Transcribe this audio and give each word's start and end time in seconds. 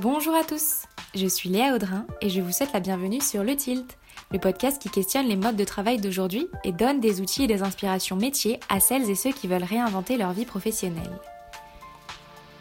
Bonjour 0.00 0.34
à 0.34 0.44
tous, 0.44 0.84
je 1.14 1.26
suis 1.26 1.50
Léa 1.50 1.74
Audrin 1.74 2.06
et 2.22 2.30
je 2.30 2.40
vous 2.40 2.52
souhaite 2.52 2.72
la 2.72 2.80
bienvenue 2.80 3.20
sur 3.20 3.44
Le 3.44 3.54
Tilt, 3.54 3.98
le 4.30 4.38
podcast 4.38 4.80
qui 4.80 4.88
questionne 4.88 5.26
les 5.26 5.36
modes 5.36 5.56
de 5.56 5.64
travail 5.64 5.98
d'aujourd'hui 5.98 6.48
et 6.64 6.72
donne 6.72 7.00
des 7.00 7.20
outils 7.20 7.42
et 7.42 7.46
des 7.46 7.62
inspirations 7.62 8.16
métiers 8.16 8.58
à 8.70 8.80
celles 8.80 9.10
et 9.10 9.14
ceux 9.14 9.32
qui 9.32 9.46
veulent 9.46 9.62
réinventer 9.62 10.16
leur 10.16 10.32
vie 10.32 10.46
professionnelle. 10.46 11.18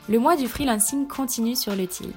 Le 0.09 0.19
mois 0.19 0.35
du 0.35 0.49
freelancing 0.49 1.07
continue 1.07 1.55
sur 1.55 1.77
Le 1.77 1.87
Tilt. 1.87 2.13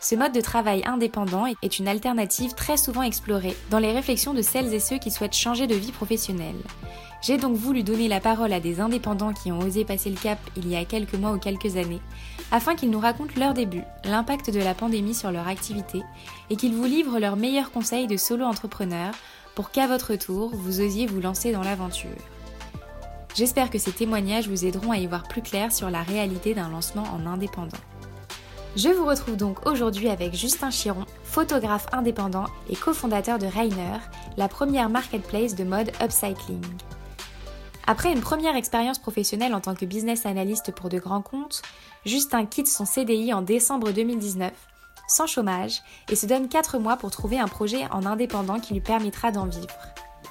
Ce 0.00 0.16
mode 0.16 0.32
de 0.32 0.40
travail 0.40 0.82
indépendant 0.86 1.46
est 1.46 1.78
une 1.78 1.86
alternative 1.86 2.54
très 2.54 2.76
souvent 2.76 3.02
explorée 3.02 3.56
dans 3.70 3.78
les 3.78 3.92
réflexions 3.92 4.34
de 4.34 4.42
celles 4.42 4.74
et 4.74 4.80
ceux 4.80 4.98
qui 4.98 5.12
souhaitent 5.12 5.36
changer 5.36 5.68
de 5.68 5.76
vie 5.76 5.92
professionnelle. 5.92 6.60
J'ai 7.22 7.38
donc 7.38 7.54
voulu 7.56 7.84
donner 7.84 8.08
la 8.08 8.18
parole 8.18 8.52
à 8.52 8.58
des 8.58 8.80
indépendants 8.80 9.32
qui 9.32 9.52
ont 9.52 9.60
osé 9.60 9.84
passer 9.84 10.10
le 10.10 10.16
cap 10.16 10.38
il 10.56 10.68
y 10.68 10.74
a 10.74 10.84
quelques 10.84 11.14
mois 11.14 11.30
ou 11.30 11.38
quelques 11.38 11.76
années, 11.76 12.02
afin 12.54 12.76
qu'ils 12.76 12.90
nous 12.90 13.00
racontent 13.00 13.34
leur 13.36 13.52
début, 13.52 13.82
l'impact 14.04 14.48
de 14.48 14.60
la 14.60 14.74
pandémie 14.74 15.12
sur 15.12 15.32
leur 15.32 15.48
activité, 15.48 16.04
et 16.50 16.56
qu'ils 16.56 16.72
vous 16.72 16.84
livrent 16.84 17.18
leurs 17.18 17.34
meilleurs 17.34 17.72
conseils 17.72 18.06
de 18.06 18.16
solo-entrepreneurs 18.16 19.12
pour 19.56 19.72
qu'à 19.72 19.88
votre 19.88 20.14
tour, 20.14 20.52
vous 20.54 20.80
osiez 20.80 21.08
vous 21.08 21.20
lancer 21.20 21.50
dans 21.50 21.64
l'aventure. 21.64 22.10
J'espère 23.34 23.70
que 23.70 23.78
ces 23.78 23.90
témoignages 23.90 24.46
vous 24.46 24.64
aideront 24.64 24.92
à 24.92 24.98
y 24.98 25.06
voir 25.08 25.24
plus 25.24 25.42
clair 25.42 25.72
sur 25.72 25.90
la 25.90 26.02
réalité 26.02 26.54
d'un 26.54 26.68
lancement 26.68 27.02
en 27.12 27.26
indépendant. 27.26 27.76
Je 28.76 28.88
vous 28.88 29.04
retrouve 29.04 29.36
donc 29.36 29.66
aujourd'hui 29.66 30.08
avec 30.08 30.32
Justin 30.32 30.70
Chiron, 30.70 31.06
photographe 31.24 31.88
indépendant 31.90 32.46
et 32.70 32.76
cofondateur 32.76 33.40
de 33.40 33.46
Rainer, 33.46 33.98
la 34.36 34.46
première 34.46 34.90
marketplace 34.90 35.56
de 35.56 35.64
mode 35.64 35.90
upcycling. 36.00 36.62
Après 37.86 38.12
une 38.12 38.20
première 38.20 38.56
expérience 38.56 38.98
professionnelle 38.98 39.54
en 39.54 39.60
tant 39.60 39.74
que 39.74 39.84
business 39.84 40.24
analyst 40.24 40.72
pour 40.72 40.88
de 40.88 40.98
grands 40.98 41.20
comptes, 41.20 41.60
Justin 42.06 42.46
quitte 42.46 42.68
son 42.68 42.86
CDI 42.86 43.34
en 43.34 43.42
décembre 43.42 43.92
2019, 43.92 44.52
sans 45.06 45.26
chômage, 45.26 45.82
et 46.08 46.16
se 46.16 46.24
donne 46.24 46.48
4 46.48 46.78
mois 46.78 46.96
pour 46.96 47.10
trouver 47.10 47.38
un 47.38 47.48
projet 47.48 47.84
en 47.90 48.06
indépendant 48.06 48.58
qui 48.58 48.72
lui 48.72 48.80
permettra 48.80 49.32
d'en 49.32 49.44
vivre. 49.44 49.76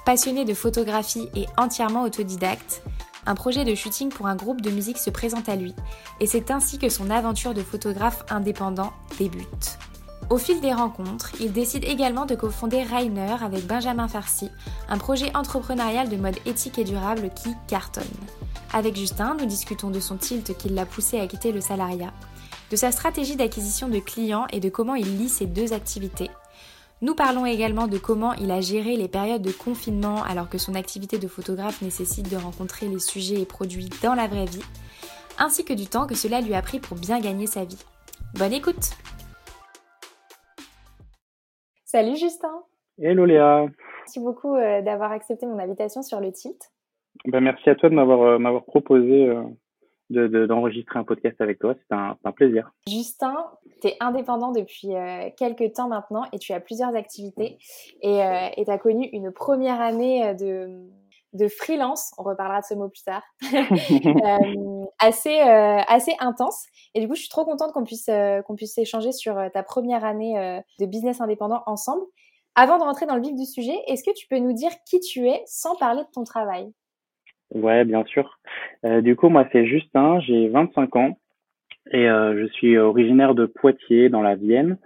Passionné 0.04 0.44
de 0.44 0.52
photographie 0.52 1.28
et 1.36 1.46
entièrement 1.56 2.02
autodidacte, 2.02 2.82
un 3.24 3.36
projet 3.36 3.64
de 3.64 3.74
shooting 3.74 4.10
pour 4.10 4.26
un 4.26 4.36
groupe 4.36 4.60
de 4.60 4.70
musique 4.70 4.98
se 4.98 5.10
présente 5.10 5.48
à 5.48 5.54
lui, 5.54 5.74
et 6.20 6.26
c'est 6.26 6.50
ainsi 6.50 6.78
que 6.78 6.88
son 6.88 7.08
aventure 7.08 7.54
de 7.54 7.62
photographe 7.62 8.24
indépendant 8.30 8.92
débute. 9.16 9.78
Au 10.30 10.38
fil 10.38 10.60
des 10.60 10.72
rencontres, 10.72 11.32
il 11.40 11.52
décide 11.52 11.84
également 11.84 12.26
de 12.26 12.34
cofonder 12.34 12.82
Rainer 12.82 13.36
avec 13.42 13.66
Benjamin 13.66 14.08
Farsi, 14.08 14.50
un 14.88 14.98
projet 14.98 15.34
entrepreneurial 15.36 16.08
de 16.08 16.16
mode 16.16 16.38
éthique 16.46 16.78
et 16.78 16.84
durable 16.84 17.30
qui 17.34 17.50
cartonne. 17.68 18.04
Avec 18.72 18.96
Justin, 18.96 19.36
nous 19.38 19.46
discutons 19.46 19.90
de 19.90 20.00
son 20.00 20.16
tilt 20.16 20.56
qui 20.56 20.68
l'a 20.68 20.86
poussé 20.86 21.20
à 21.20 21.26
quitter 21.26 21.52
le 21.52 21.60
salariat, 21.60 22.12
de 22.70 22.76
sa 22.76 22.90
stratégie 22.90 23.36
d'acquisition 23.36 23.88
de 23.88 23.98
clients 23.98 24.46
et 24.50 24.60
de 24.60 24.68
comment 24.68 24.94
il 24.94 25.18
lie 25.18 25.28
ces 25.28 25.46
deux 25.46 25.72
activités, 25.72 26.30
nous 27.04 27.14
parlons 27.14 27.44
également 27.44 27.86
de 27.86 27.98
comment 27.98 28.32
il 28.32 28.50
a 28.50 28.62
géré 28.62 28.96
les 28.96 29.08
périodes 29.08 29.42
de 29.42 29.52
confinement 29.52 30.22
alors 30.22 30.48
que 30.48 30.56
son 30.56 30.74
activité 30.74 31.18
de 31.18 31.28
photographe 31.28 31.82
nécessite 31.82 32.30
de 32.30 32.36
rencontrer 32.36 32.88
les 32.88 32.98
sujets 32.98 33.40
et 33.40 33.44
produits 33.44 33.90
dans 34.02 34.14
la 34.14 34.26
vraie 34.26 34.46
vie, 34.46 34.62
ainsi 35.38 35.66
que 35.66 35.74
du 35.74 35.86
temps 35.86 36.06
que 36.06 36.14
cela 36.14 36.40
lui 36.40 36.54
a 36.54 36.62
pris 36.62 36.80
pour 36.80 36.96
bien 36.96 37.20
gagner 37.20 37.46
sa 37.46 37.64
vie. 37.64 37.76
Bonne 38.34 38.54
écoute 38.54 38.92
Salut 41.94 42.16
Justin 42.16 42.64
Hello 42.98 43.24
Léa 43.24 43.68
Merci 44.00 44.18
beaucoup 44.18 44.56
euh, 44.56 44.82
d'avoir 44.82 45.12
accepté 45.12 45.46
mon 45.46 45.60
invitation 45.60 46.02
sur 46.02 46.18
le 46.18 46.32
tilt. 46.32 46.72
Ben, 47.24 47.40
merci 47.40 47.70
à 47.70 47.76
toi 47.76 47.88
de 47.88 47.94
m'avoir 47.94 48.20
euh, 48.20 48.60
proposé 48.66 49.28
euh, 50.10 50.46
d'enregistrer 50.48 50.98
un 50.98 51.04
podcast 51.04 51.40
avec 51.40 51.60
toi. 51.60 51.76
C'est 51.78 51.94
un, 51.94 52.16
un, 52.24 52.32
plaisir. 52.32 52.72
Justin, 52.88 53.36
tu 53.80 53.86
es 53.86 53.96
indépendant 54.00 54.50
depuis 54.50 54.88
quelques 55.36 55.74
temps 55.74 55.86
maintenant 55.86 56.24
et 56.32 56.40
tu 56.40 56.52
as 56.52 56.58
plusieurs 56.58 56.96
activités. 56.96 57.58
Et 58.02 58.18
tu 58.56 58.70
as 58.72 58.78
connu 58.78 59.08
une 59.12 59.30
première 59.30 59.80
année 59.80 60.34
de, 60.34 60.90
de 61.34 61.48
freelance, 61.48 62.12
on 62.18 62.22
reparlera 62.22 62.60
de 62.60 62.66
ce 62.66 62.74
mot 62.74 62.88
plus 62.88 63.02
tard, 63.02 63.22
euh, 63.52 64.84
assez, 64.98 65.40
euh, 65.40 65.80
assez 65.88 66.14
intense. 66.20 66.66
Et 66.94 67.00
du 67.00 67.08
coup, 67.08 67.14
je 67.14 67.20
suis 67.20 67.28
trop 67.28 67.44
contente 67.44 67.72
qu'on 67.72 67.84
puisse, 67.84 68.08
qu'on 68.46 68.54
puisse 68.54 68.78
échanger 68.78 69.12
sur 69.12 69.36
ta 69.52 69.62
première 69.62 70.04
année 70.04 70.62
de 70.78 70.86
business 70.86 71.20
indépendant 71.20 71.62
ensemble. 71.66 72.04
Avant 72.56 72.78
de 72.78 72.84
rentrer 72.84 73.06
dans 73.06 73.16
le 73.16 73.22
vif 73.22 73.34
du 73.34 73.46
sujet, 73.46 73.74
est-ce 73.88 74.04
que 74.04 74.14
tu 74.14 74.28
peux 74.28 74.38
nous 74.38 74.52
dire 74.52 74.70
qui 74.86 75.00
tu 75.00 75.28
es 75.28 75.42
sans 75.46 75.74
parler 75.74 76.02
de 76.02 76.10
ton 76.12 76.22
travail? 76.22 76.72
Ouais, 77.52 77.84
bien 77.84 78.04
sûr. 78.04 78.38
Euh, 78.84 79.00
du 79.00 79.16
coup, 79.16 79.28
moi, 79.28 79.46
c'est 79.52 79.66
Justin, 79.66 80.20
j'ai 80.20 80.48
25 80.48 80.96
ans 80.96 81.18
et 81.90 82.08
euh, 82.08 82.38
je 82.40 82.46
suis 82.52 82.78
originaire 82.78 83.34
de 83.34 83.46
Poitiers, 83.46 84.08
dans 84.08 84.22
la 84.22 84.36
Vienne. 84.36 84.78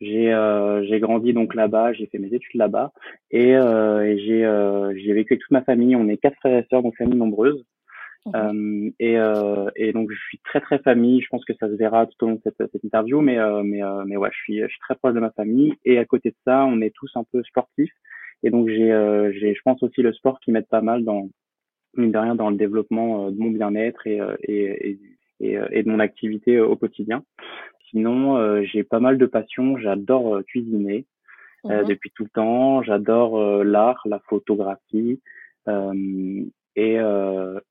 J'ai 0.00 0.32
euh, 0.32 0.84
j'ai 0.84 1.00
grandi 1.00 1.32
donc 1.32 1.54
là-bas, 1.54 1.92
j'ai 1.92 2.06
fait 2.06 2.18
mes 2.18 2.32
études 2.32 2.58
là-bas 2.58 2.92
et, 3.30 3.56
euh, 3.56 4.04
et 4.04 4.18
j'ai 4.18 4.44
euh, 4.44 4.92
j'ai 4.96 5.12
vécu 5.12 5.34
avec 5.34 5.42
toute 5.42 5.50
ma 5.50 5.62
famille. 5.62 5.96
On 5.96 6.08
est 6.08 6.16
quatre 6.16 6.36
frères 6.36 6.58
et 6.58 6.66
sœurs, 6.70 6.82
donc 6.82 6.96
famille 6.96 7.18
nombreuse. 7.18 7.64
Mmh. 8.24 8.90
et, 9.00 9.16
et 9.74 9.92
donc 9.92 10.12
je 10.12 10.18
suis 10.28 10.38
très 10.44 10.60
très 10.60 10.78
famille. 10.78 11.20
Je 11.20 11.26
pense 11.28 11.44
que 11.44 11.54
ça 11.54 11.66
se 11.66 11.74
verra 11.74 12.06
tout 12.06 12.24
au 12.24 12.28
long 12.28 12.34
de 12.34 12.40
cette, 12.44 12.70
cette 12.70 12.84
interview, 12.84 13.20
mais 13.20 13.36
mais 13.64 13.80
mais 14.06 14.16
ouais, 14.16 14.30
je 14.32 14.38
suis 14.38 14.60
je 14.60 14.68
suis 14.68 14.78
très 14.80 14.94
proche 14.94 15.14
de 15.14 15.20
ma 15.20 15.32
famille. 15.32 15.74
Et 15.84 15.98
à 15.98 16.04
côté 16.04 16.30
de 16.30 16.36
ça, 16.46 16.64
on 16.64 16.80
est 16.80 16.94
tous 16.94 17.10
un 17.16 17.24
peu 17.24 17.42
sportifs. 17.42 17.92
Et 18.44 18.50
donc 18.50 18.68
j'ai 18.68 18.90
j'ai 19.34 19.54
je 19.54 19.60
pense 19.64 19.82
aussi 19.82 20.02
le 20.02 20.12
sport 20.12 20.38
qui 20.38 20.52
m'aide 20.52 20.68
pas 20.68 20.82
mal 20.82 21.02
dans 21.04 21.30
mine 21.96 22.12
de 22.12 22.18
rien, 22.18 22.34
dans 22.34 22.50
le 22.50 22.56
développement 22.56 23.26
euh, 23.26 23.30
de 23.30 23.38
mon 23.38 23.50
bien-être 23.50 24.06
et, 24.06 24.20
euh, 24.20 24.36
et, 24.42 24.98
et, 25.40 25.58
euh, 25.58 25.66
et, 25.70 25.82
de 25.82 25.88
mon 25.88 25.98
activité 25.98 26.60
au 26.60 26.76
quotidien. 26.76 27.24
Sinon, 27.92 28.62
j'ai 28.64 28.84
pas 28.84 29.00
mal 29.00 29.18
de 29.18 29.26
passions. 29.26 29.76
J'adore 29.78 30.42
cuisiner 30.46 31.06
mmh 31.64 31.84
depuis 31.88 32.10
tout 32.10 32.24
le 32.24 32.30
temps. 32.30 32.82
J'adore 32.82 33.62
l'art, 33.62 34.02
la 34.06 34.18
photographie. 34.28 35.20
et 35.68 36.98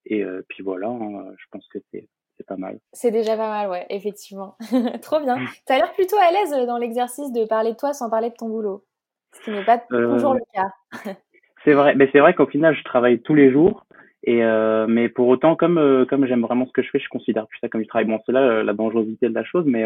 et 0.05 0.25
puis 0.47 0.63
voilà, 0.63 0.87
hein, 0.87 1.25
je 1.37 1.45
pense 1.51 1.67
que 1.67 1.79
c'est 1.91 2.07
pas 2.47 2.57
mal. 2.57 2.79
C'est 2.93 3.11
déjà 3.11 3.35
pas 3.35 3.49
mal, 3.49 3.69
ouais, 3.69 3.85
effectivement. 3.89 4.57
Trop 5.01 5.19
bien. 5.19 5.37
Mmh. 5.37 5.47
Tu 5.67 5.73
as 5.73 5.77
l'air 5.77 5.93
plutôt 5.93 6.17
à 6.17 6.31
l'aise 6.31 6.67
dans 6.67 6.77
l'exercice 6.77 7.31
de 7.31 7.45
parler 7.45 7.71
de 7.71 7.77
toi 7.77 7.93
sans 7.93 8.09
parler 8.09 8.29
de 8.29 8.35
ton 8.35 8.49
boulot, 8.49 8.85
ce 9.33 9.43
qui 9.43 9.51
n'est 9.51 9.65
pas 9.65 9.77
toujours 9.77 10.33
le 10.33 10.41
cas. 10.53 10.69
c'est 11.63 11.73
vrai, 11.73 11.95
mais 11.95 12.09
c'est 12.11 12.19
vrai 12.19 12.33
qu'au 12.33 12.47
final, 12.47 12.75
je 12.75 12.83
travaille 12.83 13.21
tous 13.21 13.35
les 13.35 13.51
jours 13.51 13.85
et 14.23 14.43
euh, 14.43 14.85
mais 14.87 15.09
pour 15.09 15.27
autant, 15.27 15.55
comme 15.55 15.79
euh, 15.79 16.05
comme 16.05 16.27
j'aime 16.27 16.41
vraiment 16.41 16.67
ce 16.67 16.71
que 16.71 16.83
je 16.83 16.89
fais, 16.89 16.99
je 16.99 17.09
considère 17.09 17.47
plus 17.47 17.57
ça 17.59 17.69
comme 17.69 17.81
du 17.81 17.87
travail. 17.87 18.05
Bon, 18.05 18.19
c'est 18.25 18.31
là 18.31 18.41
euh, 18.41 18.63
la 18.63 18.73
dangerosité 18.73 19.29
de 19.29 19.33
la 19.33 19.43
chose, 19.43 19.65
mais 19.65 19.85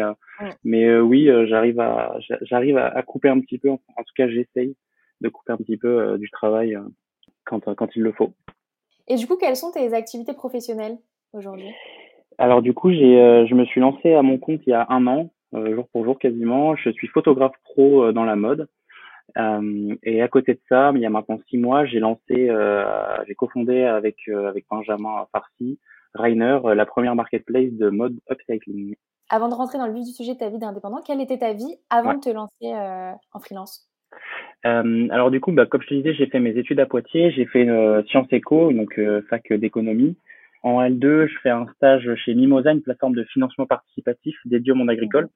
mais 0.62 0.98
oui, 0.98 1.30
j'arrive 1.46 1.80
à 1.80 2.18
j'arrive 2.42 2.76
à, 2.76 3.02
couper 3.02 3.30
un 3.30 3.40
petit 3.40 3.58
peu. 3.58 3.70
En, 3.70 3.76
tout 3.78 4.14
cas, 4.14 4.28
j'essaye 4.28 4.76
de 5.22 5.28
couper 5.30 5.52
un 5.52 5.56
petit 5.56 5.78
peu 5.78 6.18
du 6.18 6.30
travail 6.30 6.78
quand 7.44 7.74
quand 7.74 7.96
il 7.96 8.02
le 8.02 8.12
faut. 8.12 8.32
Et 9.08 9.16
du 9.16 9.26
coup, 9.26 9.36
quelles 9.36 9.56
sont 9.56 9.70
tes 9.70 9.94
activités 9.94 10.34
professionnelles 10.34 10.98
aujourd'hui? 11.32 11.72
Alors 12.36 12.60
du 12.60 12.74
coup, 12.74 12.90
j'ai 12.90 13.46
je 13.48 13.54
me 13.54 13.64
suis 13.64 13.80
lancé 13.80 14.12
à 14.12 14.20
mon 14.20 14.36
compte 14.36 14.60
il 14.66 14.70
y 14.70 14.74
a 14.74 14.86
un 14.90 15.06
an, 15.06 15.30
jour 15.54 15.88
pour 15.88 16.04
jour 16.04 16.18
quasiment. 16.18 16.76
Je 16.76 16.90
suis 16.90 17.08
photographe 17.08 17.56
pro 17.64 18.12
dans 18.12 18.24
la 18.24 18.36
mode. 18.36 18.68
Euh, 19.38 19.94
et 20.02 20.22
à 20.22 20.28
côté 20.28 20.54
de 20.54 20.60
ça, 20.68 20.92
il 20.94 21.00
y 21.00 21.06
a 21.06 21.10
maintenant 21.10 21.38
six 21.48 21.58
mois, 21.58 21.84
j'ai 21.84 21.98
lancé, 21.98 22.48
euh, 22.48 22.84
j'ai 23.26 23.34
cofondé 23.34 23.82
avec 23.82 24.16
euh, 24.28 24.48
avec 24.48 24.66
Benjamin 24.70 25.26
Farsi, 25.32 25.78
Rainer, 26.14 26.60
la 26.74 26.86
première 26.86 27.14
marketplace 27.14 27.72
de 27.72 27.90
mode 27.90 28.16
upcycling. 28.30 28.94
Avant 29.28 29.48
de 29.48 29.54
rentrer 29.54 29.78
dans 29.78 29.86
le 29.86 29.92
vif 29.92 30.04
du 30.04 30.12
sujet 30.12 30.34
de 30.34 30.38
ta 30.38 30.48
vie 30.48 30.58
d'indépendant, 30.58 31.02
quelle 31.04 31.20
était 31.20 31.38
ta 31.38 31.52
vie 31.52 31.76
avant 31.90 32.14
de 32.14 32.20
te 32.20 32.30
lancer 32.30 32.72
en 33.32 33.40
freelance? 33.40 33.90
Euh, 34.64 35.08
alors 35.10 35.30
du 35.30 35.40
coup, 35.40 35.52
bah, 35.52 35.66
comme 35.66 35.82
je 35.82 35.88
te 35.88 35.94
disais, 35.94 36.14
j'ai 36.14 36.26
fait 36.26 36.38
mes 36.38 36.56
études 36.56 36.80
à 36.80 36.86
Poitiers, 36.86 37.32
j'ai 37.32 37.44
fait 37.44 37.62
une 37.62 38.04
Sciences 38.06 38.32
Éco, 38.32 38.72
donc 38.72 38.98
fac 39.28 39.52
d'économie. 39.52 40.16
En 40.62 40.80
L2, 40.80 41.26
je 41.26 41.38
fais 41.42 41.50
un 41.50 41.66
stage 41.74 42.08
chez 42.24 42.34
Mimosa, 42.34 42.72
une 42.72 42.82
plateforme 42.82 43.14
de 43.14 43.24
financement 43.24 43.66
participatif 43.66 44.36
dédiée 44.46 44.72
au 44.72 44.76
monde 44.76 44.90
agricole 44.90 45.28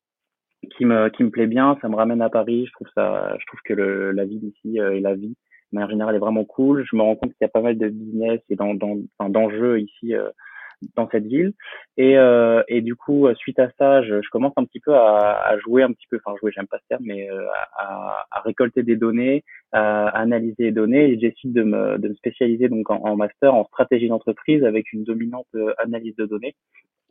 qui 0.69 0.85
me 0.85 1.09
qui 1.09 1.25
me 1.25 1.31
plaît 1.31 1.47
bien. 1.47 1.79
Ça 1.81 1.89
me 1.89 1.97
ramène 1.97 2.23
à 2.23 2.31
Paris. 2.31 2.67
Je 2.67 2.73
trouve 2.73 2.89
ça, 2.95 3.37
je 3.39 3.47
trouve 3.47 3.61
que 3.65 3.75
le, 3.75 4.13
la 4.13 4.25
vie 4.25 4.39
d'ici 4.39 4.81
euh, 4.81 4.95
et 4.95 5.01
la 5.01 5.15
vie 5.15 5.37
de 5.73 5.77
manière 5.77 5.91
générale 5.91 6.17
est 6.17 6.21
vraiment 6.21 6.45
cool. 6.45 6.85
Je 6.91 6.97
me 6.97 7.03
rends 7.03 7.17
compte 7.17 7.31
qu'il 7.31 7.43
y 7.43 7.45
a 7.45 7.49
pas 7.49 7.61
mal 7.63 7.79
de 7.79 7.89
business 7.89 8.41
et 8.49 8.57
d'enjeux 8.57 9.81
ici 9.81 10.15
euh, 10.15 10.29
dans 10.97 11.09
cette 11.11 11.27
ville. 11.27 11.53
Et, 11.97 12.19
euh, 12.19 12.63
et 12.67 12.81
du 12.81 12.97
coup, 12.97 13.29
suite 13.37 13.61
à 13.61 13.71
ça, 13.79 14.03
je, 14.03 14.21
je 14.21 14.29
commence 14.31 14.55
un 14.57 14.65
petit 14.65 14.81
peu 14.81 14.95
à, 14.95 15.41
à, 15.45 15.59
jouer 15.59 15.85
un 15.85 15.93
petit 15.93 16.07
peu, 16.11 16.19
enfin 16.25 16.37
jouer, 16.41 16.51
j'aime 16.53 16.67
pas 16.67 16.79
ce 16.79 16.89
terme, 16.89 17.05
mais 17.05 17.29
à, 17.77 18.27
à, 18.33 18.41
récolter 18.41 18.83
des 18.83 18.97
données, 18.97 19.45
à 19.71 20.09
analyser 20.09 20.65
les 20.65 20.73
données. 20.73 21.13
Et 21.13 21.21
j'essaie 21.21 21.37
de 21.45 21.63
me, 21.63 21.99
de 21.99 22.09
me 22.09 22.15
spécialiser 22.15 22.69
donc 22.69 22.91
en 22.91 23.15
master 23.15 23.55
en 23.55 23.65
stratégie 23.67 24.09
d'entreprise 24.09 24.65
avec 24.65 24.93
une 24.93 25.05
dominante 25.05 25.55
analyse 25.79 26.17
de 26.17 26.27
données. 26.27 26.57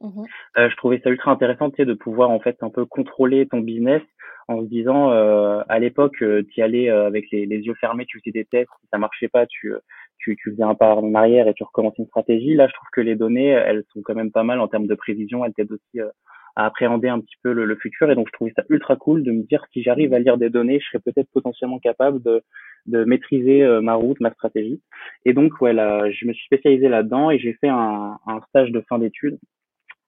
Mmh 0.01 0.23
euh, 0.57 0.69
je 0.69 0.75
trouvais 0.77 0.99
ça 1.03 1.09
ultra 1.09 1.31
intéressant 1.31 1.69
de 1.69 1.93
pouvoir 1.93 2.29
en 2.29 2.39
fait 2.39 2.57
un 2.61 2.69
peu 2.69 2.85
contrôler 2.85 3.47
ton 3.47 3.59
business 3.59 4.01
en 4.47 4.61
se 4.61 4.67
disant 4.67 5.11
euh, 5.11 5.61
à 5.67 5.77
l'époque 5.79 6.21
euh, 6.21 6.41
tu 6.49 6.59
y 6.59 6.63
allais 6.63 6.89
euh, 6.89 7.05
avec 7.05 7.29
les, 7.31 7.45
les, 7.45 7.57
yeux 7.59 7.75
fermés 7.75 8.05
tu 8.05 8.19
faisais 8.19 8.31
des 8.31 8.45
tests 8.45 8.71
si 8.81 8.87
ça 8.91 8.97
marchait 8.97 9.27
pas 9.27 9.45
tu 9.45 9.73
tu, 10.17 10.35
tu 10.37 10.51
faisais 10.51 10.63
un 10.63 10.73
pas 10.73 10.95
en 10.95 11.13
arrière 11.13 11.47
et 11.47 11.53
tu 11.53 11.63
recommençais 11.63 12.01
une 12.01 12.07
stratégie 12.07 12.55
là 12.55 12.67
je 12.67 12.73
trouve 12.73 12.87
que 12.93 13.01
les 13.01 13.15
données 13.15 13.49
elles 13.49 13.83
sont 13.93 14.01
quand 14.01 14.15
même 14.15 14.31
pas 14.31 14.43
mal 14.43 14.59
en 14.59 14.67
termes 14.67 14.87
de 14.87 14.95
prévision 14.95 15.45
elles 15.45 15.53
t'aident 15.53 15.73
aussi 15.73 15.99
à, 15.99 16.65
appréhender 16.65 17.07
un 17.07 17.21
petit 17.21 17.37
peu 17.41 17.53
le, 17.53 17.75
futur. 17.77 18.11
Et 18.11 18.15
donc, 18.15 18.27
je 18.27 18.33
trouvais 18.33 18.51
ça 18.53 18.63
ultra 18.67 18.97
cool 18.97 19.23
de 19.23 19.31
me 19.31 19.43
dire 19.43 19.65
si 19.71 19.81
j'arrive 19.81 20.13
à 20.13 20.19
lire 20.19 20.37
des 20.37 20.49
données, 20.49 20.81
je 20.81 20.87
serais 20.87 20.99
peut-être 20.99 21.29
potentiellement 21.31 21.79
capable 21.79 22.21
de, 22.21 22.43
de 22.85 23.05
maîtriser 23.05 23.63
euh, 23.63 23.79
ma 23.79 23.93
route, 23.93 24.19
ma 24.19 24.31
stratégie. 24.31 24.81
Et 25.23 25.31
donc, 25.31 25.61
ouais, 25.61 25.73
je 25.73 26.27
me 26.27 26.33
suis 26.33 26.45
spécialisé 26.45 26.89
là-dedans 26.89 27.31
et 27.31 27.39
j'ai 27.39 27.53
fait 27.53 27.69
un, 27.69 28.17
un 28.27 28.41
stage 28.49 28.71
de 28.71 28.81
fin 28.81 28.99
d'études 28.99 29.39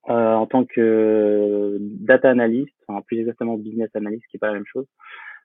euh, 0.08 0.34
en 0.34 0.46
tant 0.46 0.64
que 0.64 1.78
data 1.80 2.30
analyst, 2.30 2.74
enfin 2.88 3.02
plus 3.02 3.20
exactement 3.20 3.56
business 3.56 3.90
analyst, 3.94 4.24
qui 4.30 4.36
est 4.36 4.40
pas 4.40 4.48
la 4.48 4.54
même 4.54 4.66
chose. 4.66 4.86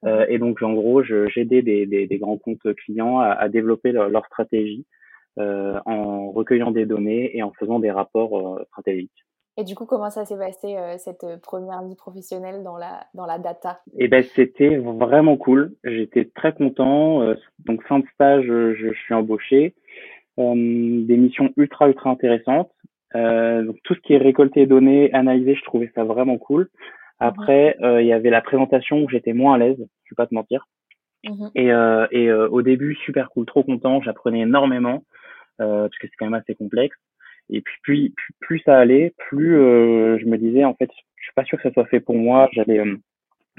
Euh, 0.06 0.26
et 0.30 0.38
donc, 0.38 0.62
en 0.62 0.74
gros, 0.74 1.04
j'aidais 1.04 1.62
des, 1.62 1.86
des, 1.86 2.08
des, 2.08 2.18
grands 2.18 2.38
comptes 2.38 2.74
clients 2.76 3.20
à, 3.20 3.30
à 3.30 3.50
développer 3.50 3.92
leur, 3.92 4.10
leur 4.10 4.26
stratégie 4.26 4.86
euh, 5.40 5.80
en 5.86 6.32
recueillant 6.32 6.72
des 6.72 6.88
données 6.88 7.38
et 7.38 7.44
en 7.44 7.52
faisant 7.52 7.78
des 7.80 7.92
rapports 7.92 8.58
euh, 8.58 8.64
stratégiques. 8.70 9.24
Et 9.58 9.64
du 9.64 9.76
coup, 9.76 9.86
comment 9.86 10.10
ça 10.10 10.26
s'est 10.26 10.38
passé 10.38 10.76
euh, 10.76 10.98
cette 10.98 11.26
première 11.44 11.84
vie 11.84 11.96
professionnelle 11.96 12.64
dans 12.64 12.78
la 12.78 13.02
dans 13.14 13.28
la 13.28 13.38
data? 13.38 13.82
Eh 14.00 14.08
ben, 14.08 14.24
c'était 14.24 14.78
vraiment 14.78 15.38
cool. 15.38 15.76
J'étais 15.84 16.26
très 16.26 16.54
content. 16.54 17.36
donc 17.66 17.84
fin 17.84 18.00
de 18.00 18.06
stage, 18.16 18.46
je, 18.46 18.74
je 18.74 18.94
suis 18.94 19.14
embauché. 19.14 19.76
des 20.38 21.18
missions 21.18 21.54
ultra 21.56 21.88
ultra 21.88 22.10
intéressantes. 22.10 22.72
Donc 23.14 23.78
tout 23.84 23.96
ce 23.96 24.00
qui 24.02 24.14
est 24.14 24.18
récolté 24.18 24.66
données, 24.66 25.14
analysé, 25.14 25.56
je 25.56 25.64
trouvais 25.64 25.92
ça 25.96 26.04
vraiment 26.04 26.38
cool. 26.38 26.70
Après, 27.20 27.76
mhm. 27.80 28.02
il 28.02 28.08
y 28.08 28.14
avait 28.14 28.30
la 28.30 28.42
présentation 28.42 29.02
où 29.04 29.10
j'étais 29.10 29.34
moins 29.34 29.56
à 29.56 29.58
l'aise. 29.58 29.78
Je 29.78 30.12
vais 30.12 30.16
pas 30.16 30.28
te 30.28 30.36
mentir. 30.36 30.68
Mhm. 31.24 31.50
Et, 31.56 31.68
et 32.12 32.32
au 32.32 32.62
début, 32.62 32.96
super 32.96 33.30
cool, 33.30 33.46
trop 33.46 33.64
content. 33.64 34.02
J'apprenais 34.02 34.42
énormément. 34.42 35.04
Euh, 35.60 35.88
parce 35.88 35.98
que 35.98 36.08
c'est 36.08 36.16
quand 36.18 36.26
même 36.26 36.40
assez 36.40 36.56
complexe. 36.56 36.96
Et 37.50 37.62
puis 37.62 37.80
plus, 37.82 38.14
plus, 38.40 38.60
ça 38.60 38.78
allait, 38.78 39.14
plus 39.30 39.58
euh, 39.58 40.20
je 40.20 40.26
me 40.26 40.38
disais 40.38 40.66
en 40.66 40.76
fait, 40.76 40.90
je 41.16 41.24
suis 41.24 41.34
pas 41.34 41.46
sûr 41.46 41.58
que 41.58 41.64
ça 41.64 41.74
soit 41.74 41.86
fait 41.86 42.00
pour 42.00 42.16
moi. 42.16 42.50
J'allais 42.54 42.80
euh, 42.80 42.96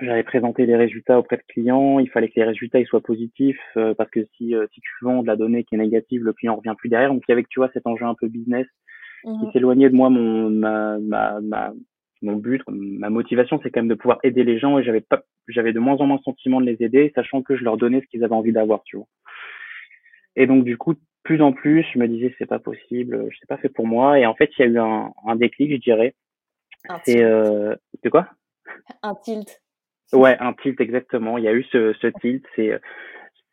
j'allais 0.00 0.22
présenter 0.22 0.66
les 0.66 0.76
résultats 0.76 1.18
auprès 1.18 1.38
de 1.38 1.42
clients. 1.48 1.98
Il 1.98 2.08
fallait 2.08 2.28
que 2.28 2.36
les 2.36 2.44
résultats 2.44 2.78
ils 2.78 2.86
soient 2.86 3.00
positifs 3.00 3.60
parce 3.74 4.10
que 4.10 4.24
si 4.36 4.54
si 4.72 4.80
tu 4.80 4.90
vends 5.02 5.22
de 5.22 5.26
la 5.26 5.34
donnée 5.34 5.64
qui 5.64 5.74
est 5.74 5.78
négative, 5.78 6.22
le 6.22 6.32
client 6.32 6.54
revient 6.54 6.74
plus 6.78 6.88
derrière. 6.88 7.12
Donc 7.12 7.24
il 7.26 7.30
y 7.30 7.34
avait 7.34 7.44
tu 7.48 7.58
vois 7.58 7.70
cet 7.72 7.86
enjeu 7.86 8.04
un 8.04 8.14
peu 8.14 8.28
business 8.28 8.66
qui 9.22 9.28
mmh 9.28 9.52
s'éloignait 9.52 9.90
de 9.90 9.94
moi 9.94 10.10
mon 10.10 10.50
ma, 10.50 10.98
ma, 10.98 11.40
ma 11.40 11.72
mon 12.22 12.36
but, 12.36 12.62
ma 12.68 13.10
motivation, 13.10 13.60
c'est 13.62 13.70
quand 13.70 13.80
même 13.80 13.88
de 13.88 13.94
pouvoir 13.94 14.18
aider 14.22 14.44
les 14.44 14.58
gens 14.58 14.78
et 14.78 14.82
j'avais 14.82 15.00
pas, 15.00 15.22
j'avais 15.46 15.72
de 15.72 15.78
moins 15.78 15.96
en 15.96 16.06
moins 16.06 16.16
le 16.16 16.22
sentiment 16.22 16.60
de 16.60 16.66
les 16.66 16.82
aider, 16.82 17.12
sachant 17.14 17.42
que 17.42 17.56
je 17.56 17.62
leur 17.62 17.76
donnais 17.76 18.00
ce 18.00 18.06
qu'ils 18.06 18.24
avaient 18.24 18.34
envie 18.34 18.52
d'avoir, 18.52 18.82
tu 18.84 18.96
vois. 18.96 19.06
Et 20.36 20.46
donc 20.46 20.64
du 20.64 20.76
coup, 20.76 20.94
plus 21.22 21.42
en 21.42 21.52
plus, 21.52 21.84
je 21.92 21.98
me 21.98 22.08
disais 22.08 22.34
c'est 22.38 22.46
pas 22.46 22.58
possible, 22.58 23.28
c'est 23.38 23.48
pas 23.48 23.58
fait 23.58 23.68
pour 23.68 23.86
moi. 23.86 24.18
Et 24.18 24.26
en 24.26 24.34
fait, 24.34 24.50
il 24.58 24.62
y 24.62 24.64
a 24.64 24.68
eu 24.68 24.78
un, 24.78 25.12
un 25.26 25.36
déclic, 25.36 25.72
je 25.72 25.80
dirais. 25.80 26.14
C'est 27.04 27.22
euh, 27.22 27.74
de 28.02 28.08
quoi? 28.08 28.28
Un 29.02 29.14
tilt. 29.14 29.60
Ouais, 30.12 30.36
un 30.40 30.54
tilt 30.54 30.80
exactement. 30.80 31.36
Il 31.38 31.44
y 31.44 31.48
a 31.48 31.52
eu 31.52 31.64
ce, 31.64 31.92
ce 32.00 32.06
tilt. 32.06 32.44
C'est, 32.56 32.70
c'est 32.70 32.80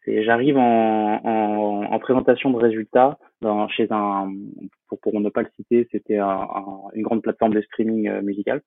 j'arrive 0.07 0.57
en, 0.57 1.21
en, 1.23 1.83
en, 1.91 1.99
présentation 1.99 2.51
de 2.51 2.57
résultats 2.57 3.17
dans, 3.41 3.67
chez 3.67 3.87
un, 3.91 4.31
pour, 4.87 4.99
pour 4.99 5.19
ne 5.19 5.29
pas 5.29 5.41
le 5.41 5.49
citer, 5.55 5.87
c'était 5.91 6.17
un, 6.17 6.47
une 6.93 7.03
grande 7.03 7.21
plateforme 7.21 7.53
de 7.53 7.61
streaming 7.61 8.07
euh, 8.07 8.21
musical. 8.21 8.61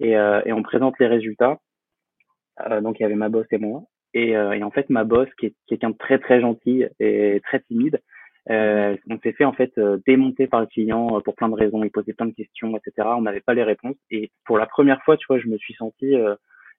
Et, 0.00 0.16
euh, 0.16 0.42
et 0.44 0.52
on 0.52 0.62
présente 0.62 0.98
les 0.98 1.06
résultats. 1.06 1.58
Euh, 2.68 2.80
donc 2.80 2.98
il 2.98 3.02
y 3.02 3.06
avait 3.06 3.14
ma 3.14 3.28
boss 3.28 3.46
et 3.50 3.58
moi. 3.58 3.84
Et, 4.14 4.36
euh, 4.36 4.52
et 4.52 4.62
en 4.62 4.70
fait, 4.70 4.90
ma 4.90 5.04
boss, 5.04 5.28
qui 5.38 5.46
est 5.46 5.54
quelqu'un 5.66 5.90
de 5.90 5.96
très 5.96 6.18
très 6.18 6.40
gentil 6.40 6.84
et 7.00 7.40
très 7.44 7.60
timide, 7.60 8.00
euh, 8.50 8.96
on 9.08 9.18
s'est 9.20 9.32
fait 9.32 9.44
en 9.44 9.52
fait 9.52 9.72
euh, 9.78 9.98
démonter 10.06 10.48
par 10.48 10.60
le 10.60 10.66
client 10.66 11.20
pour 11.22 11.34
plein 11.34 11.48
de 11.48 11.54
raisons. 11.54 11.82
Il 11.84 11.90
posait 11.90 12.12
plein 12.12 12.26
de 12.26 12.34
questions, 12.34 12.76
etc. 12.76 13.08
On 13.16 13.22
n'avait 13.22 13.40
pas 13.40 13.54
les 13.54 13.62
réponses. 13.62 13.96
Et 14.10 14.30
pour 14.44 14.58
la 14.58 14.66
première 14.66 15.02
fois, 15.04 15.16
tu 15.16 15.26
vois, 15.28 15.38
je 15.38 15.46
me 15.46 15.56
suis 15.58 15.74
senti, 15.74 16.14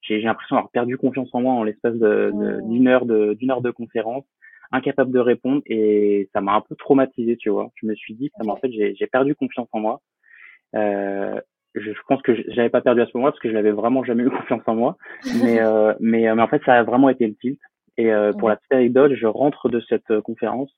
j'ai 0.04 0.22
l'impression 0.22 0.56
d'avoir 0.56 0.72
perdu 0.72 0.98
confiance 0.98 1.30
en 1.34 1.42
moi 1.42 1.54
en 1.54 1.64
l'espace 1.64 1.96
d'une 1.96 2.88
heure 2.88 3.06
de 3.06 3.34
d'une 3.34 3.52
heure 3.52 3.62
de 3.62 3.72
conférence, 3.72 4.26
incapable 4.72 5.12
de 5.12 5.20
répondre. 5.20 5.62
Et 5.66 6.30
ça 6.34 6.42
m'a 6.42 6.54
un 6.54 6.62
peu 6.62 6.76
traumatisé, 6.76 7.38
tu 7.38 7.50
vois. 7.50 7.72
Je 7.76 7.88
me 7.88 7.96
suis 7.96 8.14
dit, 8.14 8.32
en 8.46 8.56
fait, 8.58 8.72
j'ai 8.72 9.08
perdu 9.08 9.36
confiance 9.36 9.68
en 9.72 9.80
moi. 9.80 10.02
Euh, 10.76 11.40
je, 11.76 11.92
pense 12.08 12.22
que 12.22 12.36
j'avais 12.52 12.70
pas 12.70 12.82
perdu 12.82 13.02
à 13.02 13.06
ce 13.06 13.12
moment-là 13.16 13.32
parce 13.32 13.42
que 13.42 13.50
je 13.50 13.54
n'avais 13.54 13.72
vraiment 13.72 14.04
jamais 14.04 14.24
eu 14.24 14.30
confiance 14.30 14.64
en 14.68 14.76
moi. 14.76 14.98
Mais, 15.42 15.60
mais, 16.00 16.36
mais 16.36 16.42
en 16.42 16.48
fait, 16.48 16.62
ça 16.66 16.76
a 16.76 16.84
vraiment 16.84 17.10
été 17.10 17.28
le 17.28 17.36
tilt. 17.36 17.60
Et 17.98 18.12
pour 18.40 18.50
la 18.50 18.56
petite 18.56 18.74
anecdote, 18.74 19.14
je 19.14 19.28
rentre 19.28 19.70
de 19.70 19.80
cette 19.88 20.20
conférence 20.22 20.72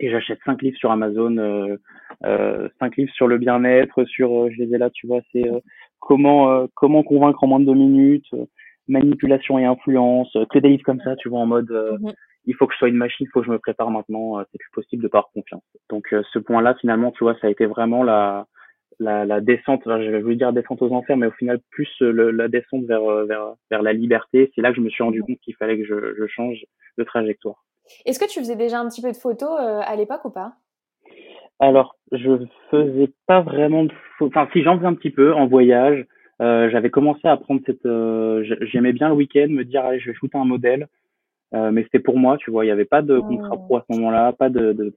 et 0.00 0.10
j'achète 0.10 0.40
cinq 0.44 0.62
livres 0.62 0.78
sur 0.78 0.90
Amazon, 0.90 1.36
euh, 1.36 1.76
euh, 2.24 2.68
cinq 2.80 2.96
livres 2.96 3.12
sur 3.12 3.28
le 3.28 3.38
bien-être, 3.38 4.04
sur, 4.04 4.44
euh, 4.44 4.50
je 4.50 4.62
les 4.62 4.74
ai 4.74 4.78
là, 4.78 4.90
tu 4.90 5.06
vois, 5.06 5.20
c'est 5.30 5.46
euh, 5.46 5.60
comment 6.00 6.66
comment 6.74 7.02
convaincre 7.02 7.44
en 7.44 7.46
moins 7.46 7.60
de 7.60 7.66
deux 7.66 7.74
minutes, 7.74 8.28
manipulation 8.88 9.58
et 9.58 9.64
influence, 9.64 10.36
que 10.50 10.58
des 10.58 10.68
livres 10.70 10.84
comme 10.84 11.00
ça, 11.00 11.16
tu 11.16 11.28
vois, 11.28 11.40
en 11.40 11.46
mode 11.46 11.70
mhm. 11.70 12.12
il 12.46 12.54
faut 12.54 12.66
que 12.66 12.74
je 12.74 12.78
sois 12.78 12.88
une 12.88 12.96
machine, 12.96 13.26
il 13.26 13.30
faut 13.30 13.40
que 13.40 13.46
je 13.46 13.52
me 13.52 13.58
prépare 13.58 13.90
maintenant, 13.90 14.38
c'est 14.50 14.58
plus 14.58 14.70
possible 14.72 15.02
de 15.02 15.08
pas 15.08 15.18
avoir 15.18 15.32
confiance. 15.32 15.62
Donc 15.88 16.08
ce 16.10 16.38
point-là, 16.38 16.74
finalement, 16.80 17.12
tu 17.12 17.24
vois, 17.24 17.36
ça 17.40 17.46
a 17.46 17.50
été 17.50 17.66
vraiment 17.66 18.02
la 18.02 18.46
la, 18.98 19.24
la 19.24 19.40
descente, 19.40 19.82
je 19.86 20.16
vais 20.16 20.36
dire 20.36 20.52
descente 20.52 20.82
aux 20.82 20.92
enfers, 20.92 21.16
mais 21.16 21.26
au 21.26 21.32
final 21.32 21.58
plus 21.70 21.90
le, 22.00 22.30
la 22.30 22.48
descente 22.48 22.84
vers, 22.84 23.24
vers 23.26 23.54
vers 23.70 23.82
la 23.82 23.92
liberté. 23.92 24.52
C'est 24.54 24.60
là 24.60 24.70
que 24.70 24.76
je 24.76 24.82
me 24.82 24.90
suis 24.90 25.02
rendu 25.02 25.22
compte 25.22 25.38
qu'il 25.40 25.54
fallait 25.56 25.78
que 25.78 25.86
je, 25.86 26.14
je 26.18 26.26
change 26.26 26.58
de 26.98 27.04
trajectoire. 27.04 27.64
Est-ce 28.04 28.18
que 28.18 28.28
tu 28.28 28.38
faisais 28.38 28.56
déjà 28.56 28.78
un 28.78 28.88
petit 28.88 29.02
peu 29.02 29.10
de 29.10 29.16
photos 29.16 29.58
euh, 29.60 29.80
à 29.84 29.96
l'époque 29.96 30.24
ou 30.24 30.30
pas? 30.30 30.52
Alors, 31.60 31.96
je 32.10 32.30
faisais 32.70 33.12
pas 33.26 33.42
vraiment 33.42 33.84
de 33.84 33.92
photos. 34.18 34.36
Enfin, 34.36 34.50
si 34.52 34.62
j'en 34.62 34.76
faisais 34.76 34.86
un 34.86 34.94
petit 34.94 35.10
peu 35.10 35.32
en 35.34 35.46
voyage. 35.46 36.06
Euh, 36.40 36.70
j'avais 36.70 36.88
commencé 36.88 37.28
à 37.28 37.36
prendre 37.36 37.60
cette. 37.66 37.84
Euh, 37.84 38.42
j'aimais 38.62 38.94
bien 38.94 39.10
le 39.10 39.14
week-end, 39.14 39.48
me 39.50 39.62
dire 39.62 39.84
allez, 39.84 40.00
je 40.00 40.10
vais 40.10 40.16
shooter 40.16 40.38
un 40.38 40.46
modèle. 40.46 40.88
mais 41.52 41.82
c'était 41.82 41.98
pour 41.98 42.16
moi, 42.16 42.38
tu 42.38 42.50
vois. 42.50 42.64
Il 42.64 42.68
n'y 42.68 42.72
avait 42.72 42.86
pas 42.86 43.02
de 43.02 43.20
contrat 43.20 43.58
pro 43.58 43.76
à 43.76 43.84
ce 43.86 43.94
moment-là, 43.94 44.32
pas 44.32 44.48
de 44.48 44.94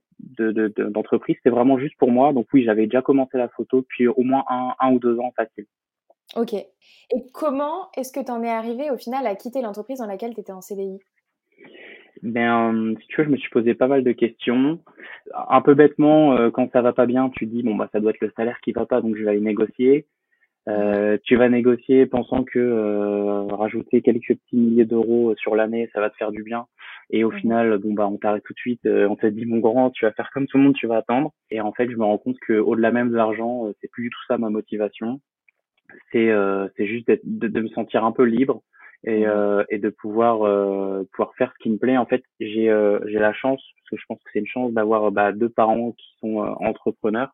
d'entreprise. 0.78 1.34
De, 1.34 1.38
c'était 1.38 1.54
vraiment 1.54 1.78
juste 1.78 1.98
pour 1.98 2.10
moi. 2.10 2.32
Donc 2.32 2.46
oui, 2.54 2.64
j'avais 2.64 2.86
déjà 2.86 3.02
commencé 3.02 3.36
la 3.36 3.48
photo 3.48 3.82
depuis 3.82 4.08
au 4.08 4.22
moins 4.22 4.44
un, 4.48 4.70
un 4.80 4.92
ou 4.92 4.98
deux 4.98 5.18
ans 5.18 5.32
facile. 5.36 5.66
Ok. 6.36 6.54
Et 6.54 7.26
comment 7.32 7.90
est-ce 7.96 8.12
que 8.12 8.24
tu 8.24 8.30
en 8.32 8.42
es 8.42 8.48
arrivé 8.48 8.90
au 8.90 8.96
final 8.96 9.26
à 9.26 9.34
quitter 9.34 9.60
l'entreprise 9.60 9.98
dans 9.98 10.06
laquelle 10.06 10.34
tu 10.34 10.40
étais 10.40 10.52
en 10.52 10.60
CDI 10.60 10.98
ben, 12.24 12.96
si 13.02 13.06
tu 13.08 13.20
veux, 13.20 13.26
je 13.26 13.30
me 13.30 13.36
suis 13.36 13.50
posé 13.50 13.74
pas 13.74 13.86
mal 13.86 14.02
de 14.02 14.12
questions. 14.12 14.80
Un 15.48 15.60
peu 15.60 15.74
bêtement, 15.74 16.34
euh, 16.38 16.50
quand 16.50 16.72
ça 16.72 16.80
va 16.80 16.94
pas 16.94 17.04
bien, 17.04 17.28
tu 17.28 17.44
dis 17.44 17.62
bon 17.62 17.74
bah 17.74 17.90
ça 17.92 18.00
doit 18.00 18.12
être 18.12 18.20
le 18.20 18.32
salaire 18.34 18.58
qui 18.62 18.72
va 18.72 18.86
pas, 18.86 19.02
donc 19.02 19.14
je 19.14 19.22
vais 19.22 19.30
aller 19.30 19.40
négocier. 19.40 20.06
Euh, 20.66 21.18
tu 21.22 21.36
vas 21.36 21.50
négocier 21.50 22.06
pensant 22.06 22.42
que 22.42 22.58
euh, 22.58 23.42
rajouter 23.54 24.00
quelques 24.00 24.38
petits 24.38 24.56
milliers 24.56 24.86
d'euros 24.86 25.34
sur 25.36 25.54
l'année, 25.54 25.90
ça 25.92 26.00
va 26.00 26.08
te 26.08 26.16
faire 26.16 26.32
du 26.32 26.42
bien. 26.42 26.66
Et 27.10 27.24
au 27.24 27.30
final, 27.30 27.76
bon 27.76 27.92
bah 27.92 28.08
on 28.10 28.16
t'arrête 28.16 28.42
tout 28.42 28.54
de 28.54 28.58
suite. 28.58 28.86
on 28.86 29.16
te 29.16 29.26
dit 29.26 29.44
mon 29.44 29.58
grand, 29.58 29.90
tu 29.90 30.06
vas 30.06 30.12
faire 30.12 30.30
comme 30.32 30.46
tout 30.46 30.56
le 30.56 30.64
monde, 30.64 30.74
tu 30.74 30.86
vas 30.86 30.96
attendre. 30.96 31.34
Et 31.50 31.60
en 31.60 31.72
fait, 31.72 31.90
je 31.90 31.96
me 31.96 32.04
rends 32.04 32.16
compte 32.16 32.38
que 32.40 32.54
au-delà 32.54 32.90
même 32.90 33.10
de 33.10 33.16
l'argent, 33.16 33.70
c'est 33.82 33.90
plus 33.90 34.04
du 34.04 34.10
tout 34.10 34.24
ça 34.28 34.38
ma 34.38 34.48
motivation. 34.48 35.20
C'est 36.10 36.30
c'est 36.78 36.86
juste 36.86 37.08
de, 37.08 37.48
de, 37.48 37.60
me 37.60 37.68
sentir 37.68 38.02
un 38.06 38.12
peu 38.12 38.24
libre 38.24 38.62
et, 39.06 39.26
euh, 39.26 39.64
et 39.68 39.78
de 39.78 39.90
pouvoir 39.90 40.42
euh, 40.42 41.06
pouvoir 41.12 41.34
faire 41.36 41.52
ce 41.56 41.62
qui 41.62 41.70
me 41.70 41.76
plaît. 41.76 41.96
En 41.96 42.06
fait, 42.06 42.22
j'ai 42.40 42.70
euh, 42.70 42.98
j'ai 43.06 43.18
la 43.18 43.32
chance 43.32 43.62
parce 43.76 43.90
que 43.90 43.96
je 43.96 44.06
pense 44.08 44.18
que 44.18 44.30
c'est 44.32 44.38
une 44.38 44.46
chance 44.46 44.72
d'avoir 44.72 45.10
bah, 45.12 45.32
deux 45.32 45.48
parents 45.48 45.92
qui 45.92 46.06
sont 46.20 46.42
euh, 46.42 46.50
entrepreneurs. 46.60 47.32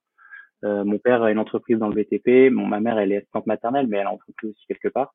Euh, 0.64 0.84
mon 0.84 0.98
père 0.98 1.22
a 1.22 1.30
une 1.30 1.38
entreprise 1.38 1.78
dans 1.78 1.88
le 1.88 1.94
BTP, 1.94 2.52
mon 2.52 2.66
ma 2.66 2.80
mère 2.80 2.98
elle 2.98 3.12
est 3.12 3.18
assistante 3.18 3.46
maternelle, 3.46 3.86
mais 3.86 3.98
elle 3.98 4.06
a 4.06 4.12
entreprise 4.12 4.50
aussi 4.50 4.66
quelque 4.66 4.88
part. 4.88 5.14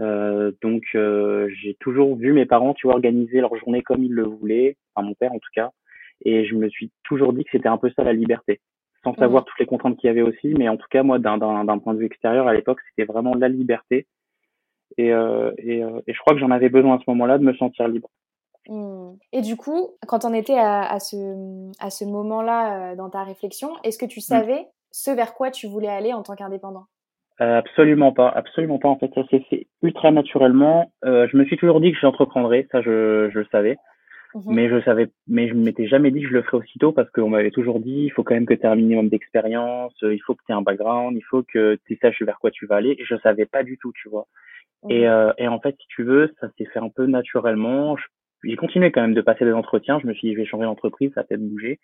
donc 0.00 0.82
j'ai 0.92 1.76
toujours 1.78 2.16
vu 2.16 2.32
mes 2.32 2.46
parents, 2.46 2.74
tu 2.74 2.86
vois, 2.86 2.96
organiser 2.96 3.40
leur 3.40 3.54
journée 3.56 3.82
comme 3.82 4.02
ils 4.02 4.12
le 4.12 4.24
voulaient, 4.24 4.76
enfin 4.94 5.06
mon 5.06 5.14
père 5.14 5.32
en 5.32 5.38
tout 5.38 5.52
cas, 5.54 5.70
et 6.24 6.44
je 6.44 6.56
me 6.56 6.68
suis 6.68 6.90
toujours 7.04 7.32
dit 7.32 7.44
que 7.44 7.50
c'était 7.52 7.68
un 7.68 7.78
peu 7.78 7.90
ça 7.94 8.02
la 8.02 8.12
liberté, 8.12 8.60
sans 9.04 9.14
savoir 9.14 9.44
toutes 9.44 9.60
les 9.60 9.66
contraintes 9.66 9.96
qu'il 9.96 10.08
y 10.08 10.10
avait 10.10 10.22
aussi, 10.22 10.54
mais 10.58 10.68
en 10.68 10.76
tout 10.76 10.88
cas 10.90 11.04
moi 11.04 11.20
d'un 11.20 11.38
d'un 11.38 11.78
point 11.78 11.94
de 11.94 12.00
vue 12.00 12.06
extérieur 12.06 12.48
à 12.48 12.54
l'époque 12.54 12.80
c'était 12.88 13.06
vraiment 13.06 13.34
la 13.34 13.48
liberté 13.48 14.08
et, 14.98 15.12
euh, 15.12 15.52
et, 15.58 15.82
euh, 15.82 16.00
et, 16.06 16.12
je 16.12 16.18
crois 16.20 16.34
que 16.34 16.40
j'en 16.40 16.50
avais 16.50 16.68
besoin 16.68 16.96
à 16.96 16.98
ce 16.98 17.04
moment-là 17.08 17.38
de 17.38 17.44
me 17.44 17.54
sentir 17.54 17.88
libre. 17.88 18.08
Et 19.32 19.42
du 19.42 19.56
coup, 19.56 19.90
quand 20.06 20.24
on 20.24 20.32
était 20.32 20.58
à, 20.58 20.82
à 20.82 20.98
ce, 20.98 21.16
à 21.80 21.90
ce 21.90 22.04
moment-là 22.04 22.92
euh, 22.92 22.96
dans 22.96 23.10
ta 23.10 23.22
réflexion, 23.22 23.70
est-ce 23.84 23.98
que 23.98 24.06
tu 24.06 24.20
mmh. 24.20 24.22
savais 24.22 24.66
ce 24.90 25.10
vers 25.10 25.34
quoi 25.34 25.50
tu 25.50 25.66
voulais 25.66 25.88
aller 25.88 26.12
en 26.12 26.22
tant 26.22 26.34
qu'indépendant? 26.34 26.86
Euh, 27.40 27.58
Absolument 27.58 28.12
pas, 28.12 28.28
absolument 28.28 28.78
pas. 28.78 28.88
En 28.88 28.96
fait, 28.96 29.10
ça 29.14 29.26
s'est 29.28 29.44
fait 29.50 29.66
ultra 29.82 30.12
naturellement. 30.12 30.92
Euh, 31.04 31.26
je 31.30 31.36
me 31.36 31.44
suis 31.44 31.56
toujours 31.56 31.80
dit 31.80 31.92
que 31.92 31.98
j'entreprendrais, 32.00 32.66
ça 32.70 32.80
je, 32.80 33.28
je 33.32 33.38
le 33.38 33.46
savais. 33.50 33.76
Mmh 34.36 34.52
mais 34.52 34.68
je 34.68 34.82
savais, 34.82 35.10
mais 35.28 35.46
je 35.48 35.54
m'étais 35.54 35.86
jamais 35.86 36.10
dit 36.10 36.20
que 36.20 36.26
je 36.26 36.32
le 36.32 36.42
ferais 36.42 36.56
aussitôt 36.56 36.90
parce 36.90 37.08
qu'on 37.10 37.28
m'avait 37.28 37.52
toujours 37.52 37.78
dit, 37.78 38.02
il 38.06 38.10
faut 38.10 38.24
quand 38.24 38.34
même 38.34 38.46
que 38.46 38.54
tu 38.54 38.62
aies 38.62 38.66
un 38.66 38.74
minimum 38.74 39.08
d'expérience, 39.08 39.94
il 40.02 40.18
faut 40.26 40.34
que 40.34 40.42
tu 40.44 40.50
aies 40.50 40.56
un 40.56 40.62
background, 40.62 41.16
il 41.16 41.22
faut 41.22 41.44
que 41.44 41.78
tu 41.86 41.96
saches 42.02 42.20
vers 42.20 42.40
quoi 42.40 42.50
tu 42.50 42.66
vas 42.66 42.74
aller. 42.76 42.96
Et 42.98 43.04
je 43.04 43.14
savais 43.18 43.46
pas 43.46 43.62
du 43.62 43.78
tout, 43.78 43.92
tu 43.94 44.08
vois. 44.08 44.26
Et, 44.90 45.08
euh, 45.08 45.32
et 45.38 45.48
en 45.48 45.60
fait, 45.60 45.74
si 45.80 45.86
tu 45.88 46.02
veux, 46.02 46.32
ça 46.40 46.48
s'est 46.58 46.66
fait 46.66 46.78
un 46.78 46.90
peu 46.90 47.06
naturellement. 47.06 47.96
J'ai 48.42 48.56
continué 48.56 48.90
quand 48.92 49.00
même 49.00 49.14
de 49.14 49.20
passer 49.22 49.44
des 49.44 49.52
entretiens. 49.52 49.98
Je 50.00 50.06
me 50.06 50.14
suis 50.14 50.28
dit, 50.28 50.34
je 50.34 50.40
vais 50.40 50.46
changer 50.46 50.64
d'entreprise, 50.64 51.10
ça 51.14 51.20
a 51.20 51.24
peut-être 51.24 51.48
bougé. 51.48 51.78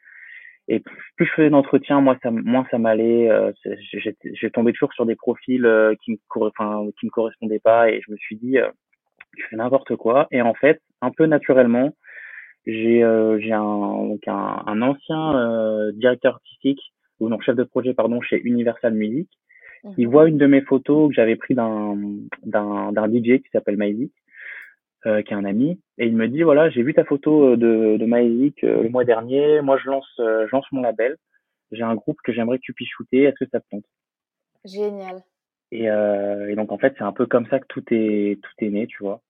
Et 0.69 0.81
plus 1.17 1.27
je 1.27 1.33
faisais 1.33 1.51
d'entretien, 1.51 2.01
moins 2.01 2.19
ça, 2.23 2.31
moins 2.31 2.67
ça 2.71 2.79
m'allait. 2.79 3.29
Euh, 3.29 3.51
j'ai 3.95 4.51
tombé 4.51 4.73
toujours 4.73 4.93
sur 4.93 5.07
des 5.07 5.17
profils 5.17 5.65
euh, 5.65 5.95
qui 6.05 6.13
me, 6.13 6.19
enfin, 6.37 6.87
qui 6.99 7.07
me 7.07 7.11
correspondaient 7.11 7.59
pas, 7.59 7.91
et 7.91 8.01
je 8.07 8.13
me 8.13 8.17
suis 8.17 8.37
dit, 8.37 8.59
euh, 8.59 8.71
je 9.37 9.43
fais 9.51 9.57
n'importe 9.57 9.97
quoi. 9.97 10.29
Et 10.31 10.43
en 10.43 10.55
fait, 10.55 10.81
un 11.01 11.11
peu 11.11 11.27
naturellement, 11.27 11.97
j'ai 12.67 13.03
euh, 13.03 13.41
j'ai 13.41 13.53
un, 13.53 13.63
donc 13.63 14.29
un, 14.29 14.63
un 14.67 14.83
ancien 14.83 15.91
directeur 15.95 16.35
artistique 16.35 16.93
ou 17.19 17.29
non 17.29 17.41
chef 17.41 17.57
de 17.57 17.65
projet 17.65 17.95
pardon 17.95 18.21
chez 18.21 18.41
Universal 18.41 18.95
Music 18.95 19.29
mhm. 19.85 20.07
voit 20.07 20.29
une 20.29 20.39
de 20.39 20.47
mes 20.47 20.61
photos 20.61 21.09
que 21.09 21.15
j'avais 21.15 21.37
pris 21.37 21.55
d'un 21.55 23.09
DJ 23.09 23.43
qui 23.43 23.49
s'appelle 23.53 23.77
Maïzik 23.77 24.13
euh, 25.07 25.23
qui 25.23 25.33
est 25.33 25.37
un 25.37 25.45
ami 25.45 25.81
et 25.99 26.07
il 26.07 26.17
me 26.17 26.29
dit 26.29 26.43
voilà 26.43 26.69
j'ai 26.71 26.83
vu 26.83 26.93
ta 26.95 27.05
photo 27.05 27.57
de 27.57 27.97
de 27.97 28.07
Maïzik 28.07 28.63
le 28.63 28.89
mois 28.89 29.05
dernier. 29.05 29.61
Moi 29.63 29.79
je 29.79 29.89
lance 29.89 30.13
je 30.19 30.51
lance 30.53 30.67
mon 30.73 30.83
label. 30.83 31.17
J'ai 31.73 31.83
un 31.83 31.95
groupe 31.95 32.19
que 32.25 32.33
j'aimerais 32.33 32.59
que 32.59 32.65
tu 32.65 32.75
puisses 32.75 32.91
shooter. 32.91 33.23
Est-ce 33.23 33.45
que 33.45 33.51
ça 33.51 33.61
te 33.61 33.67
tente? 33.71 33.85
Génial. 34.65 35.23
Et, 35.73 35.85
et 35.85 36.55
donc 36.57 36.73
en 36.73 36.79
fait 36.79 36.95
c'est 36.99 37.05
un 37.05 37.13
peu 37.13 37.27
comme 37.27 37.47
ça 37.47 37.61
que 37.61 37.67
tout 37.69 37.85
est 37.91 38.41
tout 38.43 38.65
est 38.65 38.71
né 38.71 38.87
tu 38.87 39.03
vois. 39.03 39.23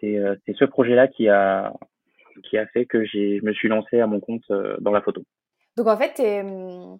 C'est 0.00 0.18
c'est 0.44 0.56
ce 0.56 0.64
projet 0.64 0.94
là 0.94 1.08
qui 1.08 1.28
a 1.28 1.72
qui 2.42 2.58
a 2.58 2.66
fait 2.66 2.86
que 2.86 3.04
je 3.04 3.44
me 3.44 3.52
suis 3.52 3.68
lancé 3.68 4.00
à 4.00 4.06
mon 4.06 4.20
compte 4.20 4.42
euh, 4.50 4.76
dans 4.80 4.92
la 4.92 5.02
photo. 5.02 5.22
Donc 5.76 5.86
en 5.86 5.96
fait, 5.96 6.20
hum, 6.20 6.98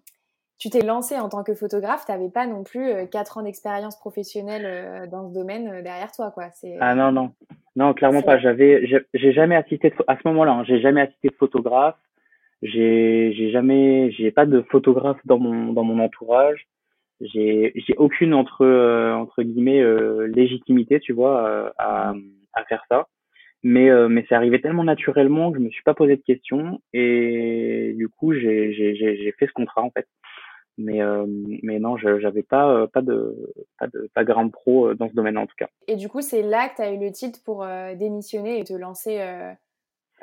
tu 0.61 0.69
t'es 0.69 0.85
lancé 0.85 1.17
en 1.17 1.27
tant 1.27 1.43
que 1.43 1.55
photographe, 1.55 2.05
tu 2.05 2.11
n'avais 2.11 2.29
pas 2.29 2.45
non 2.45 2.63
plus 2.63 2.87
4 3.11 3.37
euh, 3.37 3.39
ans 3.39 3.43
d'expérience 3.43 3.97
professionnelle 3.97 4.63
euh, 4.63 5.07
dans 5.07 5.27
ce 5.27 5.33
domaine 5.33 5.81
derrière 5.81 6.11
toi, 6.11 6.29
quoi. 6.29 6.49
Ah 6.79 6.93
non, 6.93 7.11
non. 7.11 7.31
Non, 7.75 7.95
clairement 7.95 8.21
pas. 8.21 8.37
J'avais, 8.37 8.85
j'ai 9.15 9.33
jamais 9.33 9.55
assisté 9.55 9.91
à 10.05 10.15
ce 10.17 10.27
moment-là, 10.27 10.51
hein, 10.51 10.63
j'ai 10.63 10.79
jamais 10.79 11.01
assisté 11.01 11.29
de 11.29 11.33
photographe. 11.33 11.95
J'ai, 12.61 13.33
j'ai 13.35 13.49
jamais, 13.49 14.11
j'ai 14.11 14.29
pas 14.29 14.45
de 14.45 14.61
photographe 14.69 15.17
dans 15.25 15.39
mon, 15.39 15.73
dans 15.73 15.83
mon 15.83 15.97
entourage. 15.97 16.67
J'ai, 17.21 17.73
j'ai 17.75 17.95
aucune 17.97 18.35
entre, 18.35 18.67
entre 19.15 19.41
guillemets, 19.41 19.83
légitimité, 20.27 20.99
tu 20.99 21.13
vois, 21.13 21.73
à, 21.79 22.13
à 22.53 22.63
faire 22.65 22.83
ça. 22.87 23.07
Mais, 23.63 23.89
euh, 23.89 24.09
mais 24.09 24.25
c'est 24.27 24.35
arrivé 24.35 24.59
tellement 24.59 24.83
naturellement 24.83 25.51
que 25.51 25.59
je 25.59 25.63
me 25.63 25.69
suis 25.69 25.83
pas 25.83 25.93
posé 25.93 26.15
de 26.15 26.21
questions 26.21 26.81
et 26.93 27.93
du 27.95 28.09
coup 28.09 28.33
j'ai, 28.33 28.73
j'ai, 28.73 28.95
j'ai 28.95 29.31
fait 29.37 29.45
ce 29.45 29.51
contrat 29.51 29.83
en 29.83 29.91
fait. 29.91 30.07
Mais, 30.77 31.01
euh, 31.01 31.25
mais 31.63 31.79
non, 31.79 31.97
j'avais 31.97 32.43
pas, 32.43 32.71
euh, 32.71 32.87
pas, 32.87 33.01
de, 33.01 33.35
pas 33.77 33.87
de 33.87 34.09
background 34.15 34.51
pro 34.51 34.93
dans 34.93 35.09
ce 35.09 35.13
domaine 35.13 35.37
en 35.37 35.45
tout 35.45 35.55
cas. 35.57 35.67
Et 35.87 35.95
du 35.95 36.09
coup, 36.09 36.21
c'est 36.21 36.41
là 36.41 36.69
que 36.69 36.77
tu 36.77 36.81
as 36.81 36.93
eu 36.93 36.99
le 36.99 37.11
titre 37.11 37.39
pour 37.43 37.65
démissionner 37.97 38.59
et 38.59 38.63
te 38.63 38.73
lancer 38.73 39.17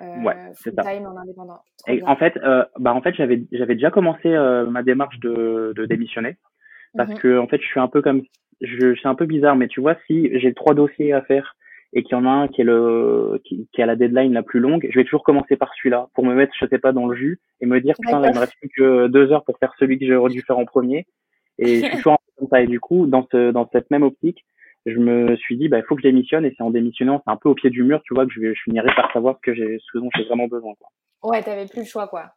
ouais, 0.01 0.35
full 0.55 0.75
time 0.75 1.07
en 1.07 1.17
indépendant. 1.17 1.61
Et 1.87 2.03
en 2.03 2.17
fait, 2.17 2.39
bah 2.79 2.95
en 2.95 3.03
fait 3.03 3.15
j'avais, 3.15 3.45
j'avais 3.53 3.75
déjà 3.75 3.91
commencé 3.91 4.31
ma 4.31 4.83
démarche 4.83 5.21
de, 5.21 5.73
de 5.77 5.87
démissionner 5.87 6.37
parce 6.97 7.11
mmh 7.11 7.19
que 7.19 7.39
en 7.39 7.47
fait 7.47 7.61
je 7.61 7.67
suis 7.67 7.81
un 7.81 7.89
peu 7.89 8.01
comme, 8.01 8.23
je, 8.61 8.95
c'est 9.01 9.09
un 9.09 9.15
peu 9.15 9.27
bizarre, 9.27 9.57
mais 9.57 9.69
tu 9.69 9.81
vois, 9.81 9.97
si 10.07 10.31
j'ai 10.39 10.55
trois 10.55 10.75
dossiers 10.75 11.13
à 11.13 11.23
faire 11.23 11.57
et 11.93 12.03
qu'il 12.03 12.13
y 12.13 12.21
en 12.21 12.27
a 12.27 12.31
un 12.31 12.49
qui 12.49 12.61
est 12.61 12.65
le 12.65 13.41
qui, 13.45 13.69
qui, 13.73 13.83
a 13.83 13.87
la 13.87 13.97
deadline 13.97 14.33
la 14.33 14.43
plus 14.43 14.61
longue, 14.61 14.87
je 14.91 14.99
vais 14.99 15.05
toujours 15.05 15.23
commencer 15.23 15.57
par 15.57 15.73
celui-là 15.75 16.09
pour 16.15 16.25
me 16.25 16.35
mettre, 16.35 16.53
je 16.61 16.67
sais 16.67 16.79
pas, 16.79 16.93
dans 16.93 17.07
le 17.07 17.17
jus 17.17 17.41
et 17.61 17.67
me 17.67 17.81
dire 17.81 17.95
putain, 17.99 18.23
il 18.23 18.35
me 18.35 18.39
reste 18.39 18.55
plus 18.61 18.71
que 18.77 19.07
deux 19.07 19.33
heures 19.33 19.45
pour 19.45 19.59
faire 19.59 19.73
celui 19.79 19.99
que 19.99 20.07
j'aurais 20.07 20.31
dû 20.31 20.43
faire 20.43 20.59
en 20.59 20.67
premier. 20.67 21.07
Et 21.59 21.81
je 21.81 21.87
suis 21.87 21.97
toujours 21.97 22.19
comme 22.39 22.49
ça. 22.49 22.61
Et 22.61 22.67
du 22.67 22.81
coup, 22.81 23.07
dans 23.07 23.27
ce 23.33 23.51
dans 23.53 23.69
cette 23.73 23.91
même 23.91 24.03
optique, 24.03 24.45
je 24.87 24.99
me 24.99 25.37
suis 25.37 25.57
dit 25.57 25.69
bah 25.69 25.79
il 25.79 25.85
faut 25.85 25.95
que 25.95 26.03
je 26.03 26.09
démissionne 26.09 26.45
et 26.45 26.55
c'est 26.57 26.63
en 26.63 26.71
démissionnant, 26.71 27.23
c'est 27.25 27.33
un 27.33 27.37
peu 27.37 27.49
au 27.49 27.55
pied 27.55 27.71
du 27.71 27.83
mur, 27.83 28.03
tu 28.05 28.15
vois, 28.15 28.27
que 28.27 28.33
je, 28.33 28.41
vais, 28.41 28.55
je 28.55 28.63
finirai 28.63 28.89
par 28.95 29.11
savoir 29.13 29.37
ce 29.37 29.51
que 29.51 29.55
j'ai 29.55 29.79
ce 29.93 29.99
dont 29.99 30.11
j'ai 30.17 30.25
vraiment 30.25 30.47
besoin. 30.47 30.75
Quoi. 30.79 31.31
Ouais, 31.31 31.43
t'avais 31.43 31.67
plus 31.67 31.81
le 31.81 31.87
choix 31.87 32.07
quoi. 32.07 32.31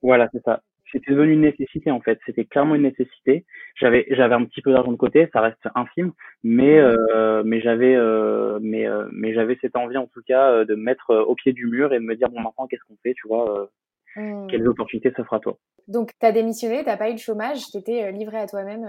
Voilà, 0.00 0.28
c'est 0.32 0.42
ça 0.42 0.60
c'était 0.92 1.12
devenu 1.12 1.32
une 1.32 1.40
nécessité 1.40 1.90
en 1.90 2.00
fait. 2.00 2.18
C'était 2.26 2.44
clairement 2.44 2.74
une 2.74 2.82
nécessité. 2.82 3.44
J'avais 3.74 4.06
j'avais 4.10 4.34
un 4.34 4.44
petit 4.44 4.60
peu 4.60 4.72
d'argent 4.72 4.92
de 4.92 4.96
côté, 4.96 5.28
ça 5.32 5.40
reste 5.40 5.66
infime, 5.74 6.12
mais 6.44 6.78
euh, 6.78 7.42
mais 7.44 7.60
j'avais 7.60 7.94
euh, 7.96 8.58
mais 8.60 8.86
euh, 8.86 9.08
mais 9.12 9.34
j'avais 9.34 9.58
cette 9.60 9.76
envie 9.76 9.96
en 9.96 10.06
tout 10.06 10.22
cas 10.26 10.50
euh, 10.50 10.64
de 10.64 10.74
me 10.74 10.82
mettre 10.82 11.14
au 11.14 11.34
pied 11.34 11.52
du 11.52 11.66
mur 11.66 11.92
et 11.92 11.98
de 11.98 12.04
me 12.04 12.14
dire 12.14 12.28
bon 12.28 12.40
maintenant 12.40 12.66
qu'est-ce 12.66 12.84
qu'on 12.88 12.96
fait, 13.02 13.14
tu 13.14 13.26
vois, 13.26 13.68
mmh. 14.16 14.46
quelles 14.48 14.68
opportunités 14.68 15.12
s'offrent 15.16 15.34
à 15.34 15.40
toi. 15.40 15.56
Donc 15.88 16.12
tu 16.18 16.26
as 16.26 16.32
démissionné, 16.32 16.82
t'as 16.84 16.96
pas 16.96 17.10
eu 17.10 17.14
de 17.14 17.18
chômage, 17.18 17.70
t'étais 17.72 18.12
livré 18.12 18.38
à 18.38 18.46
toi-même. 18.46 18.86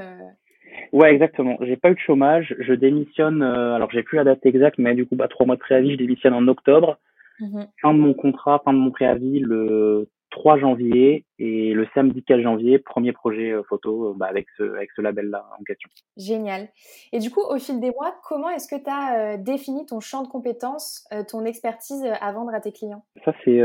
Ouais, 0.92 1.14
exactement. 1.14 1.58
J'ai 1.62 1.78
pas 1.78 1.92
eu 1.92 1.96
de 1.96 2.00
chômage. 2.00 2.56
Je 2.60 2.74
démissionne. 2.74 3.42
alors 3.42 3.92
j'ai 3.92 4.04
plus 4.04 4.18
la 4.18 4.24
date 4.24 4.46
exacte, 4.46 4.78
mais 4.78 4.94
du 4.96 5.06
coup 5.06 5.16
bah 5.16 5.28
trois 5.28 5.46
mois 5.46 5.56
de 5.56 5.62
préavis. 5.62 5.92
Je 5.92 5.98
démissionne 5.98 6.34
en 6.34 6.48
octobre. 6.48 6.98
Mmh 7.40 7.64
fin 7.82 7.94
de 7.94 8.00
mon 8.00 8.14
contrat, 8.14 8.62
fin 8.64 8.74
de 8.74 8.78
mon 8.78 8.92
préavis 8.92 9.40
le 9.40 10.08
3 10.34 10.58
janvier 10.58 11.26
et 11.38 11.74
le 11.74 11.88
samedi 11.94 12.24
4 12.24 12.42
janvier, 12.42 12.80
premier 12.80 13.12
projet 13.12 13.52
euh, 13.52 13.62
photo 13.70 14.10
euh, 14.10 14.14
bah, 14.18 14.26
avec 14.28 14.48
ce, 14.58 14.64
avec 14.64 14.90
ce 14.96 15.02
label-là 15.02 15.46
en 15.60 15.64
question. 15.64 15.90
Génial. 16.18 16.70
Et 17.12 17.20
du 17.20 17.30
coup, 17.30 17.42
au 17.42 17.58
fil 17.60 17.80
des 17.80 17.92
mois, 17.92 18.16
comment 18.28 18.50
est-ce 18.50 18.68
que 18.68 18.82
tu 18.82 18.90
as 18.90 19.36
euh, 19.36 19.38
défini 19.38 19.86
ton 19.86 20.00
champ 20.00 20.24
de 20.24 20.28
compétences, 20.28 21.08
ton 21.30 21.46
expertise 21.46 22.04
à 22.20 22.32
vendre 22.32 22.54
à 22.54 22.60
tes 22.60 22.72
clients? 22.72 23.06
Ça, 23.24 23.34
c'est 23.46 23.62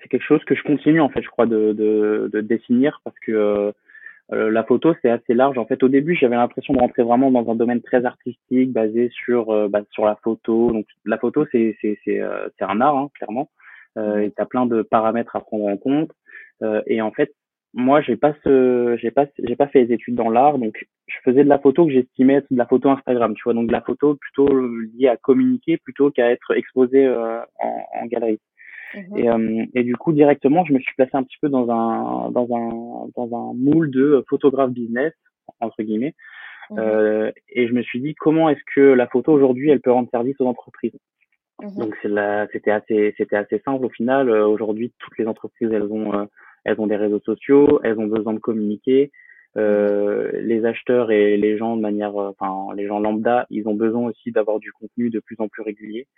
c'est 0.00 0.08
quelque 0.08 0.24
chose 0.24 0.42
que 0.44 0.54
je 0.54 0.62
continue, 0.62 1.00
en 1.00 1.08
fait, 1.08 1.22
je 1.22 1.28
crois, 1.28 1.46
de, 1.46 1.72
de, 1.72 2.30
de 2.32 2.40
définir 2.40 3.00
parce 3.04 3.18
que 3.18 3.72
la 4.30 4.64
photo, 4.64 4.94
c'est 5.02 5.10
assez 5.10 5.34
large. 5.34 5.58
En 5.58 5.66
fait, 5.66 5.82
au 5.82 5.88
début, 5.88 6.14
j'avais 6.14 6.36
l'impression 6.36 6.72
de 6.72 6.78
rentrer 6.78 7.02
vraiment 7.02 7.30
dans 7.30 7.50
un 7.50 7.54
domaine 7.54 7.82
très 7.82 8.04
artistique, 8.04 8.72
basé 8.72 9.10
sur, 9.10 9.68
bah, 9.68 9.80
sur 9.90 10.04
la 10.04 10.16
photo. 10.16 10.72
Donc, 10.72 10.86
la 11.04 11.18
photo, 11.18 11.44
c'est 11.50 11.76
un 12.60 12.80
art, 12.80 12.96
hein, 12.96 13.10
clairement 13.14 13.48
euh, 13.50 13.61
et 13.96 14.32
tu 14.34 14.42
as 14.42 14.46
plein 14.46 14.66
de 14.66 14.82
paramètres 14.82 15.36
à 15.36 15.40
prendre 15.40 15.66
en 15.66 15.76
compte. 15.76 16.10
Euh, 16.62 16.82
et 16.86 17.02
en 17.02 17.10
fait, 17.10 17.32
moi, 17.74 18.02
j'ai 18.02 18.16
pas 18.16 18.34
ce, 18.44 18.96
j'ai 19.00 19.10
pas, 19.10 19.26
j'ai 19.42 19.56
pas 19.56 19.66
fait 19.68 19.84
les 19.84 19.94
études 19.94 20.14
dans 20.14 20.28
l'art, 20.28 20.58
donc 20.58 20.86
je 21.06 21.16
faisais 21.24 21.42
de 21.42 21.48
la 21.48 21.58
photo 21.58 21.86
que 21.86 21.92
j'estimais 21.92 22.34
être 22.34 22.46
de 22.50 22.58
la 22.58 22.66
photo 22.66 22.90
Instagram, 22.90 23.34
tu 23.34 23.42
vois, 23.44 23.54
donc 23.54 23.68
de 23.68 23.72
la 23.72 23.80
photo 23.80 24.16
plutôt 24.16 24.48
liée 24.94 25.08
à 25.08 25.16
communiquer 25.16 25.78
plutôt 25.78 26.10
qu'à 26.10 26.30
être 26.30 26.54
exposée 26.54 27.06
euh, 27.06 27.40
en, 27.60 27.86
en, 27.94 28.06
galerie. 28.06 28.40
Mhm. 28.94 29.16
Et, 29.16 29.30
euh, 29.30 29.64
et, 29.74 29.84
du 29.84 29.96
coup, 29.96 30.12
directement, 30.12 30.64
je 30.66 30.74
me 30.74 30.80
suis 30.80 30.94
placé 30.96 31.12
un 31.14 31.22
petit 31.22 31.38
peu 31.40 31.48
dans 31.48 31.70
un, 31.70 32.30
dans 32.30 32.48
un, 32.54 33.08
dans 33.16 33.36
un 33.36 33.54
moule 33.54 33.90
de 33.90 34.22
photographe 34.28 34.70
business 34.70 35.14
entre 35.60 35.82
guillemets. 35.82 36.14
Mhm. 36.70 36.78
Euh, 36.78 37.32
et 37.48 37.66
je 37.68 37.72
me 37.72 37.82
suis 37.82 38.00
dit 38.00 38.14
comment 38.14 38.50
est-ce 38.50 38.60
que 38.74 38.80
la 38.80 39.06
photo 39.06 39.32
aujourd'hui, 39.32 39.70
elle 39.70 39.80
peut 39.80 39.92
rendre 39.92 40.10
service 40.10 40.38
aux 40.40 40.46
entreprises? 40.46 40.96
Mmh 41.62 41.78
Donc 41.78 41.94
c'était 42.52 42.70
assez 42.70 43.14
c'était 43.16 43.36
assez 43.36 43.60
simple 43.64 43.86
au 43.86 43.90
final. 43.90 44.28
Euh, 44.28 44.46
aujourd'hui, 44.46 44.92
toutes 44.98 45.16
les 45.18 45.26
entreprises 45.26 45.70
elles 45.72 45.90
ont 45.90 46.12
euh, 46.14 46.24
elles 46.64 46.80
ont 46.80 46.86
des 46.86 46.96
réseaux 46.96 47.20
sociaux, 47.20 47.80
elles 47.84 47.98
ont 47.98 48.06
besoin 48.06 48.34
de 48.34 48.40
communiquer. 48.40 49.12
Euh, 49.58 50.30
les 50.40 50.64
acheteurs 50.64 51.10
et 51.10 51.36
les 51.36 51.58
gens 51.58 51.76
de 51.76 51.82
manière, 51.82 52.16
enfin 52.16 52.74
les 52.74 52.86
gens 52.86 52.98
lambda, 52.98 53.46
ils 53.50 53.68
ont 53.68 53.74
besoin 53.74 54.08
aussi 54.08 54.32
d'avoir 54.32 54.58
du 54.58 54.72
contenu 54.72 55.10
de 55.10 55.20
plus 55.20 55.36
en 55.38 55.48
plus 55.48 55.62
régulier. 55.62 56.08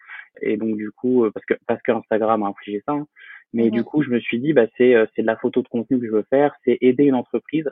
Et 0.40 0.56
donc 0.56 0.76
du 0.76 0.90
coup, 0.92 1.26
parce 1.34 1.44
que 1.44 1.54
parce 1.66 1.82
que 1.82 1.92
Instagram 1.92 2.42
a 2.44 2.46
infligé 2.48 2.82
ça, 2.86 2.92
hein. 2.92 3.06
mais 3.52 3.70
du 3.70 3.80
mmh 3.80 3.84
coup 3.84 4.02
je 4.02 4.10
me 4.10 4.20
suis 4.20 4.38
dit 4.38 4.52
bah 4.52 4.66
c'est 4.78 4.94
c'est 5.14 5.22
de 5.22 5.26
la 5.26 5.36
photo 5.36 5.62
de 5.62 5.68
contenu 5.68 5.98
que 6.00 6.06
je 6.06 6.12
veux 6.12 6.26
faire, 6.30 6.54
c'est 6.64 6.78
aider 6.80 7.04
une 7.04 7.16
entreprise 7.16 7.68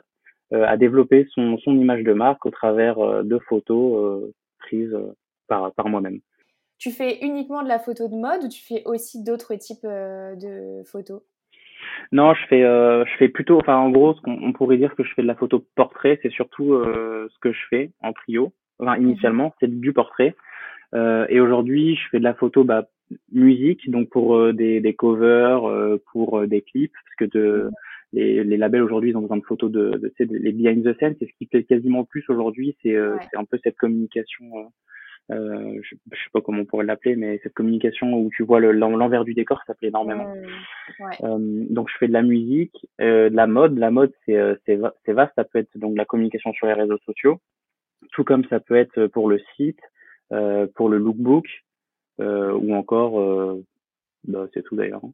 à 0.51 0.77
développer 0.77 1.25
son 1.31 1.57
son 1.57 1.75
image 1.79 2.03
de 2.03 2.13
marque 2.13 2.45
au 2.45 2.51
travers 2.51 3.23
de 3.23 3.39
photos 3.39 4.31
prises 4.59 4.97
par 5.47 5.73
par 5.73 5.87
moi-même. 5.87 6.19
Tu 6.79 6.91
fais 6.91 7.19
uniquement 7.21 7.63
de 7.63 7.67
la 7.67 7.79
photo 7.79 8.07
de 8.07 8.15
mode 8.15 8.43
ou 8.43 8.49
tu 8.49 8.61
fais 8.61 8.83
aussi 8.85 9.23
d'autres 9.23 9.55
types 9.55 9.85
euh, 9.85 10.35
de 10.35 10.83
photos? 10.83 11.21
Non, 12.11 12.33
je 12.33 12.45
fais, 12.47 12.63
euh, 12.63 13.05
je 13.05 13.17
fais 13.17 13.29
plutôt, 13.29 13.57
enfin 13.57 13.77
en 13.77 13.89
gros, 13.89 14.15
on, 14.25 14.53
pourrait 14.53 14.77
dire 14.77 14.95
que 14.95 15.03
je 15.03 15.13
fais 15.13 15.21
de 15.21 15.27
la 15.27 15.35
photo 15.35 15.65
portrait, 15.75 16.19
c'est 16.21 16.31
surtout 16.31 16.73
euh, 16.73 17.27
ce 17.33 17.39
que 17.39 17.51
je 17.51 17.59
fais 17.69 17.91
en 18.01 18.13
trio. 18.13 18.53
Enfin 18.79 18.97
initialement, 18.97 19.45
mhm. 19.45 19.51
c'est 19.59 19.79
du 19.79 19.93
portrait. 19.93 20.35
et 20.93 21.39
aujourd'hui, 21.39 21.95
je 21.95 22.09
fais 22.09 22.19
de 22.19 22.23
la 22.23 22.33
photo 22.33 22.63
bah, 22.63 22.87
musique, 23.31 23.89
donc 23.89 24.09
pour 24.09 24.53
des, 24.53 24.79
des 24.79 24.93
covers, 24.93 25.61
pour 26.11 26.45
des 26.47 26.61
clips, 26.61 26.93
parce 26.93 27.15
que 27.15 27.37
de, 27.37 27.63
mhm. 27.63 27.71
les, 28.13 28.43
les 28.43 28.57
labels 28.57 28.83
aujourd'hui, 28.83 29.11
ils 29.11 29.17
ont 29.17 29.21
besoin 29.21 29.37
de 29.37 29.43
photos 29.45 29.71
de, 29.71 29.91
de, 29.91 30.13
de 30.19 30.37
les 30.37 30.51
behind 30.51 30.83
the 30.83 30.97
scene, 30.99 31.15
c'est 31.19 31.27
ce 31.27 31.33
qui 31.37 31.45
plaît 31.45 31.63
quasiment 31.63 32.03
plus 32.03 32.25
aujourd'hui, 32.29 32.75
c'est 32.81 32.95
c'est 33.21 33.37
un 33.37 33.45
peu 33.45 33.59
cette 33.63 33.77
communication 33.77 34.71
euh, 35.31 35.79
je, 35.81 35.95
je, 36.11 36.17
sais 36.17 36.29
pas 36.33 36.41
comment 36.41 36.61
on 36.61 36.65
pourrait 36.65 36.85
l'appeler, 36.85 37.15
mais 37.15 37.39
cette 37.43 37.53
communication 37.53 38.13
où 38.13 38.29
tu 38.35 38.43
vois 38.43 38.59
l'envers 38.59 39.23
du 39.23 39.33
décor, 39.33 39.61
ça 39.65 39.73
plaît 39.73 39.87
énormément. 39.87 40.35
Mmh, 40.35 41.03
euh, 41.23 41.65
donc 41.69 41.89
je 41.89 41.97
fais 41.97 42.07
de 42.07 42.13
la 42.13 42.23
musique, 42.23 42.75
euh, 42.99 43.29
de 43.29 43.35
la 43.35 43.47
mode. 43.47 43.77
La 43.77 43.89
mode 43.89 44.11
c'est 44.25 44.37
c'est 44.65 45.13
vaste, 45.13 45.31
ça 45.35 45.45
peut 45.45 45.59
être 45.59 45.77
donc 45.77 45.97
la 45.97 46.05
communication 46.05 46.51
sur 46.53 46.67
les 46.67 46.73
réseaux 46.73 46.97
sociaux, 47.05 47.39
tout 48.11 48.23
comme 48.23 48.45
ça 48.49 48.59
peut 48.59 48.75
être 48.75 49.07
pour 49.07 49.29
le 49.29 49.39
site, 49.55 49.79
pour 50.75 50.89
le 50.89 50.97
lookbook, 50.97 51.47
ou 52.19 52.75
encore, 52.75 53.57
bah, 54.25 54.47
c'est 54.53 54.63
tout 54.63 54.75
d'ailleurs. 54.75 55.05
Hein. 55.05 55.13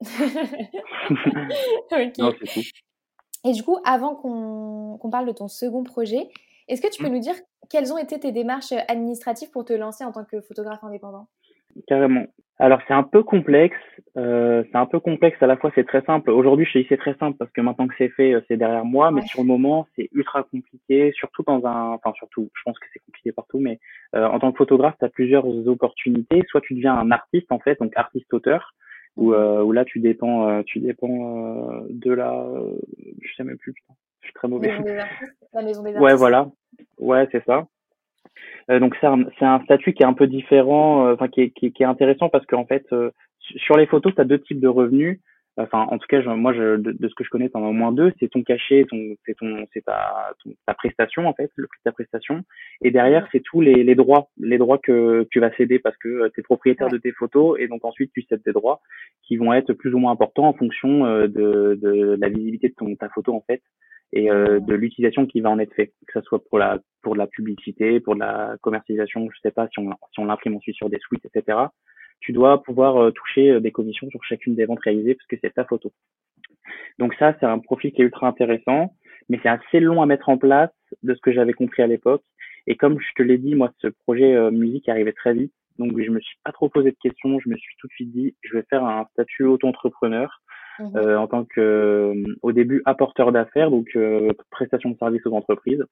non, 2.18 2.32
c'est 2.40 2.52
tout. 2.52 2.62
Et 3.44 3.52
du 3.52 3.62
coup, 3.62 3.78
avant 3.84 4.16
qu'on 4.16 4.98
qu 5.00 5.10
parle 5.10 5.26
de 5.26 5.32
ton 5.32 5.48
second 5.48 5.84
projet, 5.84 6.28
est-ce 6.68 6.80
que 6.80 6.90
tu 6.90 7.02
peux 7.02 7.08
mmh. 7.08 7.12
nous 7.12 7.20
dire 7.20 7.34
quelles 7.70 7.92
ont 7.92 7.98
été 7.98 8.18
tes 8.18 8.32
démarches 8.32 8.72
administratives 8.88 9.50
pour 9.50 9.64
te 9.64 9.72
lancer 9.72 10.04
en 10.04 10.12
tant 10.12 10.24
que 10.24 10.40
photographe 10.40 10.82
indépendant? 10.82 11.28
Carrément. 11.86 12.26
Alors 12.58 12.80
c'est 12.86 12.94
un 12.94 13.02
peu 13.02 13.24
complexe, 13.24 13.76
euh, 14.16 14.62
c'est 14.70 14.78
un 14.78 14.86
peu 14.86 15.00
complexe 15.00 15.36
à 15.42 15.48
la 15.48 15.56
fois 15.56 15.72
c'est 15.74 15.86
très 15.86 16.02
simple. 16.02 16.30
Aujourd'hui 16.30 16.64
je 16.66 16.72
te 16.72 16.78
dis 16.78 16.86
c'est 16.88 16.96
très 16.96 17.16
simple 17.16 17.36
parce 17.36 17.50
que 17.50 17.60
maintenant 17.60 17.88
que 17.88 17.94
c'est 17.98 18.10
fait 18.10 18.32
euh, 18.32 18.40
c'est 18.46 18.56
derrière 18.56 18.84
moi, 18.84 19.10
mais 19.10 19.22
sur 19.22 19.40
le 19.40 19.48
moment 19.48 19.88
c'est 19.96 20.08
ultra 20.12 20.44
compliqué, 20.44 21.12
surtout 21.16 21.42
dans 21.42 21.66
un, 21.66 21.94
enfin 21.94 22.12
surtout 22.14 22.48
je 22.54 22.62
pense 22.64 22.78
que 22.78 22.86
c'est 22.92 23.00
compliqué 23.00 23.32
partout, 23.32 23.58
mais 23.58 23.80
euh, 24.14 24.24
en 24.26 24.38
tant 24.38 24.52
que 24.52 24.58
photographe 24.58 24.94
tu 25.00 25.04
as 25.04 25.08
plusieurs 25.08 25.44
opportunités. 25.66 26.42
Soit 26.48 26.60
tu 26.60 26.74
deviens 26.74 26.94
un 26.94 27.10
artiste 27.10 27.50
en 27.50 27.58
fait, 27.58 27.76
donc 27.80 27.92
artiste-auteur, 27.96 28.72
où, 29.16 29.30
mhm. 29.30 29.34
euh, 29.34 29.62
où 29.64 29.72
là 29.72 29.84
tu 29.84 29.98
dépends, 29.98 30.48
euh, 30.48 30.62
tu 30.64 30.78
dépends 30.78 31.82
de 31.90 32.12
la, 32.12 32.46
je 33.20 33.34
sais 33.36 33.42
même 33.42 33.58
plus, 33.58 33.72
putain, 33.72 33.94
je 34.24 34.28
suis 34.28 34.34
très 34.34 34.48
mauvais. 34.48 34.68
La 35.52 35.62
maison 35.62 35.82
des 35.82 35.90
artistes. 35.90 36.02
Ouais 36.02 36.14
voilà, 36.14 36.48
ouais 36.98 37.28
c'est 37.30 37.44
ça. 37.44 37.66
Euh, 38.70 38.80
donc 38.80 38.96
c'est 39.00 39.06
un, 39.06 39.24
un, 39.40 39.60
statut 39.64 39.92
qui 39.92 40.02
est 40.02 40.06
un 40.06 40.14
peu 40.14 40.26
différent, 40.26 41.06
euh, 41.06 41.14
enfin 41.14 41.28
qui, 41.28 41.42
est, 41.42 41.50
qui, 41.50 41.72
qui, 41.72 41.82
est 41.82 41.86
intéressant 41.86 42.28
parce 42.28 42.46
qu'en 42.46 42.64
fait 42.64 42.84
euh, 42.92 43.10
sur 43.38 43.76
les 43.76 43.86
photos 43.86 44.14
tu 44.14 44.20
as 44.20 44.24
deux 44.24 44.40
types 44.40 44.60
de 44.60 44.68
revenus. 44.68 45.20
Enfin 45.56 45.86
en 45.88 45.98
tout 45.98 46.06
cas 46.08 46.20
moi 46.34 46.52
je, 46.52 46.78
de, 46.78 47.08
ce 47.08 47.14
que 47.14 47.22
je 47.22 47.30
connais 47.30 47.48
t'en 47.48 47.64
as 47.64 47.68
au 47.68 47.72
moins 47.72 47.92
deux. 47.92 48.12
C'est 48.18 48.28
ton 48.28 48.42
cachet, 48.42 48.86
ton 48.90 49.14
c'est 49.24 49.34
ton 49.34 49.66
c'est 49.72 49.84
ta, 49.84 50.32
ta 50.66 50.74
prestation 50.74 51.28
en 51.28 51.34
fait, 51.34 51.50
le 51.54 51.68
prix 51.68 51.78
de 51.84 51.90
ta 51.90 51.92
prestation. 51.92 52.42
Et 52.82 52.90
derrière 52.90 53.28
c'est 53.30 53.40
tous 53.40 53.60
les, 53.60 53.84
les 53.84 53.94
droits, 53.94 54.30
les 54.40 54.58
droits 54.58 54.78
que 54.78 55.28
tu 55.30 55.38
vas 55.38 55.54
céder 55.54 55.78
parce 55.78 55.96
que 55.98 56.28
tu 56.34 56.40
es 56.40 56.42
propriétaire 56.42 56.88
de 56.88 56.98
tes 56.98 57.12
photos 57.12 57.56
et 57.60 57.68
donc 57.68 57.84
ensuite 57.84 58.10
tu 58.12 58.22
cèdes 58.22 58.42
des 58.44 58.52
droits 58.52 58.80
qui 59.22 59.36
vont 59.36 59.52
être 59.52 59.74
plus 59.74 59.94
ou 59.94 59.98
moins 59.98 60.10
importants 60.10 60.48
en 60.48 60.54
fonction 60.54 61.04
de, 61.04 61.78
de 61.80 62.16
la 62.18 62.28
visibilité 62.28 62.70
de 62.70 62.74
ton 62.74 62.92
ta 62.96 63.08
photo 63.10 63.32
en 63.34 63.44
fait 63.46 63.62
et 64.12 64.30
euh, 64.30 64.60
de 64.60 64.74
l'utilisation 64.74 65.26
qui 65.26 65.40
va 65.40 65.50
en 65.50 65.58
être 65.58 65.74
fait, 65.74 65.92
que 66.06 66.20
ce 66.20 66.22
soit 66.22 66.42
pour 66.44 66.58
la 66.58 66.78
pour 67.02 67.14
de 67.14 67.18
la 67.18 67.26
publicité, 67.26 68.00
pour 68.00 68.14
de 68.14 68.20
la 68.20 68.56
commercialisation, 68.60 69.28
je 69.30 69.40
sais 69.40 69.50
pas 69.50 69.68
si 69.68 69.78
on 69.80 69.90
si 70.12 70.20
on 70.20 70.26
l'imprime 70.26 70.56
ensuite 70.56 70.76
sur 70.76 70.88
des 70.88 70.98
suites, 71.00 71.24
etc. 71.24 71.58
Tu 72.20 72.32
dois 72.32 72.62
pouvoir 72.62 72.96
euh, 72.96 73.10
toucher 73.10 73.50
euh, 73.50 73.60
des 73.60 73.72
commissions 73.72 74.08
sur 74.10 74.22
chacune 74.24 74.54
des 74.54 74.66
ventes 74.66 74.80
réalisées 74.80 75.14
parce 75.14 75.26
que 75.26 75.36
c'est 75.42 75.54
ta 75.54 75.64
photo. 75.64 75.92
Donc 76.98 77.14
ça, 77.14 77.34
c'est 77.38 77.46
un 77.46 77.58
profil 77.58 77.92
qui 77.92 78.02
est 78.02 78.04
ultra 78.04 78.28
intéressant, 78.28 78.94
mais 79.28 79.38
c'est 79.42 79.48
assez 79.48 79.80
long 79.80 80.00
à 80.00 80.06
mettre 80.06 80.28
en 80.28 80.38
place 80.38 80.70
de 81.02 81.14
ce 81.14 81.20
que 81.20 81.32
j'avais 81.32 81.52
compris 81.52 81.82
à 81.82 81.86
l'époque. 81.86 82.22
Et 82.66 82.76
comme 82.76 82.98
je 82.98 83.12
te 83.16 83.22
l'ai 83.22 83.36
dit, 83.36 83.54
moi, 83.54 83.72
ce 83.82 83.88
projet 83.88 84.50
musique 84.50 84.88
arrivait 84.88 85.12
très 85.12 85.34
vite, 85.34 85.52
donc 85.78 86.00
je 86.00 86.10
me 86.10 86.20
suis 86.20 86.38
pas 86.44 86.52
trop 86.52 86.68
posé 86.68 86.92
de 86.92 86.96
questions. 87.02 87.38
Je 87.40 87.48
me 87.48 87.56
suis 87.56 87.74
tout 87.78 87.88
de 87.88 87.92
suite 87.92 88.12
dit, 88.12 88.34
je 88.42 88.56
vais 88.56 88.64
faire 88.70 88.84
un 88.84 89.06
statut 89.12 89.44
auto-entrepreneur 89.44 90.40
Mmh 90.78 90.96
euh, 90.96 91.16
en 91.18 91.28
tant 91.28 91.44
que 91.44 91.60
euh, 91.60 92.36
au 92.42 92.52
début 92.52 92.82
apporteur 92.84 93.30
d'affaires, 93.30 93.70
donc 93.70 93.88
euh, 93.94 94.32
prestation 94.50 94.90
de 94.90 94.98
services 94.98 95.24
aux 95.26 95.34
entreprises. 95.34 95.84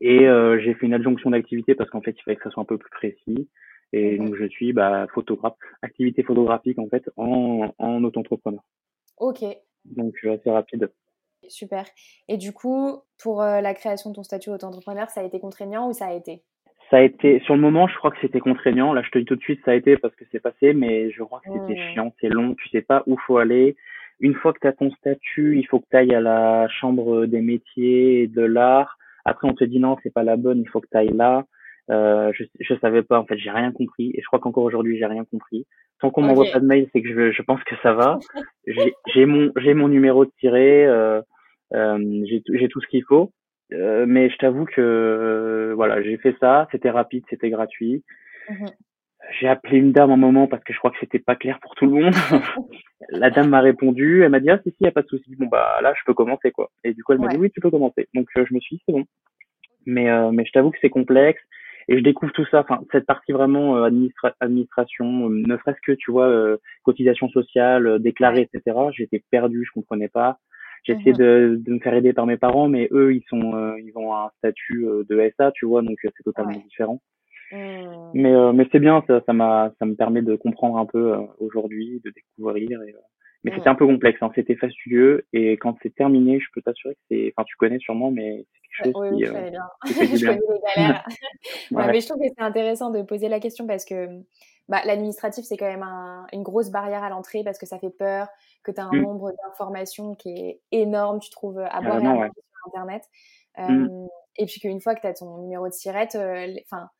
Et 0.00 0.26
j'ai 0.62 0.74
fait 0.74 0.86
une 0.86 0.92
adjonction 0.92 1.30
d'activité 1.30 1.74
parce 1.74 1.88
qu'en 1.88 2.02
fait 2.02 2.14
il 2.18 2.22
fallait 2.22 2.36
que 2.36 2.42
ça 2.42 2.50
soit 2.50 2.62
un 2.62 2.66
peu 2.66 2.76
plus 2.76 2.90
précis. 2.90 3.48
Et 3.92 4.18
mmh 4.18 4.24
donc 4.24 4.36
je 4.36 4.44
suis 4.46 4.72
bah, 4.74 5.06
photographe, 5.14 5.54
activité 5.80 6.22
photographique 6.22 6.78
en 6.78 6.88
fait 6.88 7.08
en, 7.16 7.72
en 7.78 8.04
auto-entrepreneur. 8.04 8.60
Ok. 9.16 9.42
Donc 9.86 10.14
assez 10.24 10.50
rapide. 10.50 10.92
Super. 11.48 11.86
Et 12.28 12.36
du 12.36 12.52
coup, 12.52 13.00
pour 13.18 13.40
la 13.40 13.72
création 13.72 14.10
de 14.10 14.16
ton 14.16 14.22
statut 14.22 14.50
auto-entrepreneur, 14.50 15.08
ça 15.08 15.22
a 15.22 15.24
été 15.24 15.40
contraignant 15.40 15.88
ou 15.88 15.92
ça 15.92 16.08
a 16.08 16.12
été? 16.12 16.42
Ça 16.90 16.98
a 16.98 17.00
été 17.02 17.40
sur 17.40 17.54
le 17.54 17.60
moment 17.60 17.88
je 17.88 17.96
crois 17.96 18.10
que 18.10 18.18
c'était 18.20 18.40
contraignant. 18.40 18.92
Là 18.92 19.02
je 19.02 19.10
te 19.10 19.18
dis 19.18 19.24
tout 19.24 19.36
de 19.36 19.42
suite 19.42 19.60
ça 19.64 19.72
a 19.72 19.74
été 19.74 19.96
parce 19.96 20.14
que 20.14 20.24
c'est 20.30 20.40
passé 20.40 20.72
mais 20.72 21.10
je 21.10 21.22
crois 21.22 21.40
que 21.44 21.50
c'était 21.52 21.80
chiant 21.92 22.12
c'est 22.20 22.28
long. 22.28 22.54
Tu 22.54 22.68
sais 22.68 22.82
pas 22.82 23.02
où 23.06 23.16
faut 23.26 23.38
aller. 23.38 23.76
Une 24.20 24.34
fois 24.34 24.52
que 24.52 24.60
tu 24.60 24.66
as 24.66 24.72
ton 24.72 24.90
statut 24.92 25.58
il 25.58 25.66
faut 25.66 25.80
que 25.80 25.86
tu 25.90 25.96
ailles 25.96 26.14
à 26.14 26.20
la 26.20 26.68
chambre 26.68 27.26
des 27.26 27.40
métiers 27.40 28.22
et 28.22 28.26
de 28.26 28.42
l'art. 28.42 28.98
Après 29.24 29.48
on 29.48 29.54
te 29.54 29.64
dit 29.64 29.80
non 29.80 29.96
c'est 30.02 30.12
pas 30.12 30.22
la 30.22 30.36
bonne 30.36 30.60
il 30.60 30.68
faut 30.68 30.80
que 30.80 30.88
tu 30.90 30.96
ailles 30.96 31.14
là. 31.14 31.44
Euh, 31.90 32.32
je 32.34 32.44
je 32.60 32.74
savais 32.80 33.02
pas 33.02 33.18
en 33.18 33.24
fait 33.26 33.38
j'ai 33.38 33.50
rien 33.50 33.72
compris. 33.72 34.12
Et 34.14 34.20
je 34.20 34.26
crois 34.26 34.38
qu'encore 34.38 34.64
aujourd'hui 34.64 34.98
j'ai 34.98 35.06
rien 35.06 35.24
compris. 35.24 35.66
Tant 36.00 36.10
qu'on 36.10 36.22
m'envoie 36.22 36.46
pas 36.52 36.60
de 36.60 36.66
mail 36.66 36.88
c'est 36.92 37.02
que 37.02 37.08
je 37.08 37.32
je 37.32 37.42
pense 37.42 37.62
que 37.64 37.74
ça 37.82 37.94
va. 37.94 38.18
J'ai 39.12 39.26
mon 39.26 39.50
j'ai 39.56 39.74
mon 39.74 39.88
numéro 39.88 40.24
de 40.24 40.30
tiré 40.38 40.86
euh, 40.86 41.20
euh, 41.74 42.24
j'ai 42.26 42.68
tout 42.68 42.80
ce 42.80 42.86
qu'il 42.86 43.02
faut 43.04 43.32
euh, 43.72 44.06
mais 44.06 44.30
je 44.30 44.36
t'avoue 44.36 44.64
que 44.64 44.80
euh, 44.80 45.74
voilà, 45.74 46.02
j'ai 46.02 46.16
fait 46.18 46.36
ça, 46.40 46.68
c'était 46.70 46.90
rapide, 46.90 47.24
c'était 47.28 47.50
gratuit. 47.50 48.04
Mmh 48.48 48.66
j'ai 49.40 49.48
appelé 49.48 49.78
une 49.78 49.90
dame 49.90 50.12
un 50.12 50.16
moment 50.16 50.46
parce 50.46 50.62
que 50.62 50.72
je 50.72 50.78
crois 50.78 50.92
que 50.92 50.98
c'était 51.00 51.18
pas 51.18 51.34
clair 51.34 51.58
pour 51.60 51.74
tout 51.74 51.86
le 51.86 51.90
monde. 51.90 52.14
la 53.10 53.30
dame 53.30 53.48
m'a 53.48 53.60
répondu, 53.60 54.22
elle 54.22 54.30
m'a 54.30 54.38
dit 54.38 54.50
ah 54.50 54.60
si 54.62 54.70
si 54.70 54.84
y 54.84 54.86
a 54.86 54.92
pas 54.92 55.02
de 55.02 55.08
souci. 55.08 55.34
Bon 55.34 55.46
bah 55.46 55.80
là 55.82 55.92
je 55.98 56.04
peux 56.06 56.14
commencer 56.14 56.52
quoi. 56.52 56.70
Et 56.84 56.94
du 56.94 57.02
coup 57.02 57.12
elle 57.12 57.18
m'a 57.18 57.28
dit 57.28 57.36
oui 57.36 57.50
tu 57.50 57.60
peux 57.60 57.70
commencer. 57.70 58.06
Donc 58.14 58.28
euh, 58.36 58.44
je 58.48 58.54
me 58.54 58.60
suis 58.60 58.76
dit 58.76 58.82
c'est 58.86 58.92
bon. 58.92 59.04
Mais 59.84 60.06
mais 60.30 60.44
je 60.44 60.52
t'avoue 60.52 60.70
que 60.70 60.78
c'est 60.80 60.90
complexe 60.90 61.42
et 61.88 61.98
je 61.98 62.04
découvre 62.04 62.30
tout 62.34 62.46
ça. 62.52 62.60
Enfin 62.60 62.84
cette 62.92 63.06
partie 63.06 63.32
vraiment 63.32 63.82
administration, 64.40 65.28
ne 65.28 65.56
serait-ce 65.56 65.80
que 65.84 65.92
tu 65.92 66.12
vois 66.12 66.56
cotisation 66.84 67.28
sociale, 67.28 67.98
déclarer 67.98 68.42
etc. 68.42 68.76
J'étais 68.92 69.24
perdu, 69.28 69.64
je 69.66 69.72
comprenais 69.72 70.08
pas. 70.08 70.38
J'ai 70.84 70.92
essayé 70.92 71.12
mmh 71.12 71.16
de, 71.16 71.60
de, 71.60 71.72
me 71.72 71.78
faire 71.80 71.94
aider 71.94 72.12
par 72.12 72.26
mes 72.26 72.36
parents, 72.36 72.68
mais 72.68 72.88
eux, 72.92 73.14
ils 73.14 73.24
sont, 73.28 73.54
euh, 73.54 73.78
ils 73.80 73.92
ont 73.96 74.14
un 74.14 74.30
statut 74.38 74.86
euh, 74.86 75.04
de 75.08 75.32
SA, 75.36 75.50
tu 75.52 75.66
vois, 75.66 75.82
donc 75.82 75.98
euh, 76.04 76.08
c'est 76.16 76.22
totalement 76.22 76.52
différent. 76.52 77.00
Mmh. 77.52 78.10
Mais, 78.14 78.52
mais 78.52 78.66
c'est 78.72 78.80
bien, 78.80 79.04
ça, 79.06 79.20
ça 79.24 79.32
m'a, 79.32 79.72
ça 79.78 79.86
me 79.86 79.94
permet 79.94 80.22
de 80.22 80.34
comprendre 80.36 80.78
un 80.78 80.86
peu 80.86 81.14
aujourd'hui, 81.38 82.00
de 82.04 82.10
découvrir. 82.10 82.82
Et, 82.82 82.94
mais 83.44 83.52
c'était 83.52 83.70
mmh. 83.70 83.72
un 83.72 83.76
peu 83.76 83.86
complexe, 83.86 84.18
hein, 84.22 84.30
c'était 84.34 84.56
fastidieux. 84.56 85.24
Et 85.32 85.52
quand 85.52 85.76
c'est 85.82 85.94
terminé, 85.94 86.40
je 86.40 86.46
peux 86.52 86.62
t'assurer 86.62 86.94
que 86.94 87.00
c'est, 87.10 87.32
enfin, 87.36 87.44
tu 87.46 87.56
connais 87.56 87.78
sûrement, 87.78 88.10
mais 88.10 88.44
c'est 88.52 88.82
quelque 88.82 88.94
chose 88.94 89.08
oui, 89.12 89.24
qui, 89.24 89.30
oui, 89.30 89.50
bien. 89.50 89.62
je 89.86 90.26
connais 90.26 90.40
les 90.42 90.60
galères. 90.76 91.06
ouais. 91.70 91.86
mais 91.86 92.00
je 92.00 92.08
trouve 92.08 92.20
que 92.20 92.28
c'est 92.36 92.44
intéressant 92.44 92.90
de 92.90 93.02
poser 93.02 93.28
la 93.28 93.38
question 93.38 93.66
parce 93.66 93.84
que 93.84 94.08
bah, 94.68 94.80
l'administratif, 94.84 95.44
c'est 95.44 95.56
quand 95.56 95.66
même 95.66 95.82
un, 95.82 96.26
une 96.32 96.42
grosse 96.42 96.70
barrière 96.70 97.04
à 97.04 97.08
l'entrée 97.08 97.44
parce 97.44 97.58
que 97.58 97.66
ça 97.66 97.78
fait 97.78 97.90
peur, 97.90 98.28
que 98.64 98.72
tu 98.72 98.80
as 98.80 98.84
un 98.84 98.92
mmh. 98.92 99.02
nombre 99.02 99.32
d'informations 99.44 100.14
qui 100.16 100.30
est 100.30 100.60
énorme, 100.72 101.20
tu 101.20 101.30
trouves 101.30 101.58
à 101.58 101.80
boire 101.80 102.00
et 102.02 102.06
à 102.06 102.28
sur 102.28 102.68
Internet. 102.68 103.08
Mmh. 103.58 104.06
et 104.36 104.44
puis 104.44 104.60
qu'une 104.60 104.80
fois 104.82 104.94
que 104.94 105.00
tu 105.00 105.06
as 105.06 105.14
ton 105.14 105.38
numéro 105.38 105.66
de 105.66 105.72
sirette, 105.72 106.18
enfin, 106.64 106.90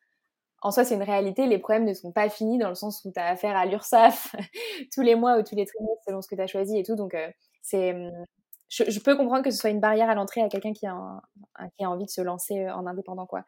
en 0.63 0.71
soi, 0.71 0.85
c'est 0.85 0.95
une 0.95 1.03
réalité. 1.03 1.47
Les 1.47 1.59
problèmes 1.59 1.85
ne 1.85 1.93
sont 1.93 2.13
pas 2.13 2.29
finis 2.31 2.59
dans 2.59 2.71
le 2.71 2.75
sens 2.75 3.05
où 3.05 3.13
tu 3.13 3.21
as 3.21 3.27
affaire 3.27 3.57
à 3.57 3.67
l'URSSAF 3.67 4.35
tous 4.95 5.03
les 5.03 5.15
mois 5.15 5.39
ou 5.39 5.43
tous 5.43 5.55
les 5.55 5.67
trimestres 5.67 6.03
selon 6.07 6.23
ce 6.23 6.29
que 6.29 6.35
tu 6.35 6.41
as 6.41 6.47
choisi 6.47 6.79
et 6.79 6.83
tout. 6.83 6.95
Donc, 6.95 7.17
c'est. 7.63 7.93
Mmh, 7.93 8.25
je, 8.69 9.01
peux 9.01 9.17
comprendre 9.17 9.45
que 9.45 9.51
ce 9.51 9.59
soit 9.59 9.71
une 9.71 9.81
barrière 9.81 10.11
à 10.11 10.15
l'entrée 10.15 10.41
à 10.41 10.49
quelqu'un 10.49 10.73
qui, 10.73 10.87
a 10.87 11.21
qui 11.77 11.85
a 11.85 11.91
envie 11.91 12.05
de 12.05 12.11
se 12.11 12.21
lancer 12.21 12.69
en 12.71 12.87
indépendant, 12.87 13.27
quoi. 13.27 13.45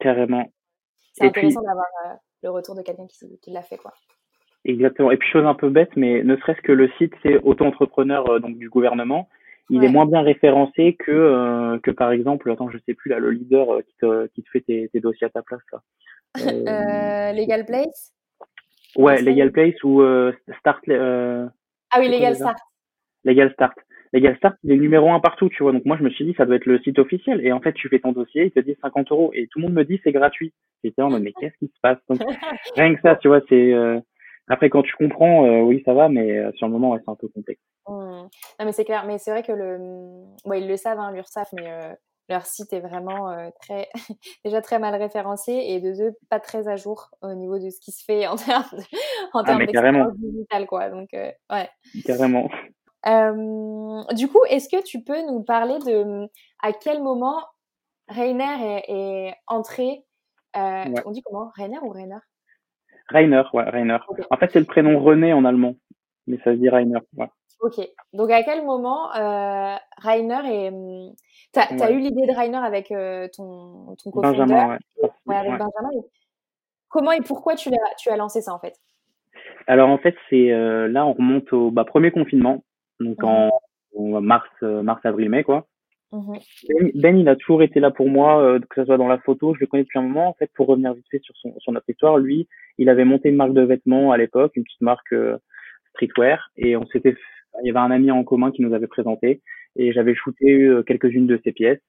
Carrément. 0.00 0.44
C'est 1.14 1.24
intéressant 1.24 1.62
d'avoir 1.62 1.86
le 2.42 2.50
retour 2.50 2.74
de 2.74 2.82
quelqu'un 2.82 3.06
qui, 3.06 3.38
qui 3.40 3.50
l'a 3.50 3.62
fait, 3.62 3.76
quoi. 3.76 3.92
Exactement. 4.64 5.10
Et 5.10 5.16
puis 5.16 5.28
chose 5.30 5.46
un 5.46 5.54
peu 5.54 5.70
bête, 5.70 5.90
mais 5.96 6.22
ne 6.22 6.36
serait-ce 6.36 6.60
que 6.60 6.72
le 6.72 6.90
site, 6.98 7.14
c'est 7.22 7.38
auto-entrepreneur 7.42 8.28
euh, 8.28 8.38
donc 8.40 8.58
du 8.58 8.68
gouvernement. 8.68 9.28
Il 9.72 9.84
est 9.84 9.88
moins 9.88 10.04
bien 10.04 10.22
référencé 10.22 10.96
que 10.98 11.12
euh, 11.12 11.78
que 11.78 11.92
par 11.92 12.10
exemple, 12.10 12.50
attends, 12.50 12.70
je 12.70 12.78
sais 12.86 12.94
plus 12.94 13.08
là, 13.08 13.20
le 13.20 13.30
leader 13.30 13.72
euh, 13.72 13.82
qui 13.82 13.94
te 14.00 14.26
qui 14.26 14.42
te 14.42 14.50
fait 14.50 14.62
tes, 14.62 14.88
tes 14.88 14.98
dossiers 14.98 15.28
à 15.28 15.30
ta 15.30 15.42
place 15.42 15.62
là. 15.72 15.80
Legal 17.32 17.64
Place? 17.64 18.12
Ouais, 18.96 19.22
Legal 19.22 19.52
Place 19.52 19.80
ou 19.84 20.02
Start. 20.58 20.82
ah 20.88 21.98
oui, 21.98 22.08
Legal 22.08 22.34
Start. 22.34 22.58
Legal 23.24 23.52
Start. 23.52 23.78
Legal 24.12 24.36
Start, 24.36 24.56
il 24.64 24.72
est 24.72 24.76
numéro 24.76 25.10
un 25.10 25.20
partout, 25.20 25.48
tu 25.48 25.62
vois. 25.62 25.72
Donc 25.72 25.84
moi, 25.84 25.96
je 25.96 26.02
me 26.02 26.10
suis 26.10 26.24
dit, 26.24 26.34
ça 26.36 26.46
doit 26.46 26.56
être 26.56 26.66
le 26.66 26.80
site 26.80 26.98
officiel. 26.98 27.44
Et 27.46 27.52
en 27.52 27.60
fait, 27.60 27.72
tu 27.72 27.88
fais 27.88 28.00
ton 28.00 28.12
dossier, 28.12 28.46
il 28.46 28.50
te 28.50 28.60
dit 28.60 28.76
50 28.82 29.12
euros. 29.12 29.30
Et 29.34 29.46
tout 29.46 29.58
le 29.58 29.66
monde 29.66 29.74
me 29.74 29.84
dit, 29.84 30.00
c'est 30.02 30.12
gratuit. 30.12 30.52
J'étais 30.82 31.02
en 31.02 31.10
mode, 31.10 31.22
mais 31.22 31.32
qu'est-ce 31.32 31.56
qui 31.58 31.66
se 31.66 31.80
passe? 31.80 31.98
Donc, 32.08 32.20
rien 32.76 32.94
que 32.94 33.00
ça, 33.02 33.16
tu 33.16 33.28
vois, 33.28 33.40
c'est 33.48 33.72
après, 34.50 34.68
quand 34.68 34.82
tu 34.82 34.94
comprends, 34.96 35.46
euh, 35.46 35.60
oui, 35.60 35.80
ça 35.84 35.94
va, 35.94 36.08
mais 36.08 36.36
euh, 36.36 36.50
sur 36.56 36.66
le 36.66 36.72
moment, 36.72 36.98
c'est 36.98 37.08
un 37.08 37.14
peu 37.14 37.28
complexe. 37.28 37.62
Mmh. 37.86 37.92
Non, 37.92 38.28
mais 38.64 38.72
c'est 38.72 38.84
clair. 38.84 39.04
Mais 39.06 39.16
c'est 39.18 39.30
vrai 39.30 39.44
que 39.44 39.52
le, 39.52 39.78
bon, 40.44 40.52
ils 40.54 40.66
le 40.66 40.76
savent, 40.76 40.98
hein, 40.98 41.12
l'URSSAF, 41.12 41.52
mais 41.52 41.70
euh, 41.70 41.94
leur 42.28 42.44
site 42.44 42.72
est 42.72 42.80
vraiment 42.80 43.32
très, 43.60 43.88
déjà 44.44 44.60
très 44.60 44.80
mal 44.80 45.00
référencé 45.00 45.52
et 45.52 45.80
de 45.80 45.96
deux, 45.96 46.16
pas 46.28 46.40
très 46.40 46.66
à 46.66 46.74
jour 46.74 47.10
au 47.22 47.32
niveau 47.34 47.60
de 47.60 47.70
ce 47.70 47.80
qui 47.80 47.92
se 47.92 48.04
fait 48.04 48.26
en 48.26 48.34
termes, 48.36 48.64
de, 48.72 48.82
en 49.34 49.42
ah, 49.44 49.56
d'expérience 49.56 50.12
digitale, 50.16 50.66
quoi. 50.66 50.90
Donc, 50.90 51.10
ouais. 51.12 51.68
Carrément. 52.04 52.48
Du 53.04 54.28
coup, 54.28 54.44
est-ce 54.48 54.68
que 54.68 54.82
tu 54.82 55.02
peux 55.02 55.20
nous 55.26 55.42
parler 55.42 55.78
de 55.78 56.28
à 56.62 56.72
quel 56.72 57.02
moment 57.02 57.42
Rainer 58.08 58.44
est, 58.60 58.84
est 58.88 59.34
entré 59.46 60.04
On 60.54 61.10
dit 61.10 61.22
comment? 61.22 61.50
Rainer 61.54 61.78
ou 61.82 61.90
Rainer? 61.90 62.18
Rainer, 63.08 63.42
ouais, 63.52 63.64
Rainer. 63.64 63.98
En 64.30 64.36
fait, 64.36 64.50
c'est 64.52 64.60
le 64.60 64.66
prénom 64.66 65.00
René 65.00 65.32
en 65.32 65.44
allemand, 65.44 65.74
mais 66.26 66.38
ça 66.38 66.52
se 66.52 66.58
dit 66.58 66.68
Rainer. 66.68 67.00
Ouais. 67.16 67.28
Ok. 67.60 67.80
Donc, 68.12 68.30
à 68.30 68.42
quel 68.42 68.64
moment 68.64 69.14
euh, 69.14 69.76
Rainer 69.98 70.40
est. 70.46 70.68
Hum, 70.68 71.12
t'as 71.52 71.66
as 71.82 71.90
eu 71.90 71.98
l'idée 71.98 72.26
de 72.26 72.34
Rainer 72.34 72.58
avec 72.58 72.90
euh, 72.90 73.28
ton, 73.34 73.96
ton 74.02 74.10
co-founder 74.10 74.38
Benjamin, 74.38 74.68
ouais. 74.68 75.10
ouais 75.26 75.36
avec 75.36 75.50
Benjamin. 75.52 75.90
Comment 76.88 77.12
et 77.12 77.20
pourquoi 77.20 77.54
tu, 77.54 77.68
as, 77.68 77.94
tu 77.98 78.10
as 78.10 78.16
lancé 78.16 78.40
ça 78.40 78.54
en 78.54 78.58
fait? 78.58 78.74
Alors, 79.66 79.88
en 79.90 79.98
fait, 79.98 80.14
c'est 80.28 80.50
euh, 80.52 80.88
là, 80.88 81.04
on 81.04 81.12
remonte 81.12 81.52
au 81.52 81.70
bah, 81.70 81.84
premier 81.84 82.10
confinement, 82.10 82.64
donc 83.00 83.22
en, 83.24 83.50
en, 83.96 84.20
mars, 84.20 84.48
euh, 84.62 84.82
mars, 84.82 85.00
avril, 85.04 85.30
mai, 85.30 85.42
quoi. 85.42 85.66
Mhm. 86.12 86.38
Ben, 86.68 86.90
ben, 86.94 87.16
il 87.18 87.28
a 87.28 87.36
toujours 87.36 87.62
été 87.62 87.78
là 87.78 87.90
pour 87.90 88.08
moi, 88.08 88.42
euh, 88.42 88.58
que 88.58 88.80
ce 88.80 88.84
soit 88.84 88.98
dans 88.98 89.08
la 89.08 89.18
photo, 89.18 89.54
je 89.54 89.60
le 89.60 89.66
connais 89.66 89.84
depuis 89.84 89.98
un 89.98 90.02
moment. 90.02 90.28
En 90.28 90.34
fait, 90.34 90.50
pour 90.54 90.66
revenir 90.66 90.92
vite 90.92 91.06
fait 91.10 91.22
sur, 91.22 91.36
son, 91.36 91.58
sur 91.60 91.72
notre 91.72 91.88
histoire, 91.88 92.18
lui, 92.18 92.48
il 92.78 92.88
avait 92.88 93.04
monté 93.04 93.28
une 93.28 93.36
marque 93.36 93.54
de 93.54 93.62
vêtements 93.62 94.10
à 94.10 94.16
l'époque, 94.16 94.52
une 94.56 94.64
petite 94.64 94.80
marque 94.80 95.12
euh, 95.12 95.38
streetwear, 95.90 96.50
et 96.56 96.76
on 96.76 96.86
s'était, 96.86 97.16
il 97.62 97.66
y 97.66 97.70
avait 97.70 97.78
un 97.78 97.90
ami 97.90 98.10
en 98.10 98.24
commun 98.24 98.50
qui 98.50 98.62
nous 98.62 98.74
avait 98.74 98.88
présenté, 98.88 99.40
et 99.76 99.92
j'avais 99.92 100.14
shooté 100.14 100.62
euh, 100.62 100.82
quelques-unes 100.82 101.26
de 101.26 101.40
ses 101.44 101.52
pièces. 101.52 101.80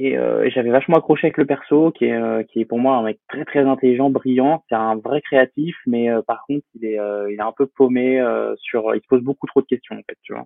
Et, 0.00 0.12
et 0.12 0.50
j'avais 0.50 0.70
vachement 0.70 0.96
accroché 0.96 1.26
avec 1.26 1.38
le 1.38 1.44
perso, 1.44 1.90
qui 1.90 2.04
est, 2.04 2.48
qui 2.48 2.60
est 2.60 2.64
pour 2.64 2.78
moi 2.78 2.96
un 2.96 3.02
mec 3.02 3.18
très 3.28 3.44
très 3.44 3.60
intelligent, 3.60 4.10
brillant. 4.10 4.62
C'est 4.68 4.76
un 4.76 4.94
vrai 4.94 5.20
créatif, 5.20 5.76
mais 5.86 6.08
par 6.26 6.44
contre, 6.46 6.64
il 6.76 6.84
est, 6.84 6.98
il 7.30 7.34
est 7.34 7.42
un 7.42 7.52
peu 7.52 7.66
paumé 7.66 8.22
sur, 8.58 8.94
il 8.94 9.00
se 9.00 9.08
pose 9.08 9.22
beaucoup 9.22 9.48
trop 9.48 9.60
de 9.60 9.66
questions 9.66 9.96
en 9.96 10.02
fait, 10.08 10.16
tu 10.22 10.32
vois. 10.32 10.44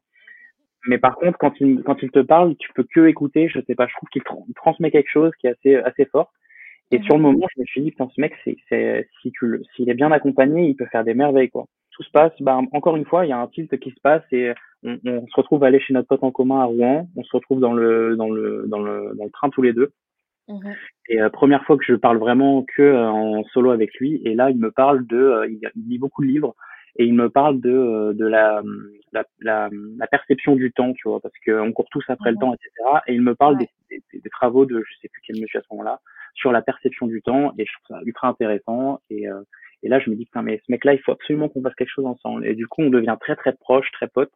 Mais 0.87 0.99
par 0.99 1.17
contre, 1.17 1.39
quand 1.39 1.53
il, 1.61 1.83
quand 1.83 2.03
il 2.03 2.11
te 2.11 2.21
parle, 2.21 2.57
tu 2.57 2.73
peux 2.75 2.85
que 2.85 3.07
écouter. 3.07 3.49
Je 3.49 3.61
sais 3.67 3.75
pas, 3.75 3.87
je 3.87 3.95
trouve 3.95 4.09
qu'il 4.09 4.23
transmet 4.57 4.91
quelque 4.91 5.11
chose 5.11 5.33
qui 5.39 5.47
est 5.47 5.51
assez, 5.51 5.77
assez 5.77 6.07
fort. 6.07 6.33
Et 6.91 7.01
sur 7.03 7.17
le 7.17 7.23
moment, 7.23 7.47
je 7.55 7.61
me 7.61 7.67
suis 7.67 7.83
dit, 7.83 7.91
putain, 7.91 8.09
ce 8.15 8.21
mec, 8.21 8.35
c'est, 8.45 8.57
c'est, 8.69 9.09
si 9.23 9.33
tu 9.33 9.47
le, 9.47 9.63
s'il 9.75 9.89
est 9.89 9.95
bien 9.95 10.13
accompagné, 10.13 10.67
il 10.69 10.77
peut 10.77 10.87
faire 10.87 11.05
des 11.05 11.15
merveilles, 11.15 11.51
quoi. 11.51 11.67
Tout 11.93 12.03
se 12.03 12.11
passe, 12.11 12.33
bah, 12.41 12.59
encore 12.73 12.97
une 12.97 13.05
fois, 13.05 13.27
il 13.27 13.29
y 13.29 13.33
a 13.33 13.39
un 13.39 13.47
tilt 13.49 13.79
qui 13.79 13.91
se 13.91 14.01
passe 14.01 14.23
et 14.33 14.53
on, 14.83 14.99
on 15.05 15.27
se 15.27 15.37
retrouve 15.37 15.63
à 15.65 15.69
aller 15.69 15.81
chez 15.81 15.95
notre 15.95 16.09
pote 16.09 16.25
en 16.25 16.31
commun 16.31 16.61
à 16.61 16.65
Rouen. 16.65 17.09
On 17.17 17.23
se 17.23 17.37
retrouve 17.37 17.61
dans 17.61 17.73
le, 17.73 18.17
dans 18.17 18.31
le, 18.31 18.65
dans 18.67 18.81
le, 18.81 19.15
dans 19.15 19.25
le 19.25 19.31
train 19.31 19.51
tous 19.51 19.63
les 19.63 19.73
deux. 19.73 19.93
Mhm. 20.49 20.75
Et 21.09 21.21
euh, 21.21 21.31
première 21.31 21.65
fois 21.65 21.77
que 21.77 21.85
je 21.85 21.95
parle 21.95 22.19
vraiment 22.19 22.65
que 22.77 22.83
euh, 22.83 23.09
en 23.09 23.45
solo 23.45 23.71
avec 23.71 23.95
lui. 23.95 24.21
Et 24.25 24.35
là, 24.35 24.51
il 24.51 24.59
me 24.59 24.71
parle 24.71 25.07
de, 25.07 25.17
euh, 25.17 25.47
il, 25.47 25.61
il, 25.77 25.89
lit 25.89 25.99
beaucoup 25.99 26.23
de 26.23 26.29
livres 26.29 26.55
et 26.97 27.05
il 27.05 27.15
me 27.15 27.31
parle 27.31 27.61
de, 27.61 27.71
euh, 27.71 28.13
de 28.13 28.27
la, 28.27 28.63
la, 29.13 29.25
la, 29.41 29.71
la, 29.99 30.07
perception 30.07 30.57
du 30.57 30.73
temps, 30.73 30.93
tu 30.93 31.09
vois, 31.09 31.21
parce 31.21 31.35
qu'on 31.45 31.73
court 31.73 31.89
tous 31.91 32.05
après 32.09 32.31
le 32.31 32.37
mhm. 32.37 32.41
temps, 32.41 32.55
etc. 32.55 32.71
Et 33.07 33.15
il 33.15 33.23
me 33.23 33.35
parle 33.35 33.59
des, 33.59 33.69
des, 33.91 34.03
des, 34.13 34.31
travaux 34.31 34.67
de, 34.67 34.83
je 34.87 34.95
sais 35.01 35.09
plus 35.09 35.23
quel 35.27 35.41
monsieur 35.41 35.61
à 35.61 35.63
ce 35.63 35.69
moment-là, 35.73 36.01
sur 36.35 36.53
la 36.53 36.63
perception 36.63 37.07
du 37.07 37.23
temps, 37.23 37.53
et 37.59 37.65
je 37.65 37.73
trouve 37.73 37.97
ça 37.97 38.03
ultra 38.05 38.29
intéressant. 38.29 39.01
Et, 39.11 39.29
euh, 39.29 39.41
et 39.83 39.89
là, 39.89 39.99
je 39.99 40.11
me 40.11 40.17
dis, 40.17 40.25
putain, 40.25 40.43
mais 40.43 40.59
ce 40.59 40.71
mec-là, 40.71 40.95
il 40.95 41.01
faut 41.01 41.13
absolument 41.13 41.49
qu'on 41.49 41.63
fasse 41.63 41.75
quelque 41.75 41.93
chose 41.93 42.07
ensemble. 42.07 42.47
Et 42.47 42.55
du 42.55 42.67
coup, 42.67 42.83
on 42.83 42.91
devient 42.91 43.17
très 43.21 43.37
très 43.37 43.53
proche, 43.53 43.91
très 43.93 44.09
potes. 44.09 44.33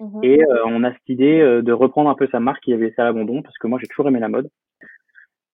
Mhm. 0.00 0.24
Et 0.24 0.42
euh, 0.42 0.64
on 0.66 0.84
a 0.84 0.92
cette 0.92 1.08
idée 1.08 1.40
de 1.62 1.72
reprendre 1.72 2.10
un 2.10 2.14
peu 2.14 2.28
sa 2.30 2.40
marque 2.40 2.62
qui 2.62 2.72
avait 2.72 2.86
laissé 2.86 3.00
à 3.00 3.04
l'abandon, 3.04 3.42
parce 3.42 3.56
que 3.58 3.66
moi, 3.66 3.78
j'ai 3.80 3.88
toujours 3.88 4.08
aimé 4.08 4.20
la 4.20 4.28
mode. 4.28 4.48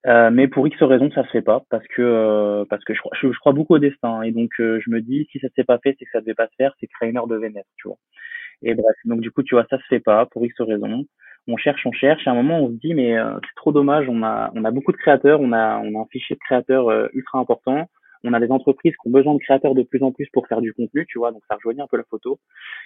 Euh, 0.07 0.31
mais 0.31 0.49
pour 0.49 0.67
X 0.67 0.83
raisons, 0.83 1.11
ça 1.11 1.25
se 1.25 1.31
fait 1.31 1.43
pas 1.43 1.63
parce 1.69 1.87
que 1.89 2.01
euh, 2.01 2.65
parce 2.71 2.83
que 2.85 2.95
je 2.95 3.01
crois, 3.01 3.13
je, 3.21 3.39
crois 3.39 3.53
beaucoup 3.53 3.75
au 3.75 3.79
destin 3.79 4.23
et 4.23 4.33
donc 4.33 4.51
euh, 4.59 4.81
je 4.83 4.91
me 4.91 5.03
dis 5.03 5.29
si 5.31 5.39
ça 5.41 5.49
s'est 5.55 5.65
pas 5.65 5.79
fait, 5.79 5.95
c'est 5.99 6.07
que 6.07 6.11
ça 6.11 6.21
devait 6.21 6.35
pas 6.35 6.47
se 6.47 6.55
faire, 6.57 6.73
c'est 6.81 6.87
Kramer 6.87 7.21
de 7.29 7.37
Vénère, 7.37 7.65
tu 7.77 7.89
vois. 7.89 7.99
Et 8.63 8.75
bref, 8.75 8.97
donc 9.05 9.21
du 9.21 9.31
coup, 9.31 9.43
tu 9.43 9.55
vois, 9.55 9.67
ça 9.69 9.79
se 9.79 9.85
fait 9.89 10.01
pas 10.01 10.27
pour 10.27 10.45
X 10.47 10.55
raisons. 10.61 11.05
On 11.49 11.57
cherche, 11.57 11.85
on 11.87 11.93
cherche. 11.93 12.27
Et 12.27 12.31
à 12.31 12.33
un 12.33 12.37
moment, 12.37 12.61
on 12.61 12.69
se 12.69 12.75
dit 12.75 12.95
mais 12.95 13.17
c'est 13.17 13.57
trop 13.57 13.73
dommage. 13.73 14.09
On 14.09 14.23
a 14.23 14.51
on 14.55 14.65
a 14.65 14.71
beaucoup 14.71 14.93
de 14.93 14.97
créateurs, 14.97 15.41
on 15.41 15.53
a 15.53 15.79
on 15.81 15.99
a 15.99 16.03
un 16.03 16.07
fichier 16.11 16.37
de 16.37 16.41
créateurs 16.41 16.91
ultra 17.15 17.39
important 17.39 17.89
on 18.25 18.33
a 18.33 18.41
des 18.41 18.51
entreprises 18.51 18.93
qui 18.93 19.09
ont 19.09 19.11
besoin 19.11 19.35
de 19.35 19.39
créateurs 19.39 19.75
de 19.75 19.83
plus 19.83 20.03
en 20.03 20.13
plus 20.13 20.29
pour 20.33 20.47
faire 20.47 20.61
du 20.61 20.73
contenu, 20.75 21.07
tu 21.07 21.19
vois, 21.19 21.33
donc 21.33 21.43
ça 21.49 21.57
rejoignit 21.57 21.81
un 21.81 21.87
peu 21.87 21.97
la 21.97 22.05
photo. 22.05 22.39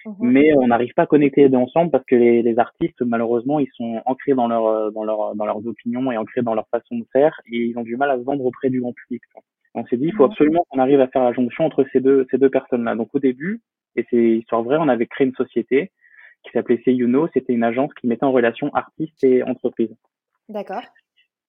Mhm. 0.07 0.15
Mais 0.21 0.53
on 0.55 0.69
n'arrive 0.69 0.93
pas 0.95 1.03
à 1.03 1.07
connecter 1.07 1.43
les 1.43 1.49
deux 1.49 1.59
ensemble 1.59 1.91
parce 1.91 2.05
que 2.05 2.15
les, 2.15 2.43
les, 2.43 2.59
artistes, 2.59 3.01
malheureusement, 3.03 3.59
ils 3.59 3.71
sont 3.75 4.01
ancrés 4.07 4.35
dans 4.35 4.49
leur, 4.49 4.93
dans 4.93 5.05
leur, 5.05 5.35
dans 5.35 5.47
leurs 5.47 5.67
opinions 5.67 6.13
et 6.13 6.17
ancrés 6.17 6.43
dans 6.43 6.55
leur 6.55 6.69
façon 6.69 6.99
de 6.99 7.07
faire 7.13 7.41
et 7.51 7.57
ils 7.57 7.79
ont 7.79 7.83
du 7.83 7.97
mal 7.97 8.11
à 8.11 8.19
se 8.19 8.23
vendre 8.23 8.45
auprès 8.45 8.71
du 8.71 8.81
grand 8.81 8.93
public. 8.93 9.23
On 9.75 9.85
s'est 9.87 9.97
dit, 9.97 10.07
il 10.07 10.15
faut 10.15 10.25
mhm. 10.25 10.31
absolument 10.31 10.67
qu'on 10.69 10.79
arrive 10.79 11.01
à 11.01 11.09
faire 11.09 11.25
la 11.25 11.33
jonction 11.33 11.65
entre 11.65 11.85
ces 11.93 12.01
deux, 12.01 12.27
ces 12.31 12.39
deux 12.39 12.51
personnes-là. 12.51 12.95
Donc 12.95 13.09
au 13.13 13.19
début, 13.19 13.61
et 13.97 14.07
c'est 14.11 14.17
histoire 14.17 14.63
vraie, 14.63 14.79
on 14.79 14.89
avait 14.89 15.07
créé 15.07 15.27
une 15.27 15.35
société 15.35 15.91
qui 16.45 16.51
s'appelait 16.53 16.81
Know. 16.87 17.29
C'était 17.33 17.53
une 17.53 17.65
agence 17.65 17.93
qui 17.95 18.07
mettait 18.07 18.25
en 18.25 18.33
relation 18.33 18.73
artistes 18.75 19.23
et 19.25 19.43
entreprises. 19.43 19.95
D'accord. 20.49 20.83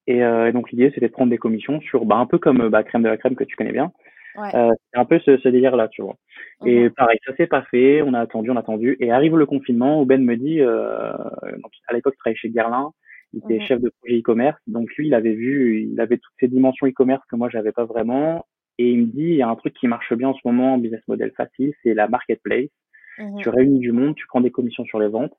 Et, 0.07 0.23
euh, 0.23 0.51
donc 0.51 0.71
l'idée, 0.71 0.91
c'était 0.93 1.07
de 1.07 1.11
prendre 1.11 1.31
des 1.31 1.37
commissions 1.37 1.81
sur, 1.81 2.05
bah, 2.05 2.17
un 2.17 2.25
peu 2.25 2.37
comme 2.37 2.69
bah, 2.69 2.83
crème 2.83 3.03
de 3.03 3.09
la 3.09 3.17
crème 3.17 3.35
que 3.35 3.43
tu 3.43 3.55
connais 3.55 3.71
bien. 3.71 3.91
Ouais. 4.37 4.53
Euh, 4.53 4.71
c'est 4.91 4.99
un 4.99 5.05
peu 5.05 5.19
ce, 5.19 5.37
ce 5.37 5.47
délire-là, 5.47 5.87
tu 5.87 6.01
vois. 6.01 6.17
Et 6.65 6.83
mhm. 6.83 6.89
pareil, 6.91 7.17
ça 7.25 7.35
s'est 7.35 7.47
pas 7.47 7.63
fait. 7.63 8.01
On 8.01 8.13
a 8.13 8.19
attendu, 8.19 8.51
on 8.51 8.57
a 8.57 8.59
attendu. 8.59 8.97
Et 8.99 9.11
arrive 9.11 9.37
le 9.37 9.45
confinement 9.45 10.01
où 10.01 10.05
Ben 10.05 10.23
me 10.23 10.35
dit, 10.35 10.61
euh, 10.61 11.13
donc 11.53 11.71
à 11.87 11.93
l'époque, 11.93 12.13
il 12.15 12.19
travaillait 12.19 12.37
chez 12.37 12.49
Guerlain. 12.49 12.91
Il 13.33 13.39
était 13.39 13.55
mhm. 13.55 13.61
chef 13.61 13.81
de 13.81 13.91
projet 13.99 14.19
e-commerce. 14.19 14.59
Donc 14.67 14.93
lui, 14.95 15.07
il 15.07 15.13
avait 15.13 15.33
vu, 15.33 15.87
il 15.91 15.99
avait 15.99 16.17
toutes 16.17 16.33
ces 16.39 16.47
dimensions 16.47 16.87
e-commerce 16.87 17.23
que 17.29 17.35
moi, 17.35 17.49
j'avais 17.49 17.71
pas 17.71 17.85
vraiment. 17.85 18.45
Et 18.77 18.89
il 18.89 18.99
me 18.99 19.05
dit, 19.05 19.23
il 19.23 19.35
y 19.35 19.41
a 19.41 19.47
un 19.47 19.55
truc 19.55 19.73
qui 19.73 19.87
marche 19.87 20.13
bien 20.13 20.29
en 20.29 20.33
ce 20.33 20.41
moment, 20.43 20.77
business 20.77 21.01
model 21.07 21.31
facile, 21.35 21.73
c'est 21.81 21.93
la 21.93 22.09
marketplace. 22.09 22.69
Mhm. 23.17 23.37
Tu 23.37 23.49
réunis 23.49 23.79
du 23.79 23.93
monde, 23.93 24.15
tu 24.15 24.27
prends 24.27 24.41
des 24.41 24.51
commissions 24.51 24.83
sur 24.85 24.99
les 24.99 25.07
ventes. 25.07 25.35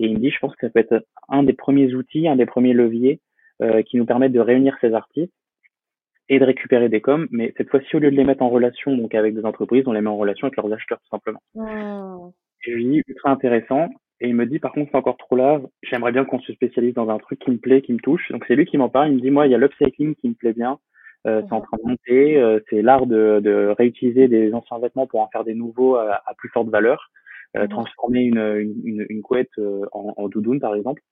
Et 0.00 0.06
il 0.06 0.14
me 0.14 0.18
dit, 0.18 0.30
je 0.30 0.38
pense 0.38 0.54
que 0.56 0.66
ça 0.66 0.70
peut 0.70 0.80
être 0.80 1.06
un 1.28 1.42
des 1.42 1.54
premiers 1.54 1.94
outils, 1.94 2.28
un 2.28 2.36
des 2.36 2.46
premiers 2.46 2.74
leviers 2.74 3.12
euh, 3.12 3.33
qui 3.86 3.96
nous 3.96 4.04
permettent 4.04 4.32
de 4.32 4.40
réunir 4.40 4.76
ces 4.80 4.92
artistes 4.94 5.32
et 6.28 6.38
de 6.38 6.44
récupérer 6.44 6.88
des 6.88 7.00
coms, 7.00 7.26
mais 7.30 7.52
cette 7.56 7.68
fois-ci, 7.68 7.96
au 7.96 7.98
lieu 7.98 8.10
de 8.10 8.16
les 8.16 8.24
mettre 8.24 8.42
en 8.42 8.48
relation 8.48 8.96
donc 8.96 9.14
avec 9.14 9.34
des 9.34 9.44
entreprises, 9.44 9.84
on 9.86 9.92
les 9.92 10.00
met 10.00 10.08
en 10.08 10.16
relation 10.16 10.46
avec 10.46 10.56
leurs 10.56 10.72
acheteurs, 10.72 10.98
tout 11.00 11.08
simplement. 11.10 11.40
Mmh. 11.54 12.30
Et 12.66 12.70
je 12.70 12.76
lui 12.76 12.86
dis, 12.86 13.02
ultra 13.06 13.30
intéressant. 13.30 13.88
Et 14.20 14.28
il 14.28 14.34
me 14.34 14.46
dit, 14.46 14.58
par 14.58 14.72
contre, 14.72 14.90
c'est 14.90 14.96
encore 14.96 15.16
trop 15.18 15.36
là. 15.36 15.60
J'aimerais 15.82 16.12
bien 16.12 16.24
qu'on 16.24 16.38
se 16.38 16.52
spécialise 16.52 16.94
dans 16.94 17.10
un 17.10 17.18
truc 17.18 17.40
qui 17.40 17.50
me 17.50 17.58
plaît, 17.58 17.82
qui 17.82 17.92
me 17.92 17.98
touche. 17.98 18.30
Donc, 18.30 18.44
c'est 18.46 18.54
lui 18.54 18.64
qui 18.64 18.78
m'en 18.78 18.88
parle. 18.88 19.10
Il 19.10 19.16
me 19.16 19.20
dit, 19.20 19.30
moi, 19.30 19.46
il 19.46 19.50
y 19.50 19.54
a 19.54 19.58
l'upcycling 19.58 20.14
qui 20.14 20.28
me 20.28 20.34
plaît 20.34 20.52
bien. 20.52 20.78
Euh, 21.26 21.42
C'est 21.46 21.52
en 21.52 21.60
train 21.60 21.76
de 21.76 21.88
monter. 21.88 22.38
Euh, 22.38 22.60
c'est 22.70 22.80
l'art 22.80 23.06
de, 23.06 23.40
de, 23.42 23.74
réutiliser 23.76 24.28
des 24.28 24.54
anciens 24.54 24.78
vêtements 24.78 25.06
pour 25.06 25.20
en 25.20 25.28
faire 25.28 25.44
des 25.44 25.54
nouveaux 25.54 25.96
à, 25.96 26.22
à 26.26 26.34
plus 26.34 26.48
forte 26.48 26.68
valeur. 26.68 27.10
Euh, 27.56 27.68
transformer 27.68 28.22
une, 28.22 28.74
une, 28.84 29.06
une, 29.08 29.22
couette 29.22 29.50
euh, 29.58 29.82
en, 29.92 30.12
en 30.16 30.28
doudoune, 30.28 30.58
par 30.58 30.74
exemple. 30.74 31.02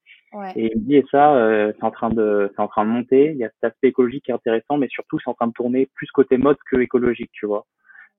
Et 0.57 0.73
il 0.73 0.79
me 0.79 0.85
dit, 0.85 0.97
et 0.97 1.05
ça, 1.11 1.35
euh, 1.35 1.73
c'est 1.77 1.85
en 1.85 1.91
train 1.91 2.11
de, 2.11 2.51
c'est 2.55 2.63
en 2.63 2.69
train 2.69 2.85
de 2.85 2.91
monter. 2.91 3.33
Il 3.33 3.37
y 3.37 3.45
a 3.45 3.51
cet 3.51 3.73
aspect 3.73 3.89
écologique 3.89 4.25
qui 4.25 4.31
est 4.31 4.35
intéressant, 4.35 4.79
mais 4.79 4.89
surtout, 4.89 5.19
c'est 5.19 5.29
en 5.29 5.35
train 5.35 5.47
de 5.47 5.53
tourner 5.53 5.89
plus 5.95 6.11
côté 6.11 6.39
mode 6.39 6.57
que 6.71 6.81
écologique, 6.81 7.31
tu 7.33 7.47
vois. 7.47 7.67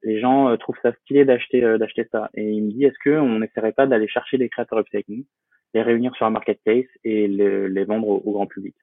Les 0.03 0.19
gens 0.19 0.49
euh, 0.49 0.57
trouvent 0.57 0.77
ça 0.81 0.93
stylé 1.01 1.25
d'acheter, 1.25 1.63
euh, 1.63 1.77
d'acheter 1.77 2.07
ça. 2.11 2.29
Et 2.35 2.43
il 2.43 2.63
me 2.63 2.71
dit, 2.71 2.85
est-ce 2.85 2.99
que 3.03 3.09
on 3.09 3.39
n'essaierait 3.39 3.71
pas 3.71 3.87
d'aller 3.87 4.07
chercher 4.07 4.37
les 4.37 4.49
créateurs 4.49 4.79
upcycling, 4.79 5.25
les 5.73 5.81
réunir 5.81 6.15
sur 6.15 6.25
un 6.25 6.29
marketplace 6.29 6.85
et 7.03 7.27
les, 7.27 7.83
vendre 7.85 8.07
au, 8.07 8.31
grand 8.31 8.45
public? 8.45 8.75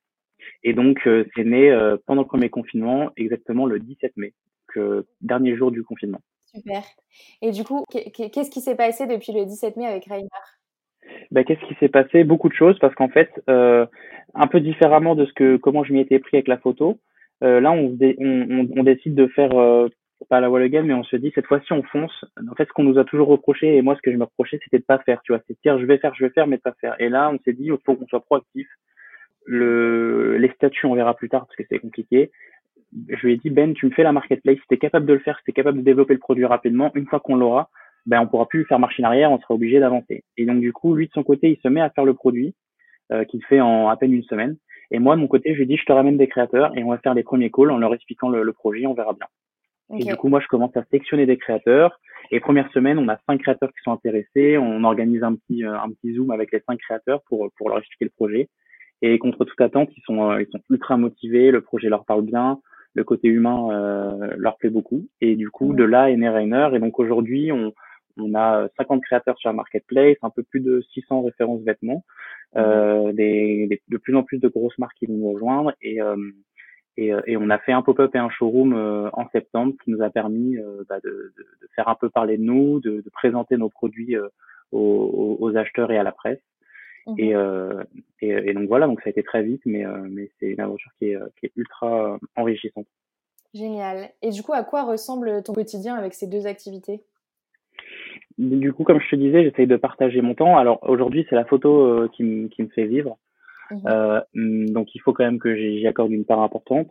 Et 0.65 0.73
donc, 0.73 1.01
c'est 1.05 1.45
né 1.45 1.71
pendant 2.07 2.23
le 2.23 2.27
premier 2.29 2.49
confinement, 2.49 3.11
exactement 3.17 3.67
le 3.67 3.79
17 3.79 4.17
mai, 4.17 4.33
que 4.69 5.07
dernier 5.21 5.55
jour 5.55 5.71
du 5.71 5.85
confinement. 5.85 6.21
Super. 6.47 6.83
Et 7.43 7.51
du 7.53 7.63
coup, 7.63 7.85
qu'est-ce 7.91 8.51
qui 8.51 8.61
s'est 8.63 8.75
passé 8.75 9.07
depuis 9.07 9.33
le 9.33 9.45
17 9.45 9.77
mai 9.77 9.87
avec 9.87 10.07
Rainer 10.07 10.29
bah, 11.31 11.45
qu'est-ce 11.45 11.65
qui 11.67 11.75
s'est 11.81 11.89
passé? 11.89 12.25
Beaucoup 12.25 12.49
de 12.49 12.55
choses 12.55 12.79
parce 12.79 12.95
qu'en 12.95 13.09
fait, 13.09 13.31
euh, 13.49 13.87
un 14.35 14.47
peu 14.47 14.61
différemment 14.61 15.15
de 15.15 15.27
ce 15.27 15.33
que 15.33 15.57
comment 15.57 15.85
je 15.85 15.93
m'y 15.93 16.01
étais 16.01 16.19
pris 16.19 16.37
avec 16.37 16.49
la 16.49 16.59
photo, 16.59 16.99
euh, 17.43 17.61
là 17.61 17.73
on, 17.73 17.97
on, 18.19 18.69
on, 18.77 18.83
décide 18.83 19.15
de 19.15 19.27
faire 19.29 19.59
euh, 19.59 19.89
pas 20.29 20.41
la 20.41 20.51
wall 20.51 20.63
again, 20.63 20.83
mais 20.83 20.95
on 20.95 21.05
se 21.05 21.17
dit 21.17 21.33
cette 21.35 21.47
fois-ci 21.47 21.73
on 21.73 21.83
fonce. 21.85 22.25
En 22.51 22.55
fait, 22.55 22.67
ce 22.67 22.73
qu'on 22.73 22.85
nous 22.85 22.99
a 22.99 23.05
toujours 23.05 23.29
reproché 23.29 23.77
et 23.77 23.83
moi 23.83 23.97
ce 23.97 24.03
que 24.03 24.13
je 24.13 24.17
me 24.17 24.25
reprochais, 24.25 24.59
c'était 24.63 24.79
de 24.79 24.85
pas 24.85 24.99
faire. 24.99 25.21
Tu 25.23 25.33
vois, 25.33 25.41
c'est 25.47 25.57
dire 25.63 25.79
je 25.79 25.87
vais 25.87 25.99
faire, 25.99 26.15
je 26.15 26.25
vais 26.25 26.31
faire, 26.31 26.47
mais 26.47 26.57
de 26.57 26.63
pas 26.63 26.75
faire. 26.81 26.97
Et 26.99 27.09
là, 27.09 27.31
on 27.31 27.39
s'est 27.45 27.53
dit 27.53 27.65
il 27.65 27.77
faut 27.85 27.95
qu'on 27.95 28.07
soit 28.07 28.21
proactif. 28.21 28.69
Le, 29.47 30.37
les 30.37 30.51
statuts, 30.51 30.87
on 30.87 30.95
verra 30.95 31.15
plus 31.15 31.29
tard 31.29 31.47
parce 31.47 31.57
que 31.57 31.65
c'est 31.69 31.79
compliqué. 31.79 32.31
Je 33.09 33.27
lui 33.27 33.35
ai 33.35 33.37
dit 33.37 33.51
Ben, 33.51 33.73
tu 33.73 33.87
me 33.87 33.91
fais 33.91 34.03
la 34.03 34.13
marketplace. 34.13 34.59
Si 34.59 34.67
t'es 34.69 34.77
capable 34.77 35.07
de 35.07 35.15
le 35.15 35.21
faire, 35.21 35.39
si 35.39 35.45
t'es 35.45 35.53
capable 35.53 35.79
de 35.79 35.85
développer 35.85 36.15
le 36.15 36.21
produit 36.21 36.45
rapidement, 36.45 36.91
une 36.95 37.07
fois 37.07 37.21
qu'on 37.21 37.37
l'aura, 37.37 37.71
ben 38.07 38.21
on 38.21 38.27
pourra 38.27 38.47
plus 38.47 38.65
faire 38.65 38.79
machine 38.79 39.05
arrière, 39.05 39.31
on 39.31 39.39
sera 39.39 39.55
obligé 39.55 39.81
d'avancer. 39.81 40.25
Et 40.37 40.47
donc 40.47 40.61
du 40.61 40.73
coup, 40.73 40.95
lui 40.95 41.07
de 41.07 41.13
son 41.13 41.23
côté, 41.23 41.51
il 41.51 41.59
se 41.61 41.69
met 41.69 41.81
à 41.81 41.91
faire 41.91 42.05
le 42.05 42.15
produit 42.15 42.55
euh, 43.13 43.25
qu'il 43.25 43.45
fait 43.45 43.61
en 43.61 43.89
à 43.89 43.97
peine 43.97 44.13
une 44.13 44.25
semaine. 44.25 44.57
Et 44.91 44.99
moi 44.99 45.17
de 45.17 45.21
mon 45.21 45.29
côté, 45.29 45.55
je 45.55 45.59
lui 45.59 45.67
dis, 45.67 45.77
je 45.77 45.85
te 45.85 45.93
ramène 45.93 46.17
des 46.17 46.29
créateurs 46.29 46.77
et 46.77 46.83
on 46.83 46.91
va 46.91 46.99
faire 46.99 47.15
les 47.15 47.23
premiers 47.23 47.51
calls 47.51 47.71
en 47.71 47.79
leur 47.79 47.95
expliquant 47.95 48.29
le, 48.29 48.43
le 48.43 48.53
projet, 48.53 48.87
on 48.87 48.95
verra 48.95 49.13
bien. 49.13 49.27
Et 49.99 50.05
du 50.05 50.17
coup, 50.17 50.29
moi, 50.29 50.41
je 50.41 50.47
commence 50.47 50.77
à 50.77 50.85
sélectionner 50.85 51.27
des 51.27 51.37
créateurs. 51.37 51.99
Et 52.31 52.39
première 52.39 52.71
semaine, 52.73 52.99
on 52.99 53.09
a 53.09 53.19
cinq 53.27 53.41
créateurs 53.41 53.71
qui 53.71 53.83
sont 53.83 53.93
intéressés. 53.93 54.57
On 54.57 54.85
organise 54.85 55.23
un 55.23 55.35
petit 55.35 55.65
euh, 55.65 55.75
un 55.75 55.91
petit 55.91 56.15
zoom 56.15 56.31
avec 56.31 56.53
les 56.53 56.61
cinq 56.61 56.79
créateurs 56.79 57.23
pour 57.29 57.51
pour 57.57 57.69
leur 57.69 57.79
expliquer 57.79 58.05
le 58.05 58.11
projet. 58.11 58.49
Et 59.03 59.19
contre 59.19 59.45
toute 59.45 59.61
attente, 59.61 59.91
ils 59.97 60.03
sont 60.03 60.31
euh, 60.31 60.43
ils 60.43 60.49
sont 60.53 60.61
ultra 60.71 60.97
motivés. 60.97 61.51
Le 61.51 61.61
projet 61.61 61.89
leur 61.89 62.05
parle 62.05 62.23
bien. 62.23 62.61
Le 62.95 63.05
côté 63.05 63.29
humain 63.29 63.69
euh, 63.73 64.35
leur 64.37 64.57
plaît 64.59 64.71
beaucoup. 64.71 65.09
Et 65.21 65.35
du 65.35 65.51
coup, 65.51 65.75
de 65.75 65.85
là 65.85 66.11
est 66.11 66.17
né 66.17 66.29
Rainer. 66.29 66.69
Et 66.75 66.79
donc 66.79 67.01
aujourd'hui, 67.01 67.51
on 67.51 67.73
on 68.21 68.35
a 68.35 68.69
50 68.77 69.03
créateurs 69.03 69.39
sur 69.39 69.49
la 69.49 69.55
marketplace, 69.55 70.17
un 70.23 70.31
peu 70.31 70.43
plus 70.43 70.61
de 70.61 70.83
600 70.93 71.23
références 71.23 71.63
vêtements, 71.63 72.05
euh, 72.57 73.13
des, 73.13 73.83
de 73.89 73.99
plus 73.99 74.17
en 74.17 74.23
plus 74.23 74.39
de 74.39 74.49
grosses 74.49 74.79
marques 74.79 74.97
qui 74.99 75.07
vont 75.07 75.15
nous 75.15 75.33
rejoindre 75.33 75.73
et, 75.83 76.01
euh, 76.01 76.17
et, 76.97 77.13
euh, 77.13 77.21
et, 77.27 77.37
on 77.37 77.49
a 77.51 77.59
fait 77.59 77.73
un 77.73 77.83
pop-up 77.83 78.15
et 78.15 78.19
un 78.19 78.31
showroom 78.31 78.75
euh, 78.75 79.09
en 79.13 79.29
septembre 79.31 79.75
qui 79.83 79.91
nous 79.91 80.03
a 80.03 80.11
permis 80.11 80.57
euh, 80.57 80.85
bah, 80.89 80.99
de, 81.03 81.33
de, 81.37 81.43
de, 81.63 81.69
faire 81.75 81.89
un 81.89 81.95
peu 81.95 82.11
parler 82.11 82.37
de 82.37 82.43
nous, 82.43 82.81
de, 82.81 83.01
de 83.01 83.11
présenter 83.11 83.57
nos 83.57 83.69
produits 83.69 84.17
aux, 84.73 85.39
aux, 85.41 85.57
acheteurs 85.57 85.91
et 85.91 85.99
à 85.99 86.03
la 86.03 86.13
presse. 86.13 86.41
Mhm. 87.07 87.15
Et, 87.19 87.35
et, 88.21 88.29
et, 88.29 88.53
donc 88.53 88.69
voilà, 88.69 88.87
donc 88.87 89.01
ça 89.01 89.09
a 89.09 89.11
été 89.11 89.23
très 89.23 89.43
vite, 89.43 89.63
mais, 89.65 89.85
mais 90.11 90.31
c'est 90.39 90.47
une 90.47 90.61
aventure 90.61 90.91
qui 90.99 91.07
est, 91.07 91.19
qui 91.39 91.47
est 91.47 91.53
ultra 91.57 92.19
enrichissante. 92.37 92.87
Génial. 93.55 94.11
Et 94.23 94.31
du 94.31 94.43
coup, 94.43 94.53
à 94.53 94.63
quoi 94.63 94.83
ressemble 94.85 95.43
ton 95.43 95.55
quotidien 95.55 95.95
avec 95.95 96.15
ces 96.15 96.27
deux 96.27 96.47
activités? 96.47 97.03
Du 98.39 98.73
coup, 98.73 98.85
comme 98.85 99.01
je 99.01 99.09
te 99.09 99.17
disais, 99.17 99.45
j'essaye 99.45 99.67
de 99.67 99.77
partager 99.77 100.21
mon 100.23 100.35
temps. 100.35 100.57
Alors 100.57 100.79
aujourd'hui, 100.89 101.27
c'est 101.29 101.37
la 101.37 101.45
photo 101.45 101.81
euh, 101.81 102.09
qui, 102.09 102.25
me, 102.25 102.49
qui 102.49 102.63
me 102.63 102.69
fait 102.69 102.87
vivre. 102.87 103.17
Mhm. 103.73 104.71
donc 104.71 104.97
il 104.97 104.99
faut 104.99 105.13
quand 105.13 105.23
même 105.23 105.39
que 105.39 105.55
j'y 105.55 105.87
accorde 105.87 106.11
une 106.11 106.25
part 106.25 106.41
importante. 106.41 106.89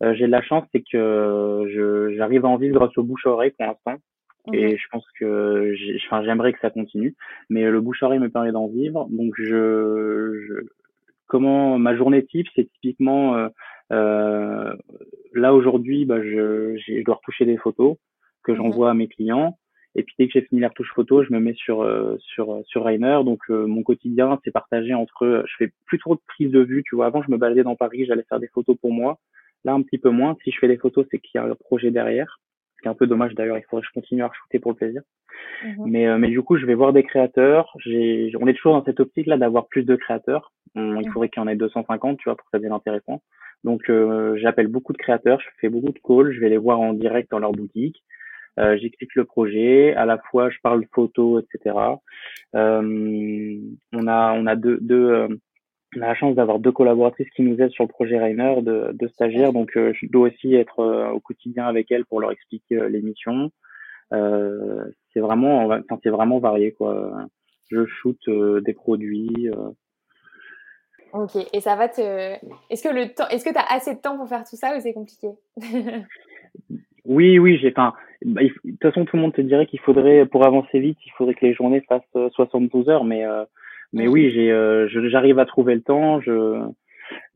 j'ai 0.00 0.26
de 0.26 0.30
la 0.30 0.42
chance, 0.42 0.62
c'est 0.70 0.80
que 0.80 2.12
j'arrive 2.16 2.44
à 2.44 2.48
en 2.48 2.56
vivre 2.56 2.78
grâce 2.78 2.96
au 2.96 3.02
bouche-oreille 3.02 3.50
pour 3.50 3.66
l'instant. 3.66 4.00
Et 4.52 4.76
je 4.76 4.84
pense 4.90 5.04
que 5.18 5.74
enfin, 6.06 6.22
j'aimerais 6.24 6.52
que 6.52 6.60
ça 6.60 6.70
continue. 6.70 7.14
Mais 7.48 7.68
le 7.68 7.80
bouche-oreille 7.80 8.18
me 8.18 8.30
permet 8.30 8.52
d'en 8.52 8.68
vivre. 8.68 9.06
Donc, 9.10 9.34
je, 9.36 10.40
je, 10.46 10.54
comment 11.26 11.78
ma 11.78 11.96
journée 11.96 12.24
type, 12.24 12.46
c'est 12.54 12.70
typiquement 12.72 13.36
euh, 13.36 13.48
euh, 13.92 14.74
là 15.34 15.54
aujourd'hui, 15.54 16.04
bah, 16.04 16.22
je, 16.22 16.76
je 16.76 17.04
dois 17.04 17.16
retoucher 17.16 17.44
des 17.44 17.56
photos 17.56 17.96
que 18.42 18.54
j'envoie 18.54 18.90
à 18.90 18.94
mes 18.94 19.08
clients. 19.08 19.58
Et 19.96 20.02
puis 20.04 20.14
dès 20.18 20.26
que 20.26 20.32
j'ai 20.34 20.42
fini 20.42 20.60
la 20.60 20.68
retouche 20.68 20.92
photo, 20.94 21.24
je 21.24 21.32
me 21.32 21.40
mets 21.40 21.54
sur 21.54 21.82
euh, 21.82 22.16
sur 22.20 22.60
sur 22.64 22.84
Rainer. 22.84 23.20
Donc 23.24 23.40
euh, 23.50 23.66
mon 23.66 23.82
quotidien, 23.82 24.38
c'est 24.44 24.52
partagé 24.52 24.94
entre. 24.94 25.44
Je 25.46 25.54
fais 25.58 25.72
plus 25.86 25.98
trop 25.98 26.14
de 26.14 26.20
prise 26.28 26.50
de 26.50 26.60
vue. 26.60 26.82
Tu 26.84 26.94
vois, 26.94 27.06
avant 27.06 27.22
je 27.22 27.30
me 27.30 27.36
baladais 27.36 27.64
dans 27.64 27.76
Paris, 27.76 28.06
j'allais 28.06 28.24
faire 28.28 28.40
des 28.40 28.48
photos 28.48 28.76
pour 28.76 28.92
moi. 28.92 29.18
Là 29.64 29.72
un 29.72 29.82
petit 29.82 29.98
peu 29.98 30.10
moins. 30.10 30.36
Si 30.44 30.52
je 30.52 30.58
fais 30.58 30.68
des 30.68 30.78
photos, 30.78 31.06
c'est 31.10 31.18
qu'il 31.18 31.40
y 31.40 31.42
a 31.42 31.44
un 31.44 31.54
projet 31.54 31.90
derrière 31.90 32.38
qui 32.80 32.88
est 32.88 32.90
un 32.90 32.94
peu 32.94 33.06
dommage 33.06 33.34
d'ailleurs, 33.34 33.58
il 33.58 33.64
faudrait 33.64 33.82
que 33.82 33.88
je 33.88 33.92
continue 33.92 34.22
à 34.22 34.30
shooter 34.32 34.58
pour 34.58 34.72
le 34.72 34.76
plaisir. 34.76 35.02
Mhm. 35.64 35.84
Mais, 35.86 36.06
euh, 36.06 36.18
mais 36.18 36.28
du 36.28 36.42
coup, 36.42 36.56
je 36.56 36.66
vais 36.66 36.74
voir 36.74 36.92
des 36.92 37.02
créateurs. 37.02 37.72
J'ai, 37.84 38.32
on 38.40 38.46
est 38.46 38.54
toujours 38.54 38.74
dans 38.74 38.84
cette 38.84 39.00
optique-là 39.00 39.36
d'avoir 39.36 39.68
plus 39.68 39.84
de 39.84 39.96
créateurs. 39.96 40.52
il 40.74 40.82
mhm. 40.82 41.12
faudrait 41.12 41.28
qu'il 41.28 41.40
y 41.40 41.44
en 41.44 41.48
ait 41.48 41.56
250, 41.56 42.18
tu 42.18 42.24
vois, 42.24 42.36
pour 42.36 42.44
que 42.46 42.50
ça 42.50 42.58
devienne 42.58 42.72
intéressant. 42.72 43.22
Donc, 43.64 43.90
euh, 43.90 44.36
j'appelle 44.36 44.68
beaucoup 44.68 44.92
de 44.92 44.98
créateurs, 44.98 45.40
je 45.40 45.46
fais 45.60 45.68
beaucoup 45.68 45.92
de 45.92 45.98
calls, 45.98 46.32
je 46.32 46.40
vais 46.40 46.48
les 46.48 46.56
voir 46.56 46.80
en 46.80 46.94
direct 46.94 47.30
dans 47.30 47.38
leur 47.38 47.52
boutique. 47.52 48.02
Euh, 48.60 48.76
j'explique 48.78 49.14
le 49.14 49.24
projet, 49.24 49.94
à 49.94 50.04
la 50.04 50.18
fois 50.18 50.50
je 50.50 50.58
parle 50.62 50.84
photo, 50.92 51.40
etc. 51.40 51.76
Euh, 52.54 53.58
on 53.92 54.06
a 54.06 54.32
on 54.32 54.46
a 54.46 54.56
deux, 54.56 54.78
deux 54.80 55.40
on 55.96 56.02
a 56.02 56.06
la 56.06 56.14
chance 56.14 56.36
d'avoir 56.36 56.58
deux 56.60 56.72
collaboratrices 56.72 57.30
qui 57.30 57.42
nous 57.42 57.60
aident 57.60 57.72
sur 57.72 57.84
le 57.84 57.88
projet 57.88 58.18
Rainer, 58.18 58.62
de, 58.62 58.92
de 58.92 59.08
stagiaires. 59.08 59.52
Donc, 59.52 59.76
euh, 59.76 59.92
je 59.94 60.06
dois 60.06 60.28
aussi 60.28 60.54
être 60.54 60.80
euh, 60.80 61.10
au 61.10 61.20
quotidien 61.20 61.66
avec 61.66 61.90
elles 61.90 62.04
pour 62.04 62.20
leur 62.20 62.30
expliquer 62.30 62.76
euh, 62.76 62.88
l'émission. 62.88 63.50
c'est 64.10 65.20
vraiment, 65.20 65.66
enfin, 65.66 65.98
c'est 66.02 66.10
vraiment 66.10 66.38
varié, 66.38 66.72
quoi. 66.72 67.26
Je 67.70 67.86
shoot 67.86 68.18
des 68.64 68.72
produits. 68.72 69.50
Ok. 71.12 71.36
Et 71.52 71.60
ça 71.60 71.76
va 71.76 71.88
te. 71.88 72.00
Est-ce 72.70 72.82
que 72.82 72.94
le 72.94 73.12
temps, 73.14 73.28
est-ce 73.28 73.44
que 73.44 73.50
tu 73.50 73.58
as 73.58 73.72
assez 73.72 73.94
de 73.94 74.00
temps 74.00 74.16
pour 74.16 74.28
faire 74.28 74.44
tout 74.44 74.56
ça 74.56 74.76
ou 74.76 74.80
c'est 74.80 74.92
compliqué? 74.92 75.28
Oui, 77.04 77.38
oui, 77.38 77.58
j'ai. 77.60 77.68
Enfin, 77.70 77.94
bah, 78.24 78.42
de 78.42 78.48
toute 78.48 78.82
façon, 78.82 79.04
tout 79.04 79.16
le 79.16 79.22
monde 79.22 79.34
te 79.34 79.40
dirait 79.40 79.66
qu'il 79.66 79.80
faudrait, 79.80 80.26
pour 80.26 80.44
avancer 80.44 80.78
vite, 80.78 80.98
il 81.06 81.12
faudrait 81.12 81.34
que 81.34 81.46
les 81.46 81.54
journées 81.54 81.82
fassent 81.88 82.32
72 82.34 82.88
heures, 82.88 83.04
mais 83.04 83.24
mais 83.92 84.08
oui, 84.08 84.30
j'ai, 84.30 84.52
euh, 84.52 84.88
j'arrive 85.08 85.38
à 85.38 85.46
trouver 85.46 85.74
le 85.74 85.82
temps. 85.82 86.20
Je, 86.20 86.62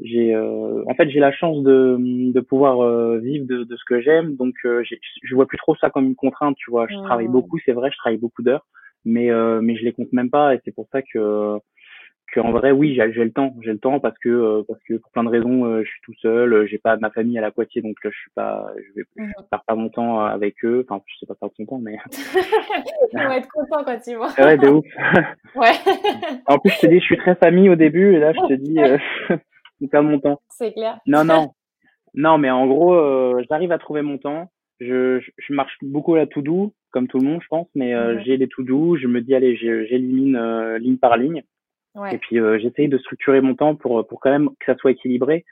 j'ai, 0.00 0.35
euh, 0.35 0.85
en 0.87 0.94
fait, 0.94 1.09
j'ai 1.11 1.18
la 1.18 1.33
chance 1.33 1.62
de, 1.62 1.96
de 1.98 2.40
pouvoir 2.40 2.81
euh, 2.81 3.18
vivre 3.18 3.46
de, 3.46 3.64
de 3.64 3.77
ce 3.77 3.85
que 3.85 4.00
j'aime. 4.00 4.37
Donc, 4.37 4.55
je 4.62 5.35
vois 5.35 5.46
plus 5.46 5.59
trop 5.59 5.74
ça 5.77 5.90
comme 5.90 6.07
une 6.07 6.16
contrainte. 6.16 6.57
Tu 6.57 6.70
vois, 6.70 6.87
je 6.88 6.96
travaille 7.03 7.29
beaucoup, 7.29 7.59
c'est 7.64 7.72
vrai, 7.72 7.90
je 7.90 7.96
travaille 7.96 8.18
beaucoup 8.18 8.42
d'heures, 8.42 8.66
mais 9.05 9.31
mais 9.61 9.77
je 9.77 9.85
les 9.85 9.92
compte 9.92 10.12
même 10.12 10.31
pas. 10.31 10.55
Et 10.55 10.61
c'est 10.64 10.74
pour 10.74 10.88
ça 10.92 11.03
que 11.03 11.59
en 12.40 12.52
vrai 12.52 12.70
oui 12.70 12.94
j'ai 12.94 13.24
le 13.24 13.32
temps 13.32 13.54
j'ai 13.62 13.72
le 13.72 13.78
temps 13.78 14.00
parce 14.00 14.18
que 14.18 14.28
euh, 14.28 14.62
parce 14.66 14.82
que 14.84 14.94
pour 14.94 15.10
plein 15.12 15.24
de 15.24 15.28
raisons 15.28 15.64
euh, 15.64 15.82
je 15.84 15.88
suis 15.88 16.00
tout 16.02 16.14
seul 16.20 16.52
euh, 16.52 16.66
j'ai 16.66 16.78
pas 16.78 16.96
ma 16.96 17.10
famille 17.10 17.38
à 17.38 17.40
la 17.40 17.50
Poitiers 17.50 17.82
donc 17.82 17.96
je 18.02 18.10
suis 18.10 18.30
pas 18.34 18.72
je 18.76 19.00
vais 19.00 19.06
je 19.16 19.42
perds 19.50 19.64
pas 19.66 19.74
mon 19.74 19.88
temps 19.88 20.20
avec 20.20 20.64
eux. 20.64 20.84
Enfin 20.88 21.02
je 21.06 21.18
sais 21.18 21.26
pas 21.26 21.34
perdre 21.34 21.54
son 21.56 21.66
temps 21.66 21.78
mais 21.78 21.96
on 23.14 23.18
va 23.18 23.38
être 23.38 23.48
content 23.48 23.84
quand 23.84 23.98
tu 24.00 24.14
vois 24.16 24.30
ouais 24.38 24.58
de 24.58 24.68
ouf. 24.68 24.84
Ouais. 25.54 25.72
En 26.46 26.58
plus 26.58 26.70
je 26.72 26.80
te 26.80 26.86
dis 26.86 26.98
je 26.98 27.04
suis 27.04 27.16
très 27.16 27.34
famille 27.36 27.68
au 27.68 27.76
début 27.76 28.14
et 28.14 28.18
là 28.18 28.32
je 28.32 28.48
te 28.48 28.54
dis 28.54 28.76
je 29.80 29.86
perds 29.86 30.02
mon 30.02 30.18
temps. 30.18 30.40
C'est 30.48 30.72
clair. 30.72 30.98
Non 31.06 31.24
non. 31.24 31.52
Non 32.14 32.38
mais 32.38 32.50
en 32.50 32.66
gros 32.66 33.40
j'arrive 33.48 33.72
à 33.72 33.78
trouver 33.78 34.02
mon 34.02 34.18
temps. 34.18 34.50
Je, 34.80 35.20
je, 35.38 35.54
marche 35.54 35.76
beaucoup 35.82 36.14
à 36.14 36.18
la 36.18 36.26
to 36.26 36.42
do 36.42 36.74
comme 36.90 37.06
tout 37.06 37.18
le 37.18 37.24
monde 37.24 37.40
je 37.40 37.46
pense 37.46 37.68
mais 37.76 37.94
j'ai 38.24 38.36
les 38.36 38.48
to 38.48 38.64
do 38.64 38.96
je 38.96 39.06
me 39.06 39.20
dis 39.20 39.34
allez 39.34 39.56
j'élimine 39.56 40.76
ligne 40.78 40.96
par 40.96 41.16
ligne 41.16 41.44
et 42.11 42.18
puis 42.18 42.38
euh, 42.38 42.59
j'essaye 42.59 42.88
de 42.88 42.98
structurer 42.98 43.40
mon 43.40 43.54
temps 43.54 43.74
pour 43.74 44.07
pour 44.07 44.20
quand 44.20 44.30
même 44.30 44.50
que 44.61 44.66
ça 44.66 44.76
soit 44.76 44.90
équilibré 44.90 45.44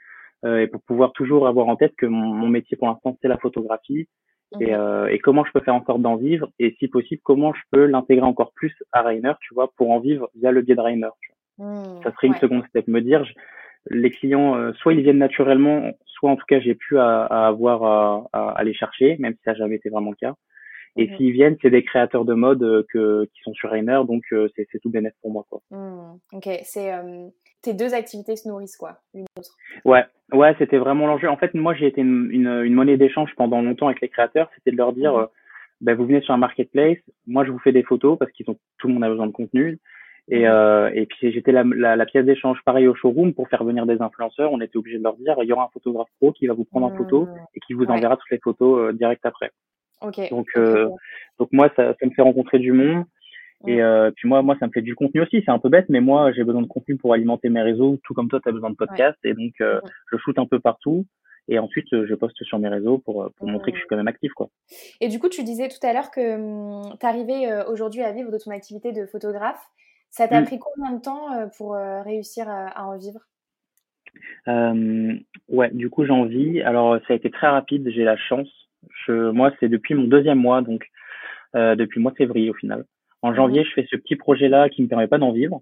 euh, 0.45 0.59
et 0.59 0.67
pour 0.67 0.81
pouvoir 0.81 1.13
toujours 1.13 1.47
avoir 1.47 1.67
en 1.67 1.75
tête 1.75 1.93
que 1.97 2.05
mon, 2.05 2.33
mon 2.33 2.49
métier 2.49 2.77
pour 2.77 2.87
l'instant 2.87 3.17
c'est 3.21 3.27
la 3.27 3.37
photographie 3.37 4.07
et, 4.59 4.67
mhm. 4.67 4.73
euh, 4.73 5.07
et 5.07 5.19
comment 5.19 5.43
je 5.45 5.51
peux 5.51 5.61
faire 5.61 5.75
en 5.75 5.83
sorte 5.85 6.01
d'en 6.01 6.15
vivre 6.15 6.49
et 6.59 6.75
si 6.79 6.87
possible 6.87 7.21
comment 7.23 7.53
je 7.53 7.61
peux 7.71 7.85
l'intégrer 7.85 8.25
encore 8.25 8.51
plus 8.53 8.73
à 8.91 9.01
Rainer, 9.01 9.33
tu 9.41 9.53
vois, 9.53 9.71
pour 9.77 9.91
en 9.91 9.99
vivre 9.99 10.29
via 10.35 10.51
le 10.51 10.61
biais 10.61 10.75
de 10.75 10.81
Rainer. 10.81 11.09
Mmh, 11.57 12.01
ça 12.03 12.11
serait 12.11 12.27
une 12.27 12.35
seconde 12.35 12.65
step, 12.67 12.87
me 12.87 13.01
dire 13.01 13.25
les 13.89 14.11
clients 14.11 14.55
euh, 14.55 14.71
soit 14.73 14.93
ils 14.93 15.01
viennent 15.01 15.17
naturellement, 15.17 15.91
soit 16.05 16.31
en 16.31 16.35
tout 16.35 16.45
cas 16.47 16.59
j'ai 16.59 16.75
pu 16.75 16.97
à, 16.97 17.25
à 17.25 17.47
avoir 17.47 17.83
à, 17.83 18.27
à, 18.33 18.49
à, 18.51 18.63
les 18.63 18.73
chercher, 18.73 19.17
même 19.19 19.33
si 19.33 19.39
ça 19.43 19.51
n'a 19.51 19.57
jamais 19.57 19.75
été 19.75 19.89
vraiment 19.89 20.11
le 20.11 20.15
cas. 20.15 20.35
Et 20.95 21.07
mhm. 21.07 21.17
s'ils 21.17 21.31
viennent, 21.31 21.57
c'est 21.61 21.71
des 21.71 21.83
créateurs 21.83 22.25
de 22.25 22.33
mode 22.33 22.63
euh, 22.63 22.85
que, 22.93 23.25
qui 23.33 23.41
sont 23.41 23.53
sur 23.53 23.71
Rainer, 23.71 24.01
donc 24.07 24.23
euh, 24.31 24.47
c'est 24.55 24.79
tout 24.79 24.89
bénéfice 24.89 25.17
pour 25.21 25.31
moi. 25.31 25.45
Quoi. 25.49 25.61
Mmh, 25.71 26.17
ok, 26.33 26.49
c'est 26.63 26.93
euh, 26.93 27.27
tes 27.63 27.73
deux 27.73 27.95
activités 27.95 28.35
se 28.35 28.47
nourrissent 28.47 28.77
quoi, 28.77 28.97
l'une 29.13 29.25
l'autre. 29.35 29.55
Ouais, 29.85 30.03
ouais, 30.33 30.55
c'était 30.59 30.77
vraiment 30.77 31.07
l'enjeu. 31.07 31.29
En 31.29 31.37
fait, 31.37 31.53
moi 31.55 31.73
j'ai 31.73 31.87
été 31.87 32.01
une, 32.01 32.29
une, 32.31 32.73
monnaie 32.73 32.97
d'échange 32.97 33.31
pendant 33.35 33.61
longtemps 33.61 33.87
avec 33.87 34.01
les 34.01 34.09
créateurs, 34.09 34.49
c'était 34.55 34.71
de 34.71 34.77
leur 34.77 34.93
dire, 34.93 35.13
mmh. 35.13 35.27
ben, 35.81 35.95
vous 35.95 36.05
venez 36.05 36.21
sur 36.21 36.35
un 36.35 36.37
marketplace, 36.37 36.99
moi 37.25 37.43
je 37.43 37.51
vous 37.51 37.59
fais 37.59 37.71
des 37.71 37.83
photos 37.83 38.19
parce 38.19 38.31
qu'ils 38.31 38.49
ont 38.51 38.57
tout 38.77 38.87
le 38.87 38.93
monde 38.93 39.03
a 39.03 39.09
besoin 39.09 39.27
de 39.27 39.31
contenu. 39.31 39.79
Et, 40.29 40.41
mmh. 40.41 40.51
euh, 40.51 40.91
et 40.93 41.07
puis 41.07 41.33
j'étais 41.33 41.51
la, 41.51 41.63
la, 41.63 41.95
la, 41.95 42.05
pièce 42.05 42.23
d'échange 42.23 42.59
pareil 42.63 42.87
au 42.87 42.95
showroom 42.95 43.33
pour 43.33 43.49
faire 43.49 43.63
venir 43.63 43.87
des 43.87 43.99
influenceurs. 43.99 44.53
On 44.53 44.61
était 44.61 44.77
obligé 44.77 44.99
de 44.99 45.03
leur 45.03 45.17
dire 45.17 45.35
il 45.41 45.47
y 45.47 45.53
aura 45.53 45.65
un 45.65 45.69
photographe 45.73 46.07
pro 46.19 46.31
qui 46.31 46.45
va 46.45 46.53
vous 46.53 46.65
prendre 46.65 46.85
en 46.85 46.95
photo 46.95 47.27
et 47.55 47.59
qui 47.61 47.73
vous 47.73 47.85
enverra 47.85 48.15
toutes 48.15 48.31
les 48.31 48.39
photos 48.39 48.93
direct 48.93 49.25
après. 49.25 49.51
Donc, 50.29 50.47
euh, 50.57 50.89
donc 51.39 51.49
moi, 51.51 51.69
ça, 51.75 51.93
ça 51.99 52.05
me 52.05 52.11
fait 52.11 52.21
rencontrer 52.21 52.59
du 52.59 52.71
monde. 52.71 53.05
Et 53.65 53.81
euh, 53.81 54.11
puis 54.11 54.27
moi, 54.27 54.41
moi, 54.41 54.57
ça 54.59 54.67
me 54.67 54.71
fait 54.71 54.81
du 54.81 54.93
contenu 54.93 55.21
aussi. 55.21 55.41
C'est 55.45 55.51
un 55.51 55.59
peu 55.59 55.69
bête, 55.69 55.85
mais 55.87 56.01
moi, 56.01 56.31
j'ai 56.33 56.43
besoin 56.43 56.61
de 56.61 56.67
contenu 56.67 56.97
pour 56.97 57.13
alimenter 57.13 57.49
mes 57.49 57.61
réseaux, 57.61 57.97
tout 58.03 58.13
comme 58.13 58.27
toi, 58.27 58.39
tu 58.43 58.49
as 58.49 58.51
besoin 58.51 58.69
de 58.69 58.75
podcasts. 58.75 59.23
Et 59.23 59.33
donc, 59.33 59.53
euh, 59.61 59.79
je 60.11 60.17
shoot 60.17 60.37
un 60.37 60.45
peu 60.45 60.59
partout. 60.59 61.05
Et 61.49 61.59
ensuite, 61.59 61.87
je 61.91 62.15
poste 62.15 62.41
sur 62.43 62.57
mes 62.59 62.69
réseaux 62.69 62.99
pour, 62.99 63.29
pour 63.35 63.47
montrer 63.47 63.71
que 63.71 63.77
je 63.77 63.81
suis 63.81 63.87
quand 63.89 63.97
même 63.97 64.07
actif. 64.07 64.31
Quoi. 64.33 64.49
Et 65.01 65.09
du 65.09 65.19
coup, 65.19 65.27
tu 65.27 65.43
disais 65.43 65.67
tout 65.67 65.85
à 65.85 65.93
l'heure 65.93 66.11
que 66.11 66.35
hum, 66.35 66.95
tu 66.99 67.05
arrivais 67.05 67.65
aujourd'hui 67.67 68.01
à 68.01 68.11
vivre 68.11 68.31
de 68.31 68.37
ton 68.37 68.51
activité 68.51 68.91
de 68.93 69.05
photographe. 69.05 69.61
Ça 70.09 70.27
t'a 70.27 70.41
mmh. 70.41 70.45
pris 70.45 70.59
combien 70.59 70.95
de 70.95 71.01
temps 71.01 71.49
pour 71.57 71.73
réussir 72.05 72.47
à, 72.47 72.67
à 72.67 72.83
en 72.83 72.97
vivre? 72.97 73.19
Euh, 74.47 75.17
Ouais, 75.49 75.69
du 75.71 75.89
coup, 75.89 76.05
j'en 76.05 76.25
vis. 76.25 76.61
Alors, 76.61 76.97
ça 77.07 77.13
a 77.13 77.15
été 77.15 77.29
très 77.29 77.47
rapide. 77.47 77.89
J'ai 77.89 78.03
la 78.03 78.17
chance 78.17 78.49
je, 79.05 79.31
moi, 79.31 79.51
c'est 79.59 79.69
depuis 79.69 79.93
mon 79.93 80.05
deuxième 80.05 80.39
mois, 80.39 80.61
donc 80.61 80.85
euh, 81.55 81.75
depuis 81.75 81.99
le 81.99 82.03
mois 82.03 82.11
de 82.11 82.17
février 82.17 82.49
au 82.49 82.53
final. 82.53 82.85
En 83.21 83.33
janvier, 83.33 83.63
je 83.63 83.71
fais 83.73 83.87
ce 83.89 83.95
petit 83.95 84.15
projet-là 84.15 84.69
qui 84.69 84.81
me 84.83 84.87
permet 84.87 85.07
pas 85.07 85.17
d'en 85.17 85.31
vivre. 85.31 85.61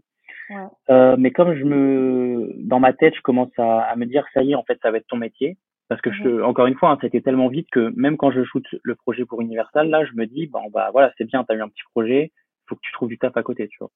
Ouais. 0.49 0.65
Euh, 0.89 1.15
mais 1.17 1.31
comme 1.31 1.53
je 1.53 1.63
me, 1.63 2.53
dans 2.57 2.79
ma 2.79 2.93
tête, 2.93 3.15
je 3.15 3.21
commence 3.21 3.51
à, 3.57 3.81
à, 3.81 3.95
me 3.95 4.05
dire, 4.05 4.25
ça 4.34 4.43
y 4.43 4.51
est, 4.51 4.55
en 4.55 4.63
fait, 4.63 4.79
ça 4.81 4.91
va 4.91 4.97
être 4.97 5.07
ton 5.07 5.17
métier. 5.17 5.57
Parce 5.88 6.01
que 6.01 6.12
je, 6.12 6.41
encore 6.41 6.67
une 6.67 6.75
fois, 6.75 6.91
hein, 6.91 6.97
c'était 7.01 7.19
tellement 7.19 7.49
vite 7.49 7.67
que 7.69 7.93
même 7.97 8.15
quand 8.15 8.31
je 8.31 8.43
shoot 8.45 8.65
le 8.81 8.95
projet 8.95 9.25
pour 9.25 9.41
Universal, 9.41 9.89
là, 9.89 10.05
je 10.05 10.13
me 10.13 10.25
dis, 10.25 10.47
bon, 10.47 10.69
bah 10.71 10.89
voilà, 10.93 11.12
c'est 11.17 11.25
bien, 11.25 11.43
t'as 11.43 11.55
eu 11.55 11.62
un 11.62 11.67
petit 11.67 11.84
projet, 11.93 12.31
faut 12.67 12.75
que 12.75 12.81
tu 12.81 12.93
trouves 12.93 13.10
du 13.10 13.17
taf 13.17 13.36
à 13.36 13.43
côté, 13.43 13.67
tu 13.67 13.77
vois. 13.79 13.91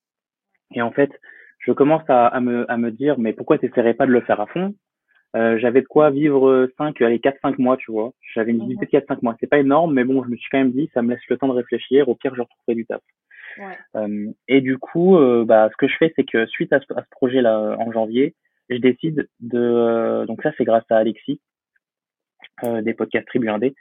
Et 0.74 0.82
en 0.82 0.92
fait, 0.92 1.10
je 1.60 1.72
commence 1.72 2.04
à, 2.10 2.28
à 2.28 2.40
me, 2.42 2.70
à 2.70 2.76
me 2.76 2.92
dire, 2.92 3.18
mais 3.18 3.32
pourquoi 3.32 3.58
t'essaierais 3.58 3.94
pas 3.94 4.06
de 4.06 4.12
le 4.12 4.22
faire 4.22 4.42
à 4.42 4.48
fond? 4.48 4.76
Euh, 5.36 5.58
j'avais 5.60 5.82
de 5.82 5.88
quoi 5.88 6.12
vivre 6.12 6.70
5, 6.78 7.02
allez, 7.02 7.20
4-5 7.20 7.56
mois, 7.58 7.76
tu 7.78 7.92
vois. 7.92 8.14
J'avais 8.34 8.52
une 8.52 8.60
visibilité 8.60 8.98
de 9.00 9.06
4-5 9.06 9.20
mois. 9.22 9.36
C'est 9.40 9.50
pas 9.50 9.60
énorme, 9.60 9.94
mais 9.94 10.06
bon, 10.06 10.24
je 10.24 10.30
me 10.30 10.38
suis 10.38 10.50
quand 10.50 10.60
même 10.60 10.72
dit, 10.72 10.90
ça 10.94 11.02
me 11.02 11.12
laisse 11.12 11.28
le 11.30 11.38
temps 11.38 11.48
de 11.48 11.54
réfléchir. 11.54 12.08
Au 12.08 12.16
pire, 12.16 12.34
je 12.36 12.42
retrouverai 12.42 12.76
du 12.76 12.86
taf. 12.86 13.02
Ouais. 13.58 13.78
Euh, 13.96 14.32
et 14.48 14.62
du 14.62 14.78
coup, 14.78 15.18
euh, 15.18 15.44
bah, 15.46 15.70
ce 15.72 15.78
que 15.78 15.88
je 15.88 15.96
fais, 15.98 16.14
c'est 16.16 16.24
que 16.24 16.46
suite 16.48 16.72
à 16.74 16.80
ce, 16.80 16.86
projet-là 17.12 17.76
en 17.80 17.92
janvier, 17.92 18.34
je 18.70 18.78
décide 18.78 19.28
de. 19.42 19.60
Euh, 19.60 20.26
donc 20.26 20.42
ça, 20.42 20.52
c'est 20.58 20.66
grâce 20.66 20.86
à 20.90 20.98
Alexis 20.98 21.42
des 22.64 22.94
podcasts 22.94 23.28
Tribu 23.28 23.48
1D. 23.48 23.74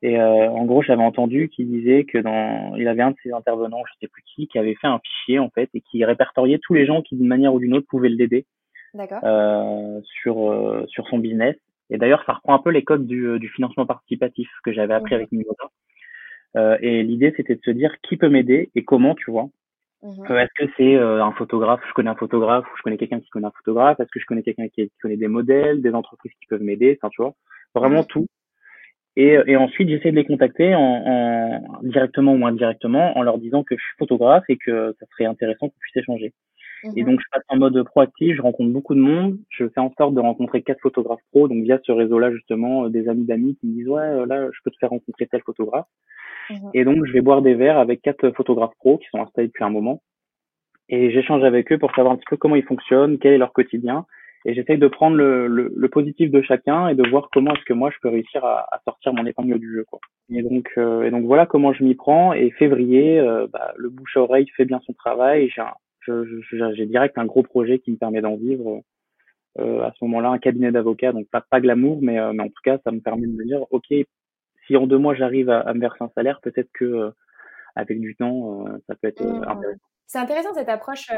Et 0.00 0.18
en 0.20 0.64
gros, 0.64 0.82
j'avais 0.82 1.02
entendu 1.02 1.50
qu'il 1.50 1.68
disait 1.68 2.04
que 2.04 2.16
dans, 2.16 2.74
il 2.76 2.88
avait 2.88 3.02
un 3.02 3.10
de 3.10 3.16
ses 3.22 3.32
intervenants, 3.32 3.82
je 3.86 3.92
sais 4.00 4.08
plus 4.08 4.22
qui, 4.22 4.48
qui 4.48 4.58
avait 4.58 4.76
fait 4.76 4.86
un 4.86 4.98
fichier 4.98 5.38
en 5.38 5.50
fait 5.50 5.68
et 5.74 5.82
qui 5.82 6.04
répertoriait 6.04 6.58
tous 6.58 6.72
les 6.72 6.86
gens 6.86 7.02
qui 7.02 7.16
d'une 7.16 7.26
manière 7.26 7.52
ou 7.52 7.58
d'une 7.58 7.74
autre 7.74 7.86
pouvaient 7.86 8.08
l'aider 8.08 8.46
euh, 8.46 8.46
sur 10.02 10.50
euh, 10.50 10.84
sur 10.88 11.06
son 11.08 11.18
business. 11.18 11.56
Et 11.90 11.98
d'ailleurs, 11.98 12.24
ça 12.26 12.34
reprend 12.34 12.54
un 12.54 12.58
peu 12.58 12.70
les 12.70 12.82
codes 12.82 13.06
du, 13.06 13.38
du 13.38 13.48
financement 13.48 13.86
participatif 13.86 14.48
que 14.64 14.72
j'avais 14.72 14.94
appris 14.94 15.14
avec 15.14 15.30
Mimosa. 15.32 15.70
Euh, 16.56 16.78
et 16.80 17.02
l'idée, 17.02 17.34
c'était 17.36 17.56
de 17.56 17.60
se 17.62 17.70
dire 17.70 17.94
qui 18.02 18.16
peut 18.16 18.28
m'aider 18.28 18.70
et 18.74 18.84
comment, 18.84 19.14
tu 19.14 19.30
vois. 19.30 19.48
Mhm. 20.02 20.24
Euh, 20.30 20.38
est-ce 20.38 20.64
que 20.64 20.70
c'est 20.76 20.96
un 20.96 21.32
photographe, 21.32 21.80
je 21.88 21.92
connais 21.92 22.10
un 22.10 22.14
photographe 22.14 22.64
ou 22.66 22.76
je 22.76 22.82
connais 22.82 22.96
quelqu'un 22.96 23.20
qui 23.20 23.28
connaît 23.28 23.46
un 23.46 23.52
photographe 23.56 24.00
Est-ce 24.00 24.10
que 24.10 24.20
je 24.20 24.26
connais 24.26 24.42
quelqu'un 24.42 24.68
qui, 24.68 24.90
connaît 25.02 25.16
des 25.16 25.28
modèles, 25.28 25.82
des 25.82 25.92
entreprises 25.92 26.32
qui 26.40 26.46
peuvent 26.46 26.62
m'aider 26.62 26.98
Enfin, 26.98 27.10
tu 27.10 27.20
vois, 27.20 27.34
vraiment 27.74 28.00
mhm. 28.00 28.06
tout. 28.06 28.26
Et, 29.16 29.38
et 29.46 29.56
ensuite, 29.56 29.88
j'essaie 29.88 30.10
de 30.10 30.16
les 30.16 30.24
contacter 30.24 30.74
en, 30.74 30.80
en, 30.80 31.80
directement 31.82 32.32
ou 32.32 32.46
indirectement 32.46 33.16
en 33.16 33.22
leur 33.22 33.38
disant 33.38 33.62
que 33.62 33.76
je 33.76 33.82
suis 33.82 33.96
photographe 33.98 34.44
et 34.48 34.56
que 34.56 34.94
ça 34.98 35.06
serait 35.12 35.26
intéressant 35.26 35.68
qu'on 35.68 35.78
puisse 35.78 35.96
échanger. 35.96 36.32
Et 36.96 37.02
mhm. 37.02 37.10
donc, 37.10 37.20
je 37.20 37.26
passe 37.32 37.44
en 37.48 37.56
mode 37.56 37.82
proactif, 37.84 38.36
je 38.36 38.42
rencontre 38.42 38.70
beaucoup 38.72 38.94
de 38.94 39.00
monde, 39.00 39.38
je 39.50 39.68
fais 39.68 39.80
en 39.80 39.92
sorte 39.96 40.14
de 40.14 40.20
rencontrer 40.20 40.62
quatre 40.62 40.80
photographes 40.80 41.22
pro, 41.30 41.48
donc 41.48 41.62
via 41.62 41.78
ce 41.82 41.92
réseau-là, 41.92 42.30
justement, 42.32 42.84
euh, 42.84 42.88
des 42.88 43.08
amis 43.08 43.24
d'amis 43.24 43.56
qui 43.60 43.66
me 43.66 43.72
disent, 43.74 43.88
ouais, 43.88 44.02
euh, 44.02 44.26
là, 44.26 44.48
je 44.52 44.58
peux 44.64 44.70
te 44.70 44.76
faire 44.78 44.90
rencontrer 44.90 45.26
tel 45.26 45.40
photographe. 45.42 45.86
Mhm. 46.50 46.70
Et 46.74 46.84
donc, 46.84 47.04
je 47.06 47.12
vais 47.12 47.20
boire 47.20 47.42
des 47.42 47.54
verres 47.54 47.78
avec 47.78 48.02
quatre 48.02 48.30
photographes 48.30 48.74
pro 48.78 48.98
qui 48.98 49.06
sont 49.10 49.22
installés 49.22 49.48
depuis 49.48 49.64
un 49.64 49.70
moment. 49.70 50.02
Et 50.90 51.10
j'échange 51.10 51.42
avec 51.42 51.72
eux 51.72 51.78
pour 51.78 51.94
savoir 51.94 52.12
un 52.12 52.16
petit 52.16 52.26
peu 52.28 52.36
comment 52.36 52.56
ils 52.56 52.64
fonctionnent, 52.64 53.18
quel 53.18 53.32
est 53.32 53.38
leur 53.38 53.54
quotidien. 53.54 54.04
Et 54.46 54.52
j'essaye 54.52 54.76
de 54.76 54.88
prendre 54.88 55.16
le, 55.16 55.48
le, 55.48 55.88
positif 55.88 56.30
de 56.30 56.42
chacun 56.42 56.88
et 56.88 56.94
de 56.94 57.08
voir 57.08 57.30
comment 57.32 57.54
est-ce 57.54 57.64
que 57.64 57.72
moi 57.72 57.90
je 57.90 57.96
peux 58.02 58.10
réussir 58.10 58.44
à, 58.44 58.66
à 58.70 58.78
sortir 58.84 59.14
mon 59.14 59.24
épingle 59.24 59.58
du 59.58 59.72
jeu. 59.72 59.86
Quoi. 59.88 60.00
Et 60.28 60.42
donc, 60.42 60.70
euh, 60.76 61.04
et 61.04 61.10
donc 61.10 61.24
voilà 61.24 61.46
comment 61.46 61.72
je 61.72 61.82
m'y 61.82 61.94
prends. 61.94 62.34
Et 62.34 62.50
février, 62.50 63.18
bah, 63.50 63.72
le 63.78 63.88
bouche 63.88 64.18
à 64.18 64.20
oreille 64.20 64.46
fait 64.54 64.66
bien 64.66 64.80
son 64.84 64.92
travail. 64.92 65.48
J'ai 65.48 65.62
un, 65.62 65.72
j'ai 66.06 66.86
direct 66.86 67.18
un 67.18 67.26
gros 67.26 67.42
projet 67.42 67.78
qui 67.78 67.90
me 67.90 67.96
permet 67.96 68.20
d'en 68.20 68.36
vivre. 68.36 68.82
Euh, 69.58 69.82
à 69.82 69.92
ce 69.92 70.04
moment-là, 70.04 70.30
un 70.30 70.38
cabinet 70.38 70.72
d'avocats, 70.72 71.12
donc 71.12 71.28
pas, 71.28 71.40
pas 71.40 71.60
glamour, 71.60 72.00
mais, 72.02 72.18
euh, 72.18 72.32
mais 72.32 72.42
en 72.42 72.48
tout 72.48 72.62
cas, 72.64 72.78
ça 72.82 72.90
me 72.90 73.00
permet 73.00 73.26
de 73.26 73.32
me 73.32 73.44
dire, 73.44 73.64
ok, 73.70 73.86
si 74.66 74.76
en 74.76 74.86
deux 74.86 74.98
mois 74.98 75.14
j'arrive 75.14 75.48
à, 75.48 75.60
à, 75.60 75.74
me 75.74 75.80
verser 75.80 76.02
un 76.02 76.10
salaire, 76.16 76.40
peut-être 76.40 76.70
que 76.72 76.84
euh, 76.84 77.10
avec 77.76 78.00
du 78.00 78.16
temps, 78.16 78.66
euh, 78.66 78.78
ça 78.88 78.96
peut 78.96 79.08
être 79.08 79.22
mmh. 79.22 79.44
intéressant. 79.46 79.80
C'est 80.06 80.18
intéressant 80.18 80.54
cette 80.54 80.68
approche 80.68 81.10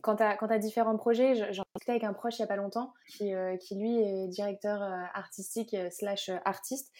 quand 0.00 0.16
tu 0.16 0.22
as, 0.22 0.38
as, 0.40 0.58
différents 0.58 0.96
projets. 0.96 1.34
J'en 1.34 1.64
discutais 1.74 1.90
avec 1.90 2.04
un 2.04 2.12
proche 2.12 2.38
il 2.38 2.42
n'y 2.42 2.44
a 2.44 2.48
pas 2.48 2.56
longtemps 2.56 2.94
qui, 3.08 3.32
qui 3.60 3.74
lui 3.74 4.00
est 4.00 4.28
directeur 4.28 4.80
artistique 5.12 5.76
slash 5.90 6.30
artiste 6.44 6.92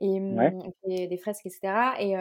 et, 0.00 0.20
ouais. 0.20 0.54
et, 0.86 1.08
des 1.08 1.18
fresques, 1.18 1.44
etc. 1.46 1.74
Et, 1.98 2.14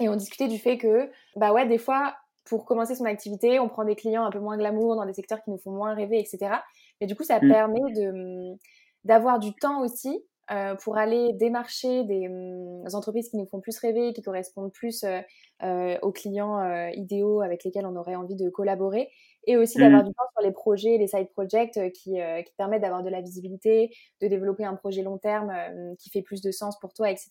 et 0.00 0.08
on 0.08 0.16
discutait 0.16 0.48
du 0.48 0.58
fait 0.58 0.76
que, 0.76 1.10
bah 1.34 1.52
ouais, 1.52 1.66
des 1.66 1.78
fois, 1.78 2.14
pour 2.46 2.64
commencer 2.64 2.94
son 2.94 3.04
activité, 3.04 3.60
on 3.60 3.68
prend 3.68 3.84
des 3.84 3.96
clients 3.96 4.24
un 4.24 4.30
peu 4.30 4.38
moins 4.38 4.56
glamour 4.56 4.96
dans 4.96 5.04
des 5.04 5.12
secteurs 5.12 5.42
qui 5.42 5.50
nous 5.50 5.58
font 5.58 5.72
moins 5.72 5.94
rêver, 5.94 6.18
etc. 6.18 6.56
Mais 7.00 7.06
du 7.06 7.14
coup, 7.14 7.24
ça 7.24 7.38
mm. 7.40 7.48
permet 7.48 7.92
de 7.92 8.56
d'avoir 9.04 9.38
du 9.38 9.54
temps 9.54 9.82
aussi 9.82 10.24
euh, 10.52 10.76
pour 10.76 10.96
aller 10.96 11.32
démarcher 11.32 12.04
des, 12.04 12.28
mm, 12.28 12.84
entreprises 12.92 13.28
qui 13.30 13.36
nous 13.36 13.46
font 13.46 13.60
plus 13.60 13.76
rêver, 13.78 14.12
qui 14.12 14.22
correspondent 14.22 14.72
plus 14.72 15.02
euh, 15.02 15.20
euh, 15.64 15.98
aux 16.02 16.12
clients 16.12 16.88
idéaux 16.92 17.40
avec 17.40 17.64
lesquels 17.64 17.86
on 17.86 17.96
aurait 17.96 18.14
envie 18.14 18.36
de 18.36 18.48
collaborer, 18.48 19.10
et 19.48 19.56
aussi 19.56 19.78
d'avoir 19.78 20.02
mm. 20.02 20.06
du 20.06 20.12
temps 20.12 20.24
sur 20.36 20.46
les 20.46 20.52
projets, 20.52 20.98
les 20.98 21.08
side 21.08 21.30
projects 21.32 21.74
qui, 21.92 22.12
qui 22.12 22.52
permettent 22.56 22.82
d'avoir 22.82 23.02
de 23.02 23.10
la 23.10 23.20
visibilité, 23.20 23.90
de 24.20 24.28
développer 24.28 24.64
un 24.64 24.74
projet 24.74 25.02
long 25.02 25.18
terme 25.18 25.52
qui 25.98 26.10
fait 26.10 26.22
plus 26.22 26.42
de 26.42 26.52
sens 26.52 26.78
pour 26.78 26.92
toi, 26.92 27.10
etc. 27.10 27.28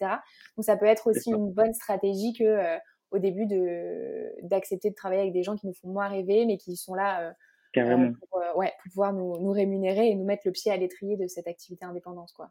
Donc 0.58 0.66
ça 0.66 0.76
peut 0.76 0.86
être 0.86 1.10
aussi 1.10 1.30
une 1.30 1.52
bonne 1.52 1.74
stratégie 1.74 2.34
que 2.34 2.78
au 3.16 3.20
début 3.20 3.46
de 3.46 4.32
d'accepter 4.44 4.90
de 4.90 4.96
travailler 4.96 5.22
avec 5.22 5.34
des 5.34 5.44
gens 5.44 5.56
qui 5.56 5.68
nous 5.68 5.74
font 5.74 5.88
moins 5.88 6.08
rêver, 6.08 6.46
mais 6.46 6.58
qui 6.58 6.76
sont 6.76 6.94
là 6.94 7.22
euh, 7.22 7.32
euh, 7.78 8.12
pour, 8.30 8.40
euh, 8.40 8.54
ouais, 8.56 8.72
pour 8.84 8.92
pouvoir 8.92 9.14
nous, 9.14 9.40
nous, 9.40 9.52
rémunérer 9.52 10.10
et 10.10 10.16
nous 10.16 10.26
mettre 10.26 10.44
le 10.46 10.52
pied 10.52 10.72
à 10.72 10.78
l'étrier 10.78 11.18
de 11.18 11.28
cette 11.28 11.48
activité 11.48 11.86
indépendante, 11.86 12.32
quoi. 12.36 12.50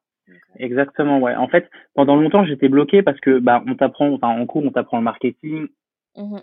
Exactement, 0.58 1.18
ouais. 1.20 1.34
En 1.34 1.48
fait, 1.48 1.68
pendant 1.94 2.16
longtemps, 2.16 2.46
j'étais 2.46 2.68
bloqué 2.68 3.02
parce 3.02 3.20
que 3.20 3.38
bah 3.38 3.62
on 3.66 3.74
t'apprend, 3.74 4.10
enfin 4.12 4.28
en 4.28 4.46
cours, 4.46 4.64
on 4.64 4.70
t'apprend 4.70 4.98
le 4.98 5.04
marketing. 5.04 5.68
Mmh 6.16 6.38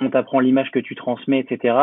on 0.00 0.10
t'apprend 0.10 0.40
l'image 0.40 0.72
que 0.72 0.80
tu 0.80 0.96
transmets, 0.96 1.38
etc. 1.38 1.76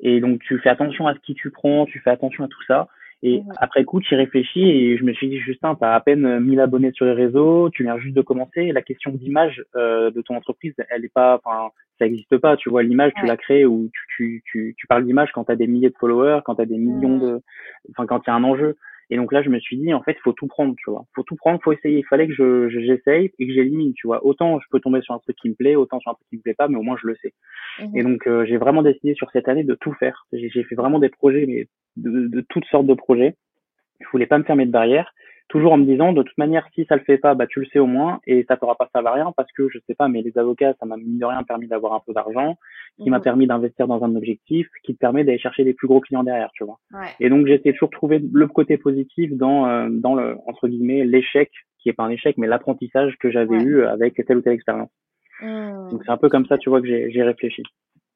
Et 0.00 0.20
donc 0.20 0.40
tu 0.40 0.58
fais 0.60 0.70
attention 0.70 1.06
à 1.06 1.14
ce 1.14 1.20
qui 1.20 1.34
tu 1.34 1.50
prends, 1.50 1.84
tu 1.84 2.00
fais 2.00 2.08
attention 2.08 2.44
à 2.44 2.48
tout 2.48 2.62
ça. 2.66 2.88
Et 3.22 3.42
après 3.58 3.84
coup, 3.84 4.00
tu 4.00 4.14
y 4.14 4.16
réfléchis 4.16 4.62
et 4.62 4.96
je 4.96 5.04
me 5.04 5.12
suis 5.12 5.28
dit, 5.28 5.38
Justin, 5.38 5.74
tu 5.74 5.84
as 5.84 5.92
à 5.92 6.00
peine 6.00 6.40
1000 6.40 6.58
abonnés 6.60 6.92
sur 6.92 7.04
les 7.04 7.12
réseaux, 7.12 7.68
tu 7.70 7.82
viens 7.82 7.98
juste 7.98 8.16
de 8.16 8.22
commencer. 8.22 8.72
La 8.72 8.80
question 8.80 9.10
d'image 9.10 9.62
euh, 9.76 10.10
de 10.10 10.22
ton 10.22 10.36
entreprise, 10.36 10.74
elle 10.88 11.04
est 11.04 11.12
pas, 11.12 11.38
enfin, 11.44 11.68
ça 11.98 12.06
n'existe 12.06 12.38
pas. 12.38 12.56
Tu 12.56 12.70
vois, 12.70 12.82
l'image, 12.82 13.12
tu 13.16 13.26
la 13.26 13.36
crées 13.36 13.66
ou 13.66 13.90
tu, 13.92 14.02
tu, 14.16 14.42
tu, 14.46 14.74
tu 14.76 14.86
parles 14.86 15.04
d'image 15.04 15.32
quand 15.32 15.44
tu 15.44 15.52
as 15.52 15.56
des 15.56 15.66
milliers 15.66 15.90
de 15.90 15.96
followers, 16.00 16.40
quand 16.46 16.54
tu 16.54 16.62
as 16.62 16.66
des 16.66 16.78
millions 16.78 17.18
de, 17.18 17.42
enfin, 17.90 18.06
quand 18.06 18.22
il 18.26 18.30
y 18.30 18.32
a 18.32 18.36
un 18.36 18.44
enjeu. 18.44 18.76
Et 19.10 19.16
donc 19.16 19.32
là, 19.32 19.42
je 19.42 19.50
me 19.50 19.58
suis 19.58 19.76
dit, 19.76 19.92
en 19.92 20.02
fait, 20.02 20.12
il 20.12 20.20
faut 20.22 20.32
tout 20.32 20.46
prendre, 20.46 20.74
tu 20.76 20.90
vois. 20.90 21.04
faut 21.14 21.24
tout 21.24 21.36
prendre, 21.36 21.60
faut 21.62 21.72
essayer. 21.72 21.98
Il 21.98 22.06
fallait 22.06 22.28
que 22.28 22.34
je, 22.34 22.68
j'essaye 22.68 23.32
et 23.38 23.46
que 23.46 23.52
j'élimine, 23.52 23.92
tu 23.94 24.06
vois. 24.06 24.24
Autant 24.24 24.60
je 24.60 24.66
peux 24.70 24.80
tomber 24.80 25.02
sur 25.02 25.14
un 25.14 25.18
truc 25.18 25.36
qui 25.36 25.48
me 25.48 25.54
plaît, 25.54 25.74
autant 25.74 25.98
sur 26.00 26.12
un 26.12 26.14
truc 26.14 26.28
qui 26.28 26.36
me 26.36 26.42
plaît 26.42 26.54
pas, 26.54 26.68
mais 26.68 26.76
au 26.76 26.82
moins 26.82 26.96
je 27.00 27.06
le 27.06 27.16
sais. 27.16 27.34
Mmh 27.80 27.96
et 27.96 28.02
donc, 28.02 28.26
euh, 28.26 28.44
j'ai 28.46 28.56
vraiment 28.56 28.82
décidé 28.82 29.14
sur 29.14 29.30
cette 29.32 29.48
année 29.48 29.64
de 29.64 29.74
tout 29.74 29.92
faire. 29.94 30.26
J'ai, 30.32 30.48
j'ai 30.48 30.64
fait 30.64 30.74
vraiment 30.74 30.98
des 30.98 31.08
projets, 31.08 31.44
mais 31.46 31.66
de, 31.96 32.28
de, 32.28 32.40
toutes 32.48 32.66
sortes 32.66 32.86
de 32.86 32.94
projets. 32.94 33.34
Je 34.00 34.06
voulais 34.12 34.26
pas 34.26 34.38
me 34.38 34.44
fermer 34.44 34.64
de 34.64 34.70
barrière 34.70 35.12
toujours 35.50 35.72
en 35.72 35.78
me 35.78 35.84
disant 35.84 36.12
de 36.12 36.22
toute 36.22 36.38
manière 36.38 36.66
si 36.74 36.86
ça 36.86 36.94
le 36.94 37.02
fait 37.02 37.18
pas 37.18 37.34
bah 37.34 37.46
tu 37.46 37.58
le 37.60 37.66
sais 37.66 37.80
au 37.80 37.86
moins 37.86 38.20
et 38.24 38.44
ça 38.48 38.56
t'aura 38.56 38.76
pas 38.76 38.88
servi 38.92 39.08
à 39.08 39.12
rien 39.12 39.32
parce 39.36 39.50
que 39.52 39.68
je 39.68 39.78
sais 39.86 39.94
pas 39.94 40.08
mais 40.08 40.22
les 40.22 40.38
avocats 40.38 40.74
ça 40.78 40.86
m'a 40.86 40.96
mine 40.96 41.18
de 41.18 41.24
rien 41.24 41.42
permis 41.42 41.66
d'avoir 41.66 41.92
un 41.92 42.00
peu 42.06 42.12
d'argent 42.14 42.56
qui 43.02 43.10
m'a 43.10 43.18
mhm. 43.18 43.24
permis 43.24 43.46
d'investir 43.48 43.88
dans 43.88 44.02
un 44.04 44.14
objectif 44.14 44.68
qui 44.84 44.94
te 44.94 44.98
permet 44.98 45.24
d'aller 45.24 45.38
chercher 45.38 45.64
des 45.64 45.74
plus 45.74 45.88
gros 45.88 46.00
clients 46.00 46.22
derrière 46.22 46.50
tu 46.54 46.64
vois. 46.64 46.78
Et 47.18 47.28
donc 47.28 47.46
j'essaie 47.46 47.72
toujours 47.72 47.88
de 47.88 47.94
trouver 47.94 48.22
le 48.32 48.46
côté 48.46 48.78
positif 48.78 49.32
dans 49.32 49.66
euh, 49.66 49.88
dans 49.90 50.14
le 50.14 50.36
entre 50.46 50.68
guillemets 50.68 51.04
l'échec 51.04 51.50
qui 51.80 51.88
est 51.88 51.94
pas 51.94 52.04
un 52.04 52.10
échec 52.10 52.38
mais 52.38 52.46
l'apprentissage 52.46 53.16
que 53.18 53.30
j'avais 53.30 53.56
eu 53.56 53.84
avec 53.84 54.14
telle 54.26 54.38
ou 54.38 54.42
telle 54.42 54.54
expérience. 54.54 54.90
Mmh. 55.42 55.88
donc 55.90 56.02
c'est 56.04 56.12
un 56.12 56.18
peu 56.18 56.28
comme 56.28 56.46
ça 56.46 56.58
tu 56.58 56.70
vois 56.70 56.80
que 56.80 56.86
j'ai 56.86 57.22
réfléchi. 57.22 57.64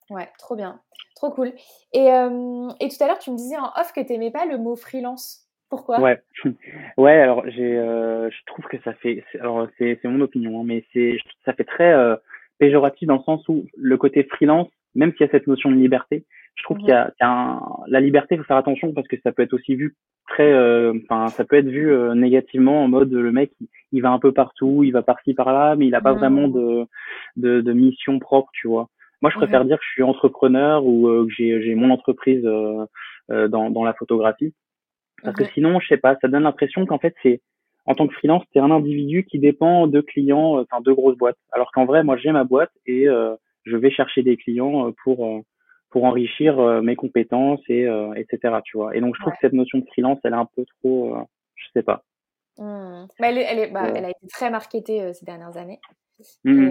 Ouais 0.08 0.28
trop 0.38 0.54
bien. 0.54 0.80
Trop 1.16 1.30
cool. 1.30 1.52
Et 1.92 2.12
euh, 2.12 2.68
et 2.80 2.88
tout 2.88 3.02
à 3.02 3.08
l'heure 3.08 3.18
tu 3.18 3.32
me 3.32 3.36
disais 3.36 3.56
en 3.56 3.72
off 3.80 3.92
que 3.92 4.06
t'aimais 4.06 4.30
pas 4.30 4.46
le 4.46 4.56
mot 4.58 4.76
freelance 4.76 5.43
pourquoi? 5.70 6.00
Ouais, 6.00 6.20
ouais. 6.96 7.20
Alors 7.20 7.44
j'ai, 7.48 7.76
euh, 7.78 8.30
je 8.30 8.36
trouve 8.46 8.64
que 8.66 8.76
ça 8.84 8.92
fait, 8.94 9.24
alors 9.40 9.66
c'est 9.78 9.98
c'est 10.00 10.08
mon 10.08 10.20
opinion, 10.20 10.60
hein, 10.60 10.64
mais 10.64 10.84
c'est 10.92 11.18
ça 11.44 11.52
fait 11.52 11.64
très 11.64 11.92
euh, 11.92 12.16
péjoratif 12.58 13.08
dans 13.08 13.16
le 13.16 13.22
sens 13.22 13.46
où 13.48 13.66
le 13.76 13.96
côté 13.96 14.24
freelance, 14.24 14.68
même 14.94 15.12
s'il 15.12 15.22
y 15.22 15.28
a 15.28 15.32
cette 15.32 15.46
notion 15.46 15.70
de 15.70 15.76
liberté, 15.76 16.24
je 16.54 16.62
trouve 16.62 16.78
qu'il 16.78 16.88
y 16.88 16.92
a, 16.92 17.12
y 17.20 17.24
a 17.24 17.28
un, 17.28 17.60
la 17.88 18.00
liberté, 18.00 18.34
il 18.34 18.38
faut 18.38 18.44
faire 18.44 18.56
attention 18.56 18.92
parce 18.92 19.08
que 19.08 19.16
ça 19.22 19.32
peut 19.32 19.42
être 19.42 19.54
aussi 19.54 19.74
vu 19.74 19.96
très, 20.28 20.52
euh, 20.52 20.92
enfin 21.04 21.28
ça 21.28 21.44
peut 21.44 21.56
être 21.56 21.68
vu 21.68 21.92
négativement 22.14 22.84
en 22.84 22.88
mode 22.88 23.12
le 23.12 23.32
mec 23.32 23.52
il, 23.92 24.00
va 24.00 24.10
un 24.10 24.18
peu 24.18 24.32
partout, 24.32 24.82
il 24.84 24.92
va 24.92 25.02
par-ci 25.02 25.34
par-là, 25.34 25.76
mais 25.76 25.86
il 25.86 25.94
a 25.94 26.00
pas 26.00 26.14
vraiment 26.14 26.48
de, 26.48 26.86
de, 27.36 27.60
de 27.60 27.72
mission 27.72 28.18
propre, 28.18 28.50
tu 28.52 28.68
vois. 28.68 28.88
Moi, 29.22 29.30
je 29.30 29.38
préfère 29.38 29.64
dire 29.64 29.78
que 29.78 29.84
je 29.84 29.92
suis 29.92 30.02
entrepreneur 30.02 30.84
ou 30.84 31.26
que 31.26 31.32
j'ai 31.32 31.62
j'ai 31.62 31.74
mon 31.74 31.90
entreprise 31.90 32.44
dans 33.28 33.70
dans 33.70 33.84
la 33.84 33.94
photographie 33.94 34.52
parce 35.24 35.36
que 35.36 35.44
sinon, 35.54 35.80
je 35.80 35.88
sais 35.88 35.96
pas, 35.96 36.16
ça 36.20 36.28
donne 36.28 36.42
l'impression 36.42 36.86
qu'en 36.86 36.98
fait, 36.98 37.14
c'est 37.22 37.40
en 37.86 37.94
tant 37.94 38.06
que 38.06 38.14
freelance, 38.14 38.42
c'est 38.52 38.60
un 38.60 38.70
individu 38.70 39.24
qui 39.24 39.38
dépend 39.38 39.86
de 39.86 40.00
clients, 40.00 40.58
euh, 40.58 40.62
enfin 40.62 40.80
de 40.80 40.92
grosses 40.92 41.18
boîtes. 41.18 41.36
Alors 41.52 41.70
qu'en 41.72 41.84
vrai, 41.84 42.02
moi, 42.02 42.16
j'ai 42.16 42.32
ma 42.32 42.44
boîte 42.44 42.72
et 42.86 43.08
euh, 43.08 43.36
je 43.64 43.76
vais 43.76 43.90
chercher 43.90 44.22
des 44.22 44.36
clients 44.36 44.88
euh, 44.88 44.92
pour 45.02 45.42
pour 45.90 46.04
enrichir 46.04 46.56
mes 46.82 46.96
compétences 46.96 47.60
et 47.68 47.86
etc. 48.16 48.56
Tu 48.64 48.76
vois. 48.76 48.96
Et 48.96 49.00
donc, 49.00 49.14
je 49.14 49.20
trouve 49.20 49.32
que 49.32 49.38
cette 49.40 49.52
notion 49.52 49.78
de 49.78 49.86
freelance, 49.86 50.18
elle 50.24 50.32
est 50.32 50.36
un 50.36 50.48
peu 50.56 50.64
trop, 50.80 51.16
je 51.54 51.66
sais 51.72 51.84
pas. 51.84 52.02
Mmh. 52.58 53.06
Bah, 53.20 53.28
elle, 53.28 53.38
elle, 53.38 53.58
est, 53.60 53.70
bah, 53.70 53.92
elle, 53.94 54.04
a 54.04 54.10
été 54.10 54.26
très 54.28 54.50
marketée 54.50 55.12
ces 55.12 55.24
dernières 55.24 55.56
années. 55.56 55.78
Mmh 56.42 56.62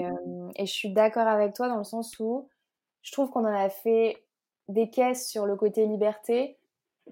et, 0.57 0.63
et, 0.63 0.65
je 0.65 0.71
suis 0.73 0.91
d'accord 0.91 1.27
avec 1.27 1.53
toi 1.53 1.69
dans 1.69 1.77
le 1.77 1.85
sens 1.85 2.19
où 2.19 2.49
je 3.01 3.13
trouve 3.13 3.29
qu'on 3.29 3.45
en 3.45 3.55
a 3.55 3.69
fait 3.69 4.17
des 4.67 4.89
caisses 4.89 5.29
sur 5.29 5.45
le 5.45 5.55
côté 5.55 5.85
liberté 5.85 6.57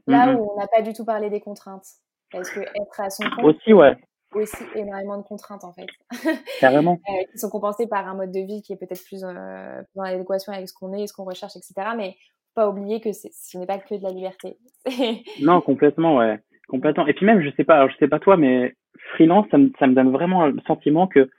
Là 0.08 0.28
mmh 0.28 0.36
où 0.36 0.52
on 0.52 0.60
n'a 0.60 0.68
pas 0.68 0.82
du 0.82 0.94
tout 0.94 1.06
parlé 1.06 1.30
des 1.30 1.42
contraintes. 1.42 1.86
Parce 2.32 2.50
que 2.50 2.62
être 2.62 3.00
à 3.00 3.10
son 3.10 3.24
compte. 3.36 3.56
Aussi, 3.56 3.74
ouais. 3.74 3.96
Aussi 4.34 4.64
énormément 4.76 5.18
de 5.18 5.24
contraintes, 5.24 5.64
en 5.64 5.74
fait. 5.74 5.88
Carrément. 6.62 6.94
euh, 7.10 7.24
qui 7.32 7.38
sont 7.38 7.50
compensées 7.50 7.88
par 7.88 8.08
un 8.08 8.16
mode 8.16 8.32
de 8.32 8.40
vie 8.40 8.62
qui 8.62 8.74
est 8.74 8.78
peut-être 8.78 9.04
plus 9.04 9.24
euh, 9.24 9.82
dans 9.96 10.04
l'adéquation 10.04 10.54
avec 10.54 10.70
ce 10.70 10.74
qu'on 10.74 10.94
est, 10.94 11.08
ce 11.08 11.14
qu'on 11.14 11.26
recherche, 11.26 11.56
etc. 11.58 11.74
Mais 11.98 12.12
faut 12.54 12.62
pas 12.62 12.70
oublier 12.70 13.02
que 13.02 13.12
ce 13.12 13.58
n'est 13.58 13.66
pas 13.66 13.80
que 13.80 13.96
de 13.96 14.04
la 14.04 14.12
liberté. 14.12 14.58
non, 15.42 15.60
complètement, 15.62 16.18
ouais. 16.18 16.40
Complètement. 16.70 17.06
Et 17.08 17.14
puis 17.14 17.26
même, 17.26 17.42
je 17.42 17.50
sais 17.58 17.66
pas, 17.66 17.76
alors 17.76 17.90
je 17.90 17.98
sais 17.98 18.08
pas 18.08 18.20
toi, 18.20 18.38
mais 18.38 18.76
freelance, 19.14 19.46
ça 19.52 19.58
me, 19.58 19.72
ça 19.78 19.88
me 19.88 19.94
donne 19.94 20.12
vraiment 20.12 20.48
le 20.48 20.62
sentiment 20.66 21.08
que 21.08 21.30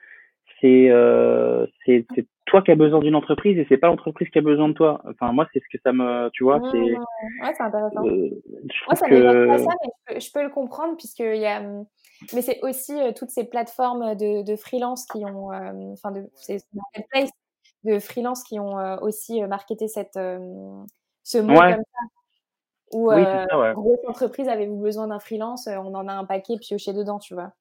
c'est 0.62 0.90
euh, 0.90 1.66
c'est 1.84 2.06
toi 2.46 2.62
qui 2.62 2.70
as 2.70 2.76
besoin 2.76 3.00
d'une 3.00 3.14
entreprise 3.14 3.58
et 3.58 3.66
c'est 3.68 3.76
pas 3.76 3.88
l'entreprise 3.88 4.28
qui 4.28 4.38
a 4.38 4.42
besoin 4.42 4.68
de 4.68 4.74
toi. 4.74 5.02
Enfin 5.08 5.32
moi 5.32 5.48
c'est 5.52 5.60
ce 5.60 5.76
que 5.76 5.82
ça 5.82 5.92
me 5.92 6.30
tu 6.30 6.44
vois 6.44 6.60
c'est 6.70 6.78
ouais 6.78 7.54
c'est 7.56 7.62
intéressant. 7.62 8.04
Euh, 8.06 8.30
moi 8.86 8.94
ça 8.94 9.08
que... 9.08 9.46
pas 9.46 9.58
ça 9.58 9.70
mais 10.08 10.20
je 10.20 10.32
peux, 10.32 10.42
le 10.42 10.50
comprendre 10.50 10.96
puisque 10.96 11.20
il 11.20 11.40
y 11.40 11.46
a 11.46 11.60
mais 12.32 12.42
c'est 12.42 12.60
aussi 12.62 12.92
euh, 12.92 13.12
toutes 13.12 13.30
ces 13.30 13.44
plateformes 13.44 14.14
de, 14.14 14.42
de 14.42 14.56
freelance 14.56 15.06
qui 15.06 15.24
ont 15.24 15.52
euh, 15.52 15.92
enfin 15.92 16.12
de 16.12 16.24
c'est 16.36 16.58
de 17.84 17.98
freelance 17.98 18.44
qui 18.44 18.60
ont 18.60 18.76
aussi 19.02 19.42
marketé 19.42 19.88
cette 19.88 20.18
ce 21.24 21.38
mot 21.38 21.54
comme 21.54 21.70
ça. 21.70 22.00
Ou 22.92 23.10
oui, 23.10 23.24
ça, 23.24 23.72
grosse 23.72 23.98
entreprise 24.06 24.48
avez-vous 24.48 24.78
besoin 24.78 25.08
d'un 25.08 25.18
freelance? 25.18 25.66
On 25.66 25.94
en 25.94 26.06
a 26.06 26.12
un 26.12 26.24
paquet 26.24 26.58
pioché 26.60 26.92
dedans 26.92 27.18
tu 27.18 27.34
vois. 27.34 27.52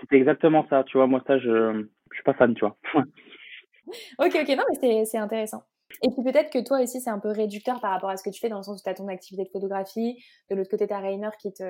C'était 0.00 0.16
exactement 0.16 0.66
ça 0.68 0.82
tu 0.82 0.98
vois 0.98 1.06
moi 1.06 1.22
ça 1.26 1.38
je 1.38 1.86
je 2.10 2.16
suis 2.16 2.24
pas 2.24 2.34
fan, 2.34 2.54
tu 2.54 2.64
vois. 2.64 2.76
ok, 4.18 4.38
ok, 4.42 4.48
non, 4.56 4.64
mais 4.82 5.04
c'est 5.04 5.18
intéressant. 5.18 5.62
Et 6.02 6.08
puis 6.10 6.22
peut-être 6.22 6.52
que 6.52 6.64
toi 6.64 6.80
aussi, 6.82 7.00
c'est 7.00 7.10
un 7.10 7.18
peu 7.18 7.30
réducteur 7.30 7.80
par 7.80 7.92
rapport 7.92 8.10
à 8.10 8.16
ce 8.16 8.22
que 8.22 8.30
tu 8.32 8.40
fais, 8.40 8.48
dans 8.48 8.58
le 8.58 8.62
sens 8.62 8.80
où 8.80 8.84
tu 8.84 8.90
as 8.90 8.94
ton 8.94 9.08
activité 9.08 9.44
de 9.44 9.50
photographie. 9.50 10.22
De 10.50 10.56
l'autre 10.56 10.70
côté, 10.70 10.86
tu 10.86 10.92
as 10.92 10.98
Rainer 10.98 11.30
qui, 11.40 11.52
te, 11.52 11.64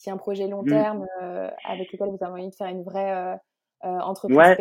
qui 0.00 0.10
a 0.10 0.12
un 0.12 0.16
projet 0.16 0.46
long 0.46 0.62
mm. 0.62 0.68
terme 0.68 1.06
euh, 1.22 1.48
avec 1.64 1.92
lequel 1.92 2.08
vous 2.08 2.18
avez 2.20 2.32
envie 2.32 2.50
de 2.50 2.54
faire 2.54 2.68
une 2.68 2.84
vraie 2.84 3.12
euh, 3.12 3.34
euh 3.84 4.00
entreprise 4.00 4.36
ouais. 4.36 4.56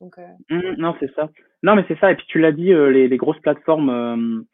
donc, 0.00 0.16
mm, 0.50 0.74
non, 0.78 0.94
c'est 1.00 1.12
ça. 1.14 1.28
Non, 1.62 1.76
mais 1.76 1.84
c'est 1.88 1.98
ça. 1.98 2.10
Et 2.10 2.16
puis 2.16 2.26
tu 2.28 2.40
l'as 2.40 2.52
dit, 2.52 2.72
les, 2.74 3.08
les, 3.08 3.16
grosses 3.16 3.40
plateformes 3.40 4.44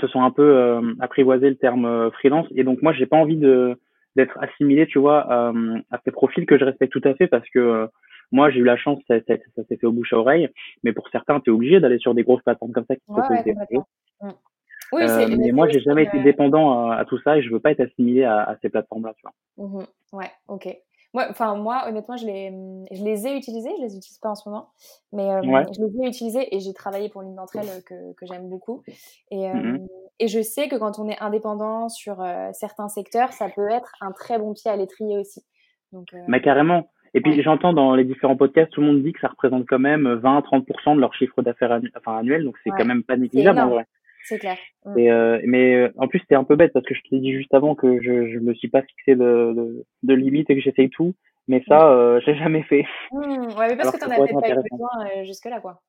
se 0.00 0.06
sont 0.06 0.22
un 0.22 0.30
peu 0.30 0.80
apprivoisé 1.00 1.50
le 1.50 1.56
terme 1.56 2.10
freelance. 2.12 2.46
Et 2.54 2.64
donc 2.64 2.80
moi, 2.82 2.92
j'ai 2.92 3.06
pas 3.06 3.16
envie 3.16 3.38
de 3.38 3.78
d'être 4.14 4.36
assimilé, 4.42 4.86
tu 4.86 4.98
vois, 4.98 5.32
à 5.32 6.00
ces 6.04 6.10
profils 6.10 6.44
que 6.44 6.58
je 6.58 6.64
respecte 6.64 6.92
tout 6.92 7.08
à 7.08 7.14
fait 7.14 7.26
parce 7.26 7.48
que 7.50 7.88
moi, 8.32 8.50
j'ai 8.50 8.60
eu 8.60 8.64
la 8.64 8.76
chance, 8.76 8.98
ça, 9.06 9.16
ça, 9.28 9.34
ça 9.54 9.62
s'est 9.68 9.76
fait 9.76 9.86
au 9.86 9.92
bouche 9.92 10.12
à 10.12 10.16
oreille, 10.16 10.48
mais 10.82 10.92
pour 10.92 11.08
certains, 11.10 11.38
tu 11.40 11.50
es 11.50 11.52
obligé 11.52 11.78
d'aller 11.80 11.98
sur 11.98 12.14
des 12.14 12.22
grosses 12.22 12.42
plateformes 12.42 12.72
comme 12.72 12.86
ça 12.88 12.96
qui 12.96 13.02
proposent 13.06 13.44
des 13.44 13.52
mmh. 13.52 14.28
oui, 14.92 15.02
euh, 15.02 15.36
mais 15.38 15.52
moi, 15.52 15.68
j'ai 15.68 15.80
jamais 15.80 16.04
été 16.04 16.18
dépendant 16.22 16.90
à, 16.90 17.04
tout 17.04 17.18
ça 17.22 17.36
et 17.36 17.42
je 17.42 17.50
veux 17.50 17.60
pas 17.60 17.70
être 17.70 17.80
assimilé 17.80 18.24
à, 18.24 18.42
à 18.42 18.56
ces 18.62 18.70
plateformes-là, 18.70 19.12
tu 19.16 19.22
vois. 19.22 19.66
Mmh 19.66 19.84
ouais, 20.14 20.30
ok. 20.48 20.76
Moi, 21.14 21.26
enfin, 21.28 21.56
moi, 21.56 21.84
honnêtement, 21.86 22.16
je 22.16 22.26
les, 22.26 22.50
je 22.90 23.04
les 23.04 23.26
ai 23.26 23.36
utilisés, 23.36 23.68
je 23.76 23.82
les 23.82 23.96
utilise 23.96 24.18
pas 24.18 24.30
en 24.30 24.34
ce 24.34 24.48
moment, 24.48 24.70
mais 25.12 25.28
euh, 25.28 25.42
je 25.42 25.82
les 25.82 26.02
ai 26.02 26.08
utilisés 26.08 26.56
et 26.56 26.60
j'ai 26.60 26.72
travaillé 26.72 27.10
pour 27.10 27.20
l'une 27.20 27.34
d'entre 27.34 27.56
elles 27.56 27.84
que, 27.84 28.14
que 28.14 28.24
j'aime 28.26 28.48
beaucoup. 28.48 28.82
Et, 29.30 29.48
euh, 29.48 29.54
mmh 29.54 29.88
et 30.18 30.28
je 30.28 30.40
sais 30.40 30.68
que 30.68 30.76
quand 30.76 31.00
on 31.00 31.08
est 31.08 31.18
indépendant 31.18 31.88
sur 31.88 32.24
certains 32.52 32.88
secteurs, 32.88 33.32
ça 33.32 33.48
peut 33.48 33.68
être 33.68 33.92
un 34.00 34.12
très 34.12 34.38
bon 34.38 34.52
pied 34.52 34.70
à 34.70 34.76
l'étrier 34.76 35.18
aussi. 35.18 35.44
Donc, 35.90 36.14
Mais 36.28 36.40
carrément. 36.40 36.84
Et 37.14 37.20
puis 37.20 37.42
j'entends 37.42 37.72
dans 37.72 37.94
les 37.94 38.04
différents 38.04 38.36
podcasts, 38.36 38.72
tout 38.72 38.80
le 38.80 38.86
monde 38.86 39.02
dit 39.02 39.12
que 39.12 39.20
ça 39.20 39.28
représente 39.28 39.66
quand 39.66 39.78
même 39.78 40.08
20-30% 40.22 40.96
de 40.96 41.00
leur 41.00 41.14
chiffre 41.14 41.42
d'affaires 41.42 41.78
enfin, 41.96 42.18
annuel, 42.18 42.44
donc 42.44 42.56
c'est 42.64 42.70
quand 42.70 42.86
même 42.86 43.02
pas 43.02 43.16
négligeable 43.16 43.60
en 43.60 43.68
vrai. 43.68 43.86
C'est 44.24 44.38
clair. 44.38 44.56
Mm. 44.84 44.98
Et 44.98 45.10
euh, 45.10 45.40
mais 45.44 45.74
euh, 45.74 45.92
en 45.96 46.08
plus 46.08 46.20
c'était 46.20 46.36
un 46.36 46.44
peu 46.44 46.56
bête 46.56 46.72
parce 46.72 46.86
que 46.86 46.94
je 46.94 47.00
te 47.00 47.08
l'ai 47.10 47.20
dit 47.20 47.32
juste 47.32 47.52
avant 47.54 47.74
que 47.74 48.00
je 48.00 48.30
je 48.30 48.38
me 48.38 48.54
suis 48.54 48.68
pas 48.68 48.82
fixé 48.82 49.14
de 49.14 49.52
de, 49.54 49.84
de 50.02 50.14
limite 50.14 50.48
et 50.48 50.54
que 50.54 50.60
j'essaye 50.60 50.90
tout, 50.90 51.14
mais 51.48 51.62
ça 51.68 51.78
mm. 51.78 51.88
euh, 51.88 52.20
j'ai 52.24 52.36
jamais 52.36 52.62
fait. 52.62 52.86
Mmh, 53.10 53.58
ouais, 53.58 53.68
mais 53.68 53.76
parce 53.76 53.90
que 53.90 53.98
t'en 53.98 54.10
as 54.10 54.16
peut-être 54.16 54.40
pas 54.40 54.62
besoin 54.70 55.06
euh, 55.16 55.24
jusque 55.24 55.46
là 55.46 55.60
quoi. 55.60 55.80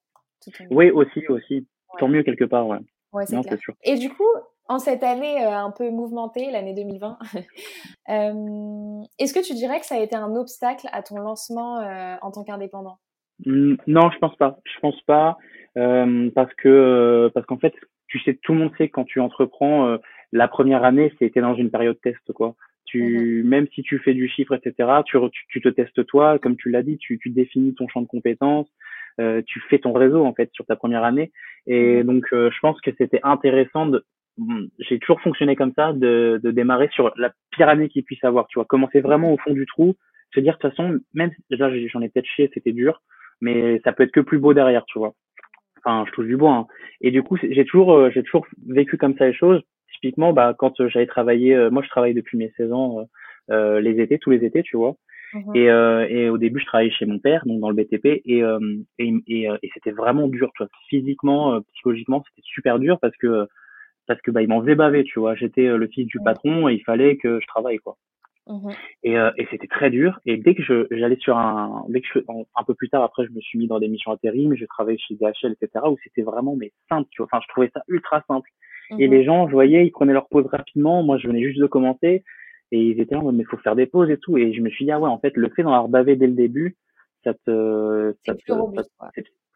Oui 0.72 0.90
aussi 0.92 1.26
aussi. 1.28 1.68
Tant 2.00 2.08
mieux 2.08 2.24
quelque 2.24 2.46
part 2.46 2.68
ouais. 2.68 2.80
Ouais 3.14 3.26
c'est 3.26 3.60
sûr. 3.60 3.76
Et 3.84 3.98
du 3.98 4.10
coup 4.10 4.28
en 4.68 4.80
cette 4.80 5.04
année 5.04 5.44
euh, 5.44 5.52
un 5.52 5.72
peu 5.72 5.90
mouvementée, 5.90 6.50
l'année 6.52 6.74
2020, 6.74 7.18
euh, 8.10 9.04
est-ce 9.20 9.34
que 9.34 9.46
tu 9.46 9.54
dirais 9.54 9.80
que 9.80 9.86
ça 9.86 9.96
a 9.96 10.00
été 10.00 10.16
un 10.16 10.36
obstacle 10.36 10.88
à 10.92 11.02
ton 11.02 11.18
lancement 11.18 11.80
euh, 11.80 12.16
en 12.22 12.32
tant 12.32 12.44
qu'indépendant? 12.44 12.98
Mmh, 13.46 13.76
Non, 13.88 14.10
je 14.12 14.20
pense 14.20 14.36
pas. 14.38 14.60
Je 14.66 14.80
pense 14.80 15.02
pas 15.02 15.38
parce 15.76 16.54
que 16.54 17.32
parce 17.34 17.48
qu'en 17.48 17.58
fait, 17.58 17.74
tu 18.08 18.20
sais, 18.20 18.38
tout 18.44 18.54
le 18.54 18.60
monde 18.60 18.72
sait 18.78 18.90
que 18.90 18.94
quand 18.94 19.06
tu 19.06 19.20
entreprends, 19.20 19.98
la 20.32 20.48
première 20.48 20.84
année, 20.84 21.12
c'était 21.18 21.42
dans 21.42 21.56
une 21.56 21.72
période 21.72 22.00
test, 22.02 22.32
quoi. 22.34 22.56
Tu, 22.86 23.42
mmh 23.44 23.48
même 23.48 23.68
si 23.74 23.82
tu 23.82 23.98
fais 23.98 24.14
du 24.14 24.30
chiffre, 24.30 24.54
etc., 24.54 25.02
tu, 25.04 25.18
tu, 25.50 25.62
te 25.62 25.70
testes 25.70 26.06
toi, 26.06 26.38
comme 26.38 26.56
tu 26.58 26.70
l'as 26.70 26.84
dit, 26.84 27.00
tu, 27.00 27.18
tu 27.18 27.32
définis 27.32 27.74
ton 27.74 27.88
champ 27.88 28.04
de 28.04 28.08
compétences, 28.08 28.68
tu 29.18 29.60
fais 29.68 29.80
ton 29.80 29.94
réseau 29.94 30.24
en 30.24 30.34
fait 30.36 30.52
sur 30.54 30.66
ta 30.68 30.76
première 30.76 31.04
année. 31.04 31.32
Et 31.66 32.04
mmh 32.04 32.06
donc, 32.06 32.28
je 32.32 32.60
pense 32.62 32.80
que 32.82 32.92
c'était 32.96 33.22
intéressant 33.24 33.88
de, 33.88 34.06
j'ai 34.80 35.00
toujours 35.00 35.22
fonctionné 35.22 35.56
comme 35.56 35.74
ça, 35.76 35.94
de, 35.94 36.40
de 36.44 36.52
démarrer 36.52 36.90
sur 36.94 37.12
la 37.18 37.32
pire 37.52 37.70
année 37.70 37.90
qu'il 37.90 38.04
puisse 38.04 38.24
avoir, 38.24 38.48
tu 38.48 38.58
vois, 38.58 38.66
commencer 38.66 39.02
vraiment 39.02 39.32
au 39.34 39.38
fond 39.38 39.54
du 39.54 39.66
trou, 39.66 39.96
se 40.34 40.40
dire 40.40 40.54
de 40.54 40.60
toute 40.60 40.72
façon, 40.72 41.00
même 41.14 41.32
déjà 41.50 41.70
j'en 41.88 42.02
ai 42.02 42.10
peut-être 42.10 42.26
chié, 42.26 42.50
c'était 42.54 42.72
dur, 42.72 43.02
mais 43.42 43.80
ça 43.84 43.92
peut 43.92 44.04
être 44.04 44.12
que 44.12 44.20
plus 44.20 44.40
beau 44.40 44.54
derrière, 44.54 44.86
tu 44.86 45.00
vois. 45.00 45.14
Enfin, 45.78 46.06
je 46.08 46.12
touche 46.14 46.28
du 46.28 46.38
bois. 46.38 46.54
Hein. 46.54 46.68
Et 47.02 47.12
du 47.12 47.24
coup, 47.24 47.38
j'ai 47.38 47.66
toujours, 47.66 47.94
euh, 47.94 48.10
j'ai 48.10 48.24
toujours 48.24 48.48
vécu 48.68 48.98
comme 48.98 49.16
ça 49.18 49.28
les 49.28 49.34
choses. 49.34 49.62
Typiquement, 49.94 50.34
bah, 50.34 50.56
quand 50.58 50.88
j'avais 50.88 51.08
travaillé, 51.08 51.56
euh, 51.56 51.70
moi 51.70 51.84
je 51.84 51.90
travaille 51.90 52.14
depuis 52.14 52.38
mes 52.38 52.52
16 52.58 52.72
ans, 52.72 53.06
euh, 53.52 53.82
les 53.82 54.02
étés, 54.02 54.18
tous 54.18 54.32
les 54.32 54.44
étés, 54.46 54.64
tu 54.64 54.78
vois. 54.78 54.96
Mmh 55.34 55.56
et, 55.56 55.66
et 55.66 56.30
au 56.30 56.38
début, 56.38 56.60
je 56.60 56.66
travaillais 56.68 56.92
chez 56.92 57.08
mon 57.08 57.18
père, 57.18 57.44
donc 57.48 57.60
dans 57.60 57.72
le 57.72 57.76
BTP, 57.76 58.22
et, 58.24 58.44
et, 59.00 59.14
et, 59.28 59.48
et 59.64 59.70
c'était 59.74 59.92
vraiment 59.92 60.28
dur, 60.28 60.52
tu 60.56 60.62
vois. 60.62 60.70
Physiquement, 60.90 61.60
psychologiquement, 61.74 62.24
c'était 62.24 62.46
super 62.46 62.78
dur 62.78 63.00
parce 63.00 63.18
que 63.18 63.48
parce 64.08 64.22
que 64.22 64.32
bah 64.32 64.42
il 64.42 64.50
m'en 64.50 64.62
faisait 64.62 64.76
baver, 64.76 65.04
tu 65.04 65.20
vois. 65.20 65.36
J'étais 65.36 65.68
euh, 65.68 65.78
le 65.78 65.88
fils 65.88 66.06
du 66.06 66.20
patron 66.20 66.68
et 66.68 66.74
il 66.74 66.84
fallait 66.84 67.18
que 67.18 67.40
je 67.40 67.48
travaille 67.48 67.78
quoi. 67.78 67.98
Mmh 68.46 68.72
et, 69.04 69.18
euh, 69.18 69.32
et 69.38 69.48
c'était 69.52 69.68
très 69.68 69.90
dur. 69.90 70.20
Et 70.26 70.36
dès 70.38 70.54
que 70.54 70.64
je 70.64 70.86
j'allais 70.92 71.16
sur 71.18 71.38
un, 71.38 71.86
dès 71.88 72.02
que 72.02 72.08
je, 72.14 72.20
un 72.20 72.64
peu 72.66 72.74
plus 72.74 72.90
tard 72.90 73.04
après, 73.04 73.26
je 73.26 73.32
me 73.32 73.40
suis 73.40 73.58
mis 73.58 73.68
dans 73.68 73.80
des 73.80 73.88
missions 73.88 74.12
intérim, 74.12 74.56
je 74.56 74.66
travaillais 74.66 74.98
chez 74.98 75.16
DHL, 75.16 75.54
etc. 75.54 75.86
où 75.88 75.98
c'était 76.04 76.24
vraiment 76.24 76.56
mais 76.56 76.72
simple, 76.90 77.08
tu 77.12 77.22
vois. 77.22 77.30
Enfin, 77.32 77.42
je 77.42 77.48
trouvais 77.50 77.72
ça 77.74 77.84
ultra 77.88 78.22
simple. 78.28 78.50
Et 79.00 79.08
mmh 79.08 79.12
les 79.12 79.24
gens, 79.24 79.48
je 79.48 79.54
voyais, 79.54 79.86
ils 79.86 79.92
prenaient 79.92 80.14
leur 80.14 80.28
pause 80.28 80.46
rapidement. 80.48 81.04
Moi, 81.04 81.18
je 81.18 81.28
venais 81.28 81.42
juste 81.42 81.60
de 81.60 81.68
commencer 81.68 82.24
et 82.72 82.80
ils 82.80 83.00
étaient 83.00 83.16
là, 83.16 83.22
mais 83.32 83.44
faut 83.46 83.58
faire 83.58 83.76
des 83.76 83.86
pauses 83.86 84.10
et 84.10 84.18
tout. 84.18 84.38
Et 84.38 84.54
je 84.54 84.62
me 84.62 84.70
suis 84.70 84.84
dit 84.84 84.92
ah 84.92 85.00
ouais, 85.00 85.10
en 85.10 85.20
fait, 85.20 85.38
le 85.38 85.50
fait 85.50 85.64
d'en 85.64 85.72
avoir 85.72 85.88
bavé 85.88 86.18
dès 86.18 86.28
le 86.28 86.34
début, 86.34 86.76
ça 87.24 87.34
te, 87.34 88.14
ça 88.26 88.36
te, 88.36 88.52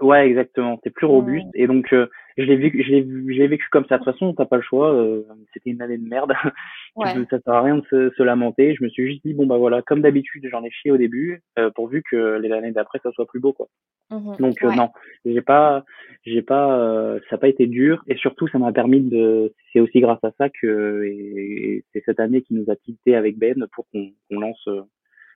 Ouais, 0.02 0.28
exactement. 0.28 0.80
C'est 0.84 0.91
plus 0.91 1.08
robuste. 1.08 1.48
Et 1.56 1.68
donc, 1.68 1.91
euh, 1.93 2.08
je 2.38 2.43
l'ai 2.43 2.55
vécu, 2.55 2.83
je 2.83 2.91
l'ai, 2.91 3.47
vécu 3.47 3.67
comme 3.71 3.85
ça. 3.88 3.97
De 3.97 4.03
toute 4.03 4.13
façon, 4.13 4.33
t'as 4.33 4.45
pas 4.45 4.57
le 4.57 4.61
choix. 4.61 4.93
Euh, 4.93 5.23
c'était 5.53 5.71
une 5.71 5.81
année 5.81 5.97
de 5.97 6.07
merde. 6.07 6.33
Ouais. 6.95 7.13
ça 7.29 7.39
sert 7.39 7.53
à 7.53 7.61
rien 7.61 7.77
de 7.77 7.85
se, 7.91 8.09
se, 8.17 8.23
lamenter. 8.23 8.73
Je 8.73 8.83
me 8.83 8.89
suis 8.89 9.05
juste 9.05 9.23
dit, 9.23 9.35
bon, 9.35 9.45
bah 9.45 9.57
voilà, 9.57 9.83
comme 9.83 10.01
d'habitude, 10.01 10.47
j'en 10.49 10.63
ai 10.63 10.71
chié 10.71 10.89
au 10.89 10.97
début, 10.97 11.43
euh, 11.59 11.69
pourvu 11.69 12.01
que 12.01 12.39
les 12.39 12.51
années 12.51 12.71
d'après, 12.71 12.97
ça 13.03 13.11
soit 13.11 13.27
plus 13.27 13.39
beau, 13.39 13.53
quoi. 13.53 13.67
Mmh 14.09 14.38
donc, 14.39 14.63
non, 14.63 14.89
j'ai 15.23 15.41
pas, 15.41 15.85
j'ai 16.25 16.41
pas, 16.41 17.19
ça 17.29 17.35
n'a 17.35 17.38
pas 17.38 17.49
été 17.49 17.67
dur. 17.67 18.03
Et 18.07 18.15
surtout, 18.15 18.47
ça 18.47 18.57
m'a 18.57 18.71
permis 18.71 19.01
de, 19.01 19.53
c'est 19.71 19.79
aussi 19.79 19.99
grâce 19.99 20.23
à 20.23 20.31
ça 20.39 20.49
que, 20.49 21.03
et, 21.05 21.83
c'est 21.93 22.01
cette 22.03 22.19
année 22.19 22.41
qui 22.41 22.55
nous 22.55 22.65
a 22.71 22.75
quitté 22.75 23.15
avec 23.15 23.38
Ben 23.38 23.67
pour 23.73 23.85
qu'on, 23.91 24.09
qu'on 24.31 24.39
lance, 24.39 24.67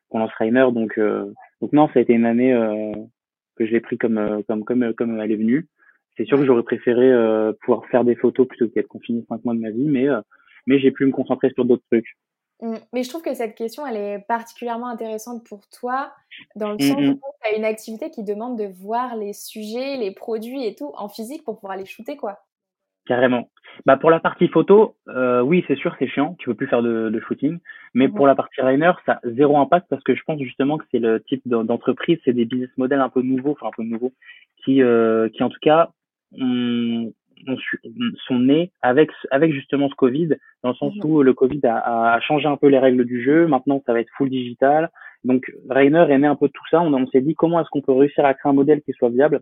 qu'on 0.09 0.17
lance 0.17 0.33
Reimer. 0.39 0.65
Donc, 0.73 0.99
donc 1.61 1.73
non, 1.73 1.89
ça 1.89 1.99
a 1.99 2.01
été 2.01 2.13
une 2.13 2.25
année, 2.25 2.55
que 3.57 3.65
j'ai 3.65 3.79
pris 3.79 3.97
comme 3.97 4.17
euh, 4.17 4.41
comme 4.47 4.63
comme 4.63 4.83
euh, 4.83 4.93
comme 4.93 5.19
elle 5.19 5.31
est 5.31 5.35
venue. 5.35 5.67
C'est 6.17 6.25
sûr 6.25 6.37
que 6.37 6.45
j'aurais 6.45 6.63
préféré 6.63 7.11
euh, 7.11 7.53
pouvoir 7.61 7.85
faire 7.87 8.03
des 8.03 8.15
photos 8.15 8.47
plutôt 8.47 8.67
qu'être 8.67 8.87
confiné 8.87 9.23
cinq 9.29 9.43
mois 9.45 9.53
de 9.53 9.59
ma 9.59 9.71
vie, 9.71 9.87
mais 9.87 10.07
mais 10.67 10.79
j'ai 10.79 10.91
pu 10.91 11.05
me 11.05 11.11
concentrer 11.11 11.51
sur 11.55 11.65
d'autres 11.65 11.83
trucs. 11.91 12.17
Mmh. 12.61 12.75
Mais 12.93 13.03
je 13.03 13.09
trouve 13.09 13.23
que 13.23 13.33
cette 13.33 13.55
question, 13.55 13.85
elle 13.87 13.97
est 13.97 14.19
particulièrement 14.27 14.87
intéressante 14.87 15.43
pour 15.47 15.67
toi, 15.69 16.13
dans 16.55 16.69
le 16.69 16.75
mmh, 16.75 16.79
sens 16.79 17.01
mmh. 17.01 17.09
où 17.09 17.19
tu 17.43 17.49
as 17.49 17.57
une 17.57 17.65
activité 17.65 18.11
qui 18.11 18.23
demande 18.23 18.57
de 18.57 18.65
voir 18.65 19.15
les 19.15 19.33
sujets, 19.33 19.97
les 19.97 20.11
produits 20.11 20.65
et 20.65 20.75
tout 20.75 20.91
en 20.95 21.09
physique 21.09 21.43
pour 21.43 21.59
pouvoir 21.59 21.77
les 21.77 21.85
shooter, 21.85 22.17
quoi. 22.17 22.37
Carrément. 23.07 23.49
Bah 23.85 23.97
pour 23.97 24.11
la 24.11 24.19
partie 24.19 24.47
photo, 24.47 24.95
euh, 25.07 25.41
oui 25.41 25.63
c'est 25.67 25.75
sûr 25.75 25.95
c'est 25.97 26.07
chiant, 26.07 26.35
tu 26.37 26.49
peux 26.49 26.53
plus 26.53 26.67
faire 26.67 26.83
de, 26.83 27.09
de 27.09 27.19
shooting. 27.21 27.57
Mais 27.95 28.07
pour 28.07 28.27
la 28.27 28.35
partie 28.35 28.61
Rainer, 28.61 28.91
ça 29.07 29.13
a 29.13 29.19
zéro 29.23 29.57
impact 29.57 29.87
parce 29.89 30.03
que 30.03 30.13
je 30.13 30.21
pense 30.23 30.39
justement 30.39 30.77
que 30.77 30.85
c'est 30.91 30.99
le 30.99 31.19
type 31.23 31.41
d'entreprise, 31.47 32.19
c'est 32.23 32.33
des 32.33 32.45
business 32.45 32.69
models 32.77 33.01
un 33.01 33.09
peu 33.09 33.23
nouveaux, 33.23 33.53
enfin 33.53 33.69
un 33.69 33.71
peu 33.75 33.83
nouveaux, 33.83 34.13
qui 34.63 34.83
euh, 34.83 35.29
qui 35.29 35.41
en 35.41 35.49
tout 35.49 35.59
cas 35.61 35.89
ont, 36.39 37.11
sont 38.27 38.39
nés 38.39 38.71
avec 38.81 39.09
avec 39.31 39.51
justement 39.51 39.89
ce 39.89 39.95
Covid, 39.95 40.35
dans 40.63 40.69
le 40.69 40.75
sens 40.75 40.93
où 41.03 41.23
le 41.23 41.33
Covid 41.33 41.61
a, 41.65 42.13
a, 42.13 42.19
changé 42.21 42.47
un 42.47 42.57
peu 42.57 42.67
les 42.67 42.79
règles 42.79 43.05
du 43.05 43.23
jeu. 43.23 43.47
Maintenant 43.47 43.81
ça 43.85 43.93
va 43.93 43.99
être 43.99 44.11
full 44.17 44.29
digital. 44.29 44.89
Donc 45.23 45.51
Rainer 45.69 46.05
est 46.09 46.17
né 46.17 46.27
un 46.27 46.35
peu 46.35 46.47
de 46.47 46.53
tout 46.53 46.67
ça. 46.69 46.81
On, 46.81 46.93
on 46.93 47.07
s'est 47.07 47.21
dit 47.21 47.35
comment 47.35 47.59
est-ce 47.59 47.69
qu'on 47.69 47.81
peut 47.81 47.93
réussir 47.93 48.25
à 48.25 48.33
créer 48.33 48.49
un 48.49 48.53
modèle 48.53 48.81
qui 48.81 48.93
soit 48.93 49.09
viable 49.09 49.41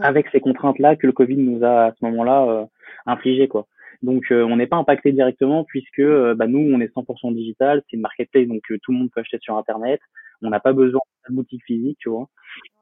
avec 0.00 0.28
ces 0.30 0.40
contraintes 0.40 0.78
là 0.78 0.96
que 0.96 1.06
le 1.06 1.12
Covid 1.12 1.36
nous 1.36 1.64
a 1.64 1.86
à 1.86 1.92
ce 1.92 2.04
moment-là 2.04 2.46
euh, 2.48 2.64
infligé 3.06 3.48
quoi. 3.48 3.66
Donc 4.02 4.24
euh, 4.30 4.44
on 4.44 4.56
n'est 4.56 4.66
pas 4.66 4.76
impacté 4.76 5.12
directement 5.12 5.64
puisque 5.64 6.00
euh, 6.00 6.34
bah, 6.34 6.46
nous 6.46 6.58
on 6.58 6.80
est 6.80 6.94
100% 6.94 7.34
digital, 7.34 7.82
c'est 7.84 7.96
une 7.96 8.02
marketplace 8.02 8.46
donc 8.46 8.62
euh, 8.70 8.78
tout 8.82 8.92
le 8.92 8.98
monde 8.98 9.10
peut 9.14 9.20
acheter 9.20 9.38
sur 9.40 9.56
internet, 9.56 10.00
on 10.42 10.50
n'a 10.50 10.60
pas 10.60 10.72
besoin 10.72 11.00
de 11.28 11.34
boutique 11.34 11.64
physique, 11.64 11.98
tu 12.00 12.08
vois. 12.08 12.28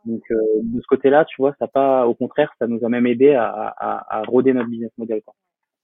Donc 0.05 0.23
de 0.31 0.81
ce 0.81 0.87
côté-là, 0.87 1.25
tu 1.25 1.37
vois, 1.39 1.55
ça 1.59 1.67
pas 1.67 2.07
au 2.07 2.15
contraire, 2.15 2.53
ça 2.59 2.67
nous 2.67 2.85
a 2.85 2.89
même 2.89 3.07
aidé 3.07 3.35
à, 3.35 3.47
à, 3.47 4.19
à 4.19 4.23
roder 4.23 4.53
notre 4.53 4.69
business 4.69 4.91
model 4.99 5.23
quoi. 5.23 5.35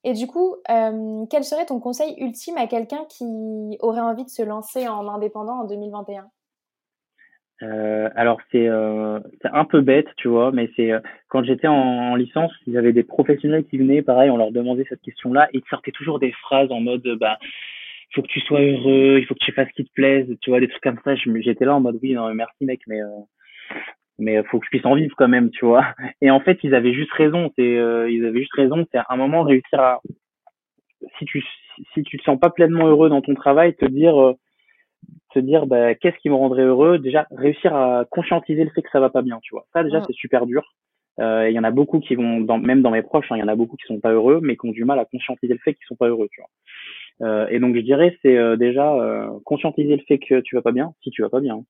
Et 0.04 0.14
du 0.14 0.26
coup, 0.26 0.56
quel 0.66 1.44
serait 1.44 1.66
ton 1.66 1.80
conseil 1.80 2.14
ultime 2.18 2.56
à 2.56 2.66
quelqu'un 2.66 3.04
qui 3.08 3.76
aurait 3.80 4.00
envie 4.00 4.24
de 4.24 4.30
se 4.30 4.42
lancer 4.42 4.88
en 4.88 5.08
indépendant 5.08 5.60
en 5.60 5.64
2021 5.64 6.30
euh, 7.62 8.08
alors 8.14 8.38
c'est 8.50 8.68
euh, 8.68 9.20
c'est 9.42 9.50
un 9.52 9.66
peu 9.66 9.82
bête, 9.82 10.06
tu 10.16 10.28
vois, 10.28 10.50
mais 10.50 10.70
c'est 10.76 10.92
euh, 10.92 11.00
quand 11.28 11.44
j'étais 11.44 11.66
en, 11.66 11.74
en, 11.74 12.14
licence, 12.14 12.50
il 12.66 12.72
y 12.72 12.78
avait 12.78 12.94
des 12.94 13.02
professionnels 13.02 13.66
qui 13.66 13.76
venaient, 13.76 14.00
pareil, 14.00 14.30
on 14.30 14.38
leur 14.38 14.50
demandait 14.50 14.86
cette 14.88 15.02
question-là, 15.02 15.48
et 15.52 15.58
ils 15.58 15.68
sortaient 15.68 15.90
toujours 15.90 16.18
des 16.18 16.32
phrases 16.32 16.72
en 16.72 16.80
mode 16.80 17.06
bah 17.20 17.38
faut 18.14 18.22
que 18.22 18.28
tu 18.28 18.40
sois 18.40 18.60
heureux, 18.60 19.18
il 19.18 19.26
faut 19.26 19.34
que 19.34 19.44
tu 19.44 19.52
fasses 19.52 19.68
ce 19.68 19.74
qui 19.74 19.84
te 19.84 19.92
plaise, 19.92 20.26
tu 20.40 20.50
vois, 20.50 20.60
des 20.60 20.68
trucs 20.68 20.82
comme 20.82 21.00
ça. 21.04 21.14
J'étais 21.14 21.64
là 21.64 21.74
en 21.74 21.80
mode 21.80 21.98
oui, 22.02 22.14
non, 22.14 22.32
merci 22.34 22.64
mec, 22.64 22.80
mais 22.86 23.00
euh, 23.00 23.74
mais 24.18 24.42
faut 24.44 24.58
que 24.58 24.66
je 24.66 24.70
puisse 24.70 24.86
en 24.86 24.94
vivre 24.94 25.14
quand 25.16 25.28
même, 25.28 25.50
tu 25.50 25.64
vois. 25.64 25.94
Et 26.20 26.30
en 26.30 26.40
fait, 26.40 26.58
ils 26.62 26.74
avaient 26.74 26.94
juste 26.94 27.12
raison. 27.12 27.50
C'est 27.56 27.74
ils 28.10 28.24
avaient 28.26 28.40
juste 28.40 28.54
raison. 28.54 28.86
C'est 28.92 28.98
à 28.98 29.06
un 29.10 29.16
moment 29.16 29.42
réussir 29.42 29.80
à 29.80 30.00
si 31.18 31.24
tu 31.24 31.42
si 31.94 32.02
tu 32.02 32.18
te 32.18 32.24
sens 32.24 32.38
pas 32.38 32.50
pleinement 32.50 32.86
heureux 32.86 33.08
dans 33.08 33.22
ton 33.22 33.34
travail, 33.34 33.74
te 33.74 33.86
dire 33.86 34.34
se 35.34 35.38
dire 35.38 35.66
bah, 35.66 35.94
qu'est-ce 35.94 36.18
qui 36.18 36.28
me 36.28 36.34
rendrait 36.34 36.64
heureux? 36.64 36.98
Déjà 36.98 37.26
réussir 37.30 37.74
à 37.74 38.04
conscientiser 38.10 38.64
le 38.64 38.70
fait 38.70 38.82
que 38.82 38.90
ça 38.90 39.00
va 39.00 39.10
pas 39.10 39.22
bien 39.22 39.38
tu 39.42 39.54
vois 39.54 39.66
ça 39.72 39.82
déjà 39.82 40.02
c'est 40.06 40.14
super 40.14 40.46
dur 40.46 40.62
euh, 41.18 41.48
il 41.50 41.54
y 41.54 41.58
en 41.58 41.64
a 41.64 41.70
beaucoup 41.70 42.00
qui 42.00 42.14
vont 42.14 42.40
dans, 42.40 42.58
même 42.58 42.82
dans 42.82 42.90
mes 42.90 43.02
proches 43.02 43.30
hein, 43.30 43.36
il 43.36 43.40
y 43.40 43.42
en 43.42 43.48
a 43.48 43.56
beaucoup 43.56 43.76
qui 43.76 43.86
sont 43.86 44.00
pas 44.00 44.12
heureux 44.12 44.40
mais 44.42 44.56
qui 44.56 44.66
ont 44.66 44.72
du 44.72 44.84
mal 44.84 44.98
à 44.98 45.04
conscientiser 45.04 45.52
le 45.52 45.58
fait 45.58 45.74
qu'ils 45.74 45.86
sont 45.86 45.96
pas 45.96 46.08
heureux 46.08 46.28
tu 46.30 46.40
vois 46.40 46.50
euh, 47.22 47.46
et 47.50 47.58
donc 47.58 47.74
je 47.76 47.80
dirais 47.80 48.16
c'est 48.22 48.36
euh, 48.36 48.56
déjà 48.56 48.94
euh, 48.94 49.28
conscientiser 49.44 49.96
le 49.96 50.02
fait 50.08 50.18
que 50.18 50.40
tu 50.40 50.56
vas 50.56 50.62
pas 50.62 50.72
bien 50.72 50.94
si 51.02 51.10
tu 51.10 51.22
vas 51.22 51.28
pas 51.28 51.40
bien 51.40 51.62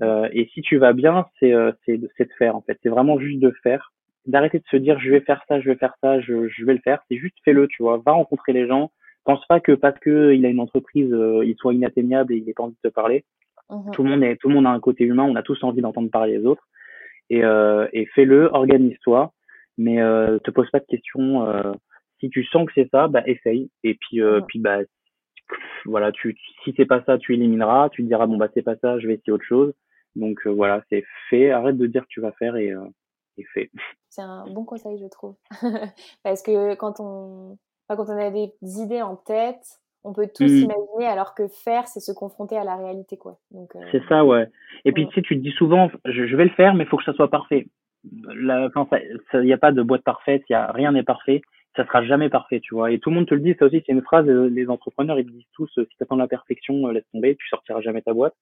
hein. 0.00 0.28
et 0.32 0.48
si 0.52 0.60
tu 0.60 0.76
vas 0.78 0.92
bien 0.92 1.26
c'est 1.38 1.52
c'est 1.84 1.98
de, 1.98 2.08
de 2.18 2.28
faire 2.38 2.56
en 2.56 2.62
fait 2.62 2.78
c'est 2.82 2.88
vraiment 2.88 3.18
juste 3.18 3.40
de 3.40 3.52
faire 3.62 3.92
d'arrêter 4.28 4.58
de 4.58 4.64
se 4.70 4.76
dire 4.76 5.00
je 5.00 5.10
vais 5.10 5.20
faire 5.20 5.42
ça, 5.48 5.60
je 5.60 5.68
vais 5.68 5.76
faire 5.76 5.94
ça, 6.02 6.20
je, 6.20 6.48
je 6.48 6.64
vais 6.64 6.74
le 6.74 6.80
faire. 6.80 7.02
C'est 7.10 7.16
juste 7.16 7.36
fais-le, 7.44 7.66
tu 7.66 7.82
vois. 7.82 8.00
Va 8.04 8.12
rencontrer 8.12 8.52
les 8.52 8.68
gens. 8.68 8.92
Pense 9.24 9.44
pas 9.46 9.60
que 9.60 9.72
parce 9.72 9.98
que 9.98 10.32
il 10.34 10.46
a 10.46 10.48
une 10.48 10.60
entreprise, 10.60 11.12
euh, 11.12 11.44
il 11.44 11.56
soit 11.56 11.74
inatteignable 11.74 12.32
et 12.32 12.36
il 12.36 12.44
n'ait 12.44 12.52
pas 12.52 12.62
envie 12.62 12.76
de 12.82 12.88
te 12.88 12.94
parler. 12.94 13.24
Mhm. 13.70 13.90
Tout 13.92 14.02
le 14.04 14.10
monde 14.10 14.22
est, 14.22 14.36
tout 14.36 14.48
le 14.48 14.54
monde 14.54 14.66
a 14.66 14.70
un 14.70 14.80
côté 14.80 15.04
humain. 15.04 15.24
On 15.24 15.34
a 15.34 15.42
tous 15.42 15.62
envie 15.64 15.80
d'entendre 15.80 16.10
parler 16.10 16.38
les 16.38 16.46
autres. 16.46 16.66
Et, 17.30 17.44
euh, 17.44 17.86
et 17.92 18.06
fais-le, 18.14 18.48
organise-toi, 18.52 19.32
mais 19.76 20.00
euh, 20.00 20.38
te 20.38 20.50
pose 20.50 20.70
pas 20.70 20.78
de 20.78 20.86
questions. 20.86 21.46
Si 22.20 22.30
tu 22.30 22.44
sens 22.44 22.66
que 22.66 22.72
c'est 22.74 22.88
ça, 22.90 23.08
bah 23.08 23.22
essaye. 23.26 23.70
Et 23.84 23.94
puis, 23.94 24.20
euh, 24.20 24.40
Mhm. 24.40 24.46
puis 24.46 24.58
bah 24.58 24.78
voilà, 25.84 26.12
tu, 26.12 26.36
si 26.64 26.74
c'est 26.76 26.84
pas 26.86 27.02
ça, 27.04 27.18
tu 27.18 27.34
élimineras. 27.34 27.88
Tu 27.90 28.02
te 28.02 28.08
diras 28.08 28.26
bon 28.26 28.36
bah 28.36 28.48
c'est 28.54 28.62
pas 28.62 28.76
ça, 28.76 28.98
je 28.98 29.06
vais 29.06 29.14
essayer 29.14 29.32
autre 29.32 29.44
chose. 29.44 29.72
Donc 30.16 30.38
euh, 30.46 30.50
voilà, 30.50 30.82
c'est 30.90 31.04
fait. 31.30 31.50
Arrête 31.50 31.76
de 31.76 31.86
dire 31.86 32.02
que 32.02 32.08
tu 32.08 32.20
vas 32.20 32.32
faire 32.32 32.56
et, 32.56 32.70
euh, 32.72 32.84
et 33.36 33.44
fais. 33.54 33.70
C'est 34.10 34.22
un 34.22 34.46
bon 34.46 34.64
conseil, 34.64 34.98
je 34.98 35.06
trouve. 35.06 35.36
Parce 36.24 36.42
que 36.42 36.74
quand 36.74 36.98
on, 37.00 37.56
enfin, 37.88 37.96
quand 38.02 38.12
on 38.12 38.18
a 38.18 38.30
des 38.30 38.50
idées 38.62 39.02
en 39.02 39.16
tête, 39.16 39.80
on 40.04 40.12
peut 40.12 40.28
tous 40.34 40.50
Mm. 40.50 40.64
imaginer, 40.64 41.06
alors 41.06 41.34
que 41.34 41.46
faire, 41.48 41.86
c'est 41.88 42.00
se 42.00 42.12
confronter 42.12 42.56
à 42.56 42.64
la 42.64 42.76
réalité, 42.76 43.16
quoi. 43.16 43.38
Donc, 43.50 43.74
euh, 43.76 43.80
C'est 43.92 44.02
ça, 44.08 44.24
ouais. 44.24 44.48
Et 44.84 44.92
puis 44.92 45.04
Ouais. 45.04 45.08
tu 45.10 45.14
sais, 45.16 45.22
tu 45.22 45.36
te 45.36 45.42
dis 45.42 45.52
souvent, 45.52 45.90
je, 46.04 46.26
je 46.26 46.36
vais 46.36 46.44
le 46.44 46.50
faire, 46.50 46.74
mais 46.74 46.84
il 46.84 46.86
faut 46.88 46.96
que 46.96 47.04
ça 47.04 47.12
soit 47.14 47.30
parfait. 47.30 47.68
Il 48.04 49.40
n'y 49.42 49.52
a 49.52 49.58
pas 49.58 49.72
de 49.72 49.82
boîte 49.82 50.02
parfaite, 50.04 50.42
y 50.48 50.54
a 50.54 50.70
rien 50.72 50.92
n'est 50.92 51.02
parfait. 51.02 51.42
Ça 51.78 51.86
sera 51.86 52.04
jamais 52.04 52.28
parfait, 52.28 52.58
tu 52.60 52.74
vois. 52.74 52.90
Et 52.90 52.98
tout 52.98 53.08
le 53.10 53.16
monde 53.16 53.26
te 53.28 53.34
le 53.34 53.40
dit. 53.40 53.54
Ça 53.58 53.64
aussi, 53.66 53.82
c'est 53.86 53.92
une 53.92 54.02
phrase. 54.02 54.28
euh, 54.28 54.48
Les 54.50 54.68
entrepreneurs, 54.68 55.18
ils 55.18 55.24
te 55.24 55.30
disent 55.30 55.46
tous, 55.54 55.70
euh, 55.78 55.86
si 55.90 55.96
t'attends 55.96 56.16
la 56.16 56.26
perfection, 56.28 56.88
euh, 56.88 56.92
laisse 56.92 57.08
tomber, 57.12 57.36
tu 57.36 57.48
sortiras 57.48 57.80
jamais 57.80 58.02
ta 58.02 58.12
boîte. 58.12 58.34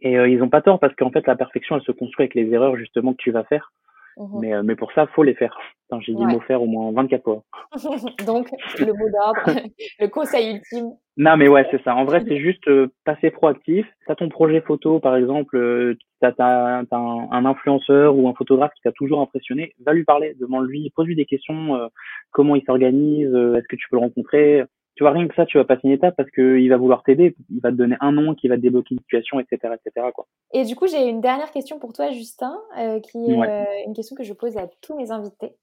Et 0.00 0.18
euh, 0.18 0.28
ils 0.28 0.42
ont 0.42 0.48
pas 0.48 0.62
tort 0.62 0.80
parce 0.80 0.94
qu'en 0.96 1.10
fait, 1.10 1.26
la 1.26 1.36
perfection, 1.36 1.76
elle 1.76 1.82
se 1.82 1.92
construit 1.92 2.24
avec 2.24 2.34
les 2.34 2.50
erreurs 2.52 2.76
justement 2.76 3.12
que 3.12 3.22
tu 3.22 3.30
vas 3.30 3.44
faire. 3.44 3.72
mhm. 4.16 4.40
Mais, 4.40 4.54
euh, 4.54 4.62
mais 4.64 4.74
pour 4.76 4.92
ça, 4.92 5.06
faut 5.08 5.22
les 5.22 5.34
faire. 5.34 5.56
J'ai 6.00 6.14
dit 6.14 6.20
Ouais. 6.20 6.26
le 6.26 6.32
mot 6.32 6.40
faire 6.40 6.62
au 6.62 6.66
moins 6.66 6.90
24 6.92 7.22
fois. 7.22 7.42
Donc, 8.26 8.48
le 8.78 8.92
mot 8.94 9.10
d'ordre, 9.10 9.60
le 10.00 10.06
conseil 10.08 10.54
ultime. 10.56 10.92
Non, 11.18 11.36
mais 11.36 11.46
ouais, 11.48 11.66
c'est 11.70 11.82
ça. 11.82 11.94
En 11.94 12.04
vrai, 12.04 12.22
c'est 12.26 12.38
juste 12.40 12.66
euh, 12.68 12.88
passer 13.04 13.30
proactif. 13.30 13.86
T'as 14.06 14.14
ton 14.14 14.30
projet 14.30 14.62
photo, 14.62 14.98
par 14.98 15.14
exemple, 15.16 15.56
euh, 15.58 15.94
t'as, 16.20 16.32
t'as, 16.32 16.84
t'as 16.86 16.96
un, 16.96 17.28
un 17.30 17.44
influenceur 17.44 18.16
ou 18.16 18.28
un 18.28 18.34
photographe 18.34 18.72
qui 18.74 18.80
t'a 18.82 18.92
toujours 18.92 19.20
impressionné, 19.20 19.74
va 19.84 19.92
lui 19.92 20.04
parler, 20.04 20.34
demande-lui, 20.40 20.90
pose-lui 20.96 21.14
des 21.14 21.26
questions, 21.26 21.76
euh, 21.76 21.88
comment 22.30 22.56
il 22.56 22.64
s'organise, 22.64 23.28
euh, 23.34 23.56
est-ce 23.56 23.68
que 23.68 23.76
tu 23.76 23.86
peux 23.90 23.96
le 23.96 24.00
rencontrer? 24.00 24.62
Tu 24.94 25.04
vois, 25.04 25.12
rien 25.12 25.26
que 25.26 25.34
ça, 25.34 25.46
tu 25.46 25.56
vas 25.56 25.64
passer 25.64 25.80
une 25.84 25.92
étape 25.92 26.14
parce 26.16 26.30
qu'il 26.30 26.68
va 26.68 26.76
vouloir 26.76 27.02
t'aider, 27.02 27.34
il 27.50 27.60
va 27.60 27.70
te 27.70 27.76
donner 27.76 27.96
un 28.00 28.12
nom 28.12 28.34
qui 28.34 28.48
va 28.48 28.56
te 28.56 28.60
débloquer 28.60 28.94
une 28.94 29.00
situation, 29.00 29.40
etc., 29.40 29.74
etc., 29.74 30.06
quoi. 30.14 30.26
Et 30.52 30.64
du 30.64 30.76
coup, 30.76 30.86
j'ai 30.86 31.08
une 31.08 31.22
dernière 31.22 31.50
question 31.50 31.78
pour 31.78 31.94
toi, 31.94 32.10
Justin, 32.10 32.60
euh, 32.78 33.00
qui 33.00 33.16
est 33.30 33.36
Ouais. 33.36 33.48
euh, 33.48 33.64
une 33.86 33.94
question 33.94 34.14
que 34.14 34.22
je 34.22 34.34
pose 34.34 34.56
à 34.58 34.68
tous 34.82 34.94
mes 34.94 35.10
invités. 35.10 35.56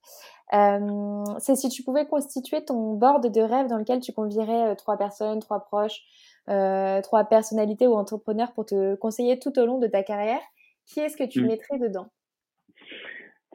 Euh, 0.53 1.23
c'est 1.38 1.55
si 1.55 1.69
tu 1.69 1.84
pouvais 1.84 2.07
constituer 2.07 2.65
ton 2.65 2.93
board 2.95 3.32
de 3.32 3.41
rêve 3.41 3.67
dans 3.67 3.77
lequel 3.77 3.99
tu 3.99 4.13
convierais 4.13 4.69
euh, 4.71 4.75
trois 4.75 4.97
personnes, 4.97 5.39
trois 5.39 5.59
proches, 5.59 6.01
euh, 6.49 7.01
trois 7.01 7.23
personnalités 7.25 7.86
ou 7.86 7.93
entrepreneurs 7.93 8.51
pour 8.53 8.65
te 8.65 8.95
conseiller 8.95 9.38
tout 9.38 9.57
au 9.59 9.65
long 9.67 9.77
de 9.77 9.86
ta 9.86 10.01
carrière, 10.01 10.41
qui 10.88 11.01
est-ce 11.01 11.15
que 11.17 11.23
tu 11.23 11.43
Mm. 11.43 11.45
mettrais 11.45 11.77
dedans? 11.77 12.07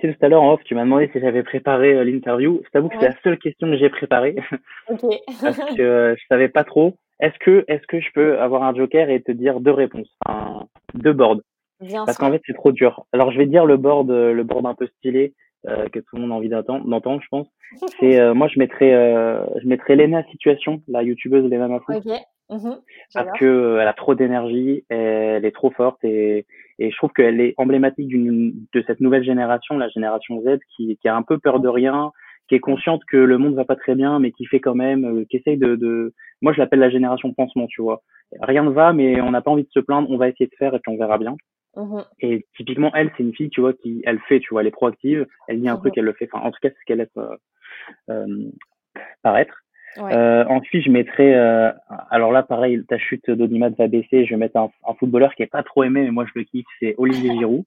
Tu 0.01 0.09
sais, 0.09 0.15
tout 0.15 0.25
à 0.25 0.29
l'heure 0.29 0.43
en 0.43 0.53
off, 0.55 0.65
tu 0.65 0.75
m'as 0.75 0.85
demandé 0.85 1.09
si 1.13 1.21
j'avais 1.21 1.43
préparé 1.43 1.95
euh, 1.95 2.05
l'interview. 2.05 2.61
Je 2.65 2.71
t'avoue 2.71 2.89
que 2.89 2.97
c'est 2.99 3.09
la 3.09 3.21
seule 3.23 3.39
question 3.39 3.71
que 3.71 3.77
j'ai 3.77 3.91
préparée 3.91 4.37
Ok. 4.89 5.01
parce 5.41 5.57
que 5.57 5.83
euh, 5.83 6.17
je 6.17 6.23
savais 6.29 6.49
pas 6.49 6.65
trop. 6.65 6.97
Est-ce 7.21 7.39
que, 7.39 7.65
est-ce 7.69 7.87
que 7.87 8.01
je 8.01 8.11
peux 8.13 8.41
avoir 8.41 8.65
un 8.65 8.75
joker 8.75 9.09
et 9.09 9.23
te 9.23 9.31
dire 9.31 9.61
deux 9.61 9.71
réponses, 9.71 10.09
enfin, 10.27 10.67
deux 10.95 11.13
boards? 11.13 11.41
Bien 11.81 12.05
Parce 12.05 12.19
qu'en 12.19 12.31
fait, 12.31 12.43
c'est 12.47 12.55
trop 12.55 12.73
dur. 12.73 13.05
Alors, 13.13 13.31
je 13.31 13.39
vais 13.39 13.47
dire 13.47 13.67
le 13.67 13.77
board, 13.77 14.11
euh, 14.11 14.33
le 14.33 14.43
board 14.43 14.67
un 14.67 14.75
peu 14.75 14.87
stylé 14.99 15.35
euh, 15.67 15.89
que 15.89 16.01
tout 16.01 16.17
le 16.17 16.23
monde 16.23 16.33
a 16.33 16.35
envie 16.35 16.49
d'entendre, 16.49 16.87
d'entendre, 16.87 17.21
je 17.23 17.29
pense. 17.29 17.49
C'est 18.01 18.21
euh, 18.21 18.35
moi, 18.35 18.49
je 18.49 18.59
mettrais, 18.59 18.95
euh, 18.95 19.45
je 19.63 19.67
mettrais 19.67 19.97
Lena 19.97 20.23
Situation, 20.25 20.83
la 20.89 21.03
youtubeuse 21.03 21.49
Lena 21.51 21.69
Mafou, 21.69 21.93
Ok. 21.93 22.13
Mhm. 22.51 22.77
parce 23.15 23.39
que 23.39 23.79
elle 23.81 23.89
a 23.89 23.95
trop 23.95 24.15
d'énergie, 24.15 24.85
elle 24.91 25.47
est 25.47 25.55
trop 25.55 25.71
forte 25.71 26.05
et, 26.05 26.45
et 26.79 26.91
je 26.91 26.97
trouve 26.99 27.11
qu'elle 27.13 27.41
est 27.41 27.55
emblématique 27.57 28.07
d'une 28.07 28.53
de 28.75 28.85
cette 28.87 29.01
nouvelle 29.01 29.25
génération, 29.25 29.79
la 29.79 29.89
génération 29.89 30.43
Z, 30.43 30.59
qui, 30.77 30.99
qui 31.01 31.09
a 31.09 31.17
un 31.17 31.23
peu 31.23 31.39
peur 31.39 31.59
de 31.59 31.69
rien, 31.69 32.13
qui 32.49 32.55
est 32.55 32.61
consciente 32.61 33.03
que 33.07 33.17
le 33.17 33.39
monde 33.39 33.55
va 33.55 33.65
pas 33.65 33.77
très 33.77 33.95
bien, 33.95 34.19
mais 34.19 34.33
qui 34.33 34.47
fait 34.47 34.61
quand 34.61 34.75
même, 34.75 35.05
euh, 35.05 35.25
qui 35.31 35.37
essaye 35.37 35.57
de, 35.57 35.77
de, 35.77 36.13
moi, 36.43 36.53
je 36.53 36.59
l'appelle 36.59 36.81
la 36.81 36.91
génération 36.91 37.33
pansement, 37.33 37.67
tu 37.67 37.81
vois. 37.81 38.03
Rien 38.41 38.65
ne 38.65 38.71
va, 38.71 38.93
mais 38.93 39.21
on 39.21 39.31
n'a 39.31 39.41
pas 39.41 39.51
envie 39.51 39.65
de 39.65 39.71
se 39.71 39.81
plaindre, 39.81 40.11
on 40.11 40.17
va 40.17 40.29
essayer 40.29 40.47
de 40.47 40.55
faire 40.59 40.75
et 40.75 40.81
puis 40.81 40.93
on 40.93 40.99
verra 40.99 41.19
bien. 41.19 41.37
Mhm. 41.77 42.05
Et 42.21 42.47
typiquement, 42.57 42.91
elle, 42.95 43.11
c'est 43.17 43.23
une 43.23 43.35
fille, 43.35 43.51
tu 43.51 43.61
vois, 43.61 43.73
qui, 43.73 44.03
elle 44.05 44.21
fait, 44.21 44.41
tu 44.41 44.51
vois, 44.51 44.61
elle 44.61 44.69
est 44.69 44.73
proactive, 44.73 45.27
elle 45.49 45.61
dit 45.61 45.69
un 45.69 45.77
truc, 45.77 45.95
elle 45.97 46.05
le 46.05 46.13
fait. 46.13 46.29
Enfin, 46.33 46.45
en 46.45 46.51
tout 46.51 46.59
cas, 46.63 46.69
c'est 46.69 46.79
ce 46.81 46.85
qu'elle 46.87 46.99
laisse 46.99 47.09
euh, 47.17 47.37
euh, 48.11 48.51
paraître. 49.23 49.55
Ouais. 49.97 50.15
Euh, 50.15 50.45
ensuite, 50.49 50.85
je 50.85 50.91
mettrais, 50.91 51.35
alors 52.11 52.33
là, 52.33 52.43
pareil, 52.43 52.85
ta 52.89 52.99
chute 52.99 53.31
d'Audimat 53.31 53.71
va 53.71 53.87
baisser. 53.87 54.25
Je 54.25 54.31
vais 54.31 54.37
mettre 54.37 54.57
un, 54.57 54.71
un 54.87 54.95
footballeur 54.95 55.35
qui 55.35 55.43
est 55.43 55.47
pas 55.47 55.63
trop 55.63 55.85
aimé, 55.85 56.03
mais 56.03 56.11
moi, 56.11 56.25
je 56.27 56.33
le 56.39 56.45
kiffe, 56.45 56.67
c'est 56.81 56.95
Olivier 56.99 57.33
Giroud. 57.39 57.65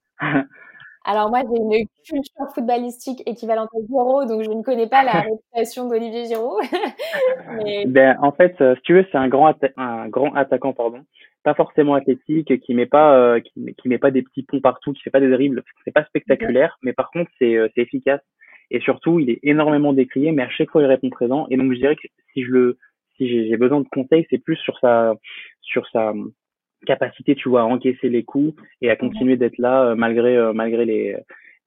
Alors 1.06 1.30
moi, 1.30 1.40
j'ai 1.40 1.62
une 1.62 1.88
culture 2.06 2.54
footballistique 2.54 3.24
équivalente 3.26 3.70
à 3.74 3.80
zéro, 3.90 4.26
donc 4.26 4.44
je 4.44 4.50
ne 4.50 4.62
connais 4.62 4.88
pas 4.88 5.04
la 5.04 5.12
réputation 5.22 5.88
d'Olivier 5.88 6.26
Giroud. 6.26 6.62
Mais 7.64 7.86
Ben, 7.86 8.18
en 8.22 8.34
fait, 8.34 8.58
si 8.58 8.82
tu 8.84 8.94
veux, 8.94 9.06
c'est 9.10 9.18
un 9.18 9.30
grand, 9.30 9.54
un 9.78 10.10
grand 10.10 10.34
attaquant, 10.36 10.74
pardon. 10.74 11.00
Pas 11.44 11.54
forcément 11.54 11.94
athlétique, 11.94 12.60
qui 12.60 12.74
met 12.74 12.86
pas, 12.86 13.18
euh, 13.18 13.40
qui, 13.40 13.60
met- 13.60 13.74
qui 13.74 13.88
met 13.90 13.98
pas 13.98 14.12
des 14.12 14.22
petits 14.22 14.44
ponts 14.44 14.60
partout, 14.60 14.94
qui 14.94 15.02
fait 15.02 15.10
pas 15.10 15.20
des 15.20 15.30
dribbles. 15.30 15.64
C'est 15.86 15.94
pas 15.94 16.04
spectaculaire, 16.06 16.78
mais 16.82 16.94
par 16.94 17.10
contre, 17.12 17.32
c'est, 17.40 17.56
euh, 17.56 17.68
c'est 17.74 17.82
efficace. 17.82 18.22
Et 18.70 18.82
surtout, 18.82 19.20
il 19.20 19.30
est 19.30 19.40
énormément 19.44 19.94
décrié, 19.94 20.32
mais 20.34 20.44
à 20.44 20.50
chaque 20.50 20.70
fois, 20.72 20.82
il 20.82 20.88
répond 20.88 21.10
présent. 21.10 21.48
Et 21.50 21.58
donc, 21.58 21.72
je 21.72 21.78
dirais 21.78 21.96
que 21.96 22.08
si 22.34 22.44
je 22.44 22.52
le, 22.52 22.78
si 23.16 23.28
j'ai 23.30 23.58
besoin 23.58 23.82
de 23.82 23.88
conseils, 23.88 24.26
c'est 24.30 24.38
plus 24.38 24.58
sur 24.58 24.78
sa, 24.80 25.16
sur 25.62 25.88
sa 25.90 26.12
hum, 26.12 26.32
capacité, 26.86 27.36
tu 27.36 27.50
vois, 27.50 27.62
à 27.62 27.66
encaisser 27.66 28.10
les 28.10 28.24
coups 28.24 28.62
et 28.82 28.90
à 28.90 28.96
continuer 28.96 29.38
d'être 29.38 29.58
là 29.58 29.84
euh, 29.92 29.96
malgré, 29.96 30.36
euh, 30.38 30.54
malgré 30.54 30.86
les, 30.86 31.16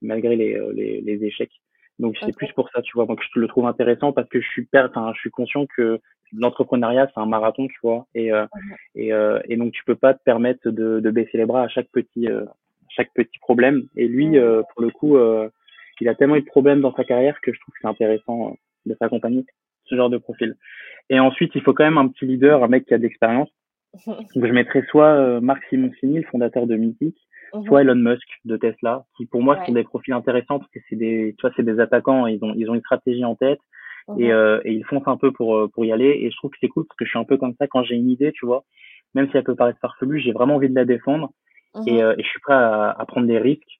malgré 0.03 0.37
les, 0.37 0.55
euh, 0.55 0.73
les, 0.75 1.01
les 1.01 1.25
échecs. 1.25 1.53
Donc 2.01 2.17
c'est 2.21 2.35
plus 2.35 2.51
pour 2.53 2.71
ça, 2.71 2.83
tu 2.83 2.93
vois. 2.95 3.07
Donc 3.07 3.21
je 3.23 3.39
le 3.39 3.47
trouve 3.47 3.67
intéressant 3.67 4.13
parce 4.13 4.29
que 4.29 4.41
je 4.41 4.49
suis 4.49 4.65
per... 4.65 4.87
enfin, 4.89 5.13
je 5.15 5.21
suis 5.21 5.31
conscient 5.31 5.67
que 5.77 6.01
l'entrepreneuriat 6.33 7.11
c'est 7.15 7.21
un 7.21 7.27
marathon, 7.27 7.69
tu 7.69 7.79
vois. 7.83 8.07
Et 8.15 8.33
euh, 8.33 8.47
et, 8.95 9.13
euh, 9.13 9.41
et 9.49 9.57
donc 9.57 9.73
tu 9.73 9.85
peux 9.85 9.97
pas 9.97 10.15
te 10.15 10.23
permettre 10.25 10.71
de, 10.71 11.01
de 11.01 11.11
baisser 11.11 11.39
les 11.39 11.47
bras 11.47 11.63
à 11.63 11.69
chaque 11.69 11.89
petit 11.93 12.29
euh, 12.29 12.45
chaque 12.89 13.13
petit 13.15 13.39
problème. 13.39 13.83
Et 13.97 14.09
lui, 14.09 14.39
euh, 14.39 14.63
pour 14.73 14.83
le 14.83 14.91
coup, 14.91 15.17
euh, 15.17 15.49
il 16.01 16.09
a 16.09 16.15
tellement 16.15 16.37
eu 16.37 16.41
de 16.41 16.47
problèmes 16.47 16.81
dans 16.81 16.95
sa 16.95 17.05
carrière 17.05 17.41
que 17.43 17.53
je 17.53 17.61
trouve 17.61 17.75
que 17.75 17.81
c'est 17.83 17.89
intéressant 17.89 18.49
euh, 18.49 18.55
de 18.87 18.97
s'accompagner 18.99 19.45
ce 19.85 19.95
genre 19.95 20.11
de 20.11 20.19
profil. 20.19 20.57
Et 21.09 21.21
ensuite, 21.21 21.53
il 21.55 21.63
faut 21.63 21.75
quand 21.75 21.85
même 21.85 21.99
un 21.99 22.09
petit 22.09 22.27
leader, 22.27 22.63
un 22.63 22.69
mec 22.69 22.87
qui 22.87 22.95
a 22.95 22.99
de 22.99 23.03
l'expérience. 23.03 23.51
Donc 24.07 24.47
je 24.47 24.53
mettrais 24.53 24.85
soit 24.89 25.13
euh, 25.15 25.41
Marc 25.41 25.63
Simoncini, 25.69 26.19
le 26.19 26.27
fondateur 26.27 26.67
de 26.67 26.77
Mythic, 26.77 27.17
Mhm. 27.55 27.65
soit 27.67 27.83
Elon 27.83 27.95
Musk 27.97 28.27
de 28.45 28.57
Tesla, 28.57 29.05
qui 29.17 29.27
pour 29.27 29.43
moi 29.43 29.57
Ouais. 29.59 29.67
sont 29.67 29.73
des 29.73 29.85
profils 29.85 30.15
intéressants 30.15 30.59
parce 30.59 30.71
que 30.71 30.81
c'est 30.89 30.97
des, 30.97 31.35
tu 31.39 31.43
vois, 31.47 31.53
c'est 31.57 31.63
des 31.65 31.81
attaquants, 31.81 32.27
ils 32.27 32.43
ont, 32.45 32.53
ils 32.57 32.71
ont 32.71 32.75
une 32.75 32.81
stratégie 32.81 33.25
en 33.25 33.35
tête 33.35 33.61
Mhm. 34.09 34.21
et, 34.21 34.33
euh, 34.33 34.61
et 34.65 34.73
ils 34.73 34.85
foncent 34.85 35.07
un 35.09 35.17
peu 35.17 35.33
pour, 35.33 35.57
euh, 35.57 35.69
pour 35.69 35.85
y 35.85 35.93
aller. 35.93 36.19
Et 36.23 36.31
je 36.31 36.37
trouve 36.37 36.51
que 36.51 36.57
c'est 36.61 36.69
cool 36.69 36.87
parce 36.87 36.97
que 36.97 37.05
je 37.05 37.11
suis 37.11 37.19
un 37.19 37.25
peu 37.25 37.37
comme 37.37 37.55
ça 37.59 37.67
quand 37.67 37.83
j'ai 37.85 37.95
une 37.97 38.11
idée, 38.11 38.33
tu 38.33 38.47
vois, 38.47 38.65
même 39.15 39.29
si 39.31 39.37
elle 39.37 39.45
peut 39.45 39.57
paraître 39.57 39.79
farfelue, 39.81 40.21
j'ai 40.21 40.33
vraiment 40.33 40.55
envie 40.57 40.69
de 40.71 40.75
la 40.75 40.85
défendre 40.85 41.31
Mhm. 41.75 41.89
et, 41.89 42.03
euh, 42.03 42.15
et 42.19 42.23
je 42.23 42.29
suis 42.29 42.41
prêt 42.41 42.55
à, 42.55 42.91
à 42.91 43.05
prendre 43.07 43.27
des 43.27 43.39
risques 43.39 43.80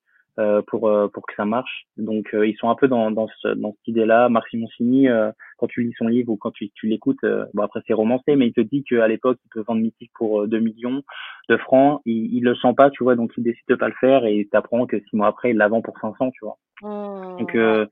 pour 0.67 0.89
euh, 0.89 1.09
pour 1.09 1.27
que 1.27 1.35
ça 1.35 1.45
marche. 1.45 1.87
Donc 1.97 2.35
euh, 2.35 2.47
ils 2.47 2.57
sont 2.57 2.71
un 2.71 2.75
peu 2.75 2.89
dans 2.89 3.11
dans, 3.11 3.29
ce, 3.41 3.49
dans 3.49 3.73
cette 3.73 3.89
idée-là. 3.89 4.29
Marc 4.29 4.49
Simoncini, 4.49 5.09
euh, 5.09 5.31
quand 5.59 5.67
tu 5.67 5.83
lis 5.83 5.95
son 5.99 6.07
livre 6.07 6.31
ou 6.33 6.37
quand 6.37 6.51
tu, 6.51 6.71
tu 6.75 6.87
l'écoutes, 6.87 7.23
euh, 7.25 7.45
bon 7.55 7.63
après 7.63 7.81
c'est 7.87 7.95
romancé, 7.95 8.37
mais 8.37 8.49
il 8.49 8.53
te 8.53 8.61
dit 8.61 8.85
qu'à 8.85 9.09
l'époque 9.09 9.39
il 9.45 9.49
peut 9.49 9.65
vendre 9.67 9.81
Mythique 9.81 10.13
pour 10.15 10.43
euh, 10.43 10.47
2 10.47 10.59
millions 10.59 11.03
de 11.49 11.57
francs. 11.57 12.01
Il, 12.07 12.35
il 12.35 12.43
le 12.43 12.55
sent 12.57 12.75
pas, 12.77 12.91
tu 12.91 13.05
vois, 13.05 13.17
donc 13.17 13.33
il 13.37 13.45
décide 13.45 13.65
de 13.69 13.75
pas 13.75 13.89
le 13.89 13.95
faire 14.01 14.25
et 14.25 14.49
t'apprends 14.51 14.87
que 14.87 14.99
six 14.99 15.17
mois 15.17 15.29
après 15.29 15.51
il 15.51 15.57
la 15.57 15.69
vend 15.69 15.83
pour 15.83 15.99
500, 15.99 16.31
tu 16.31 16.45
vois. 16.45 16.57
Mhm. 16.83 17.39
Donc 17.39 17.55
euh, 17.55 17.87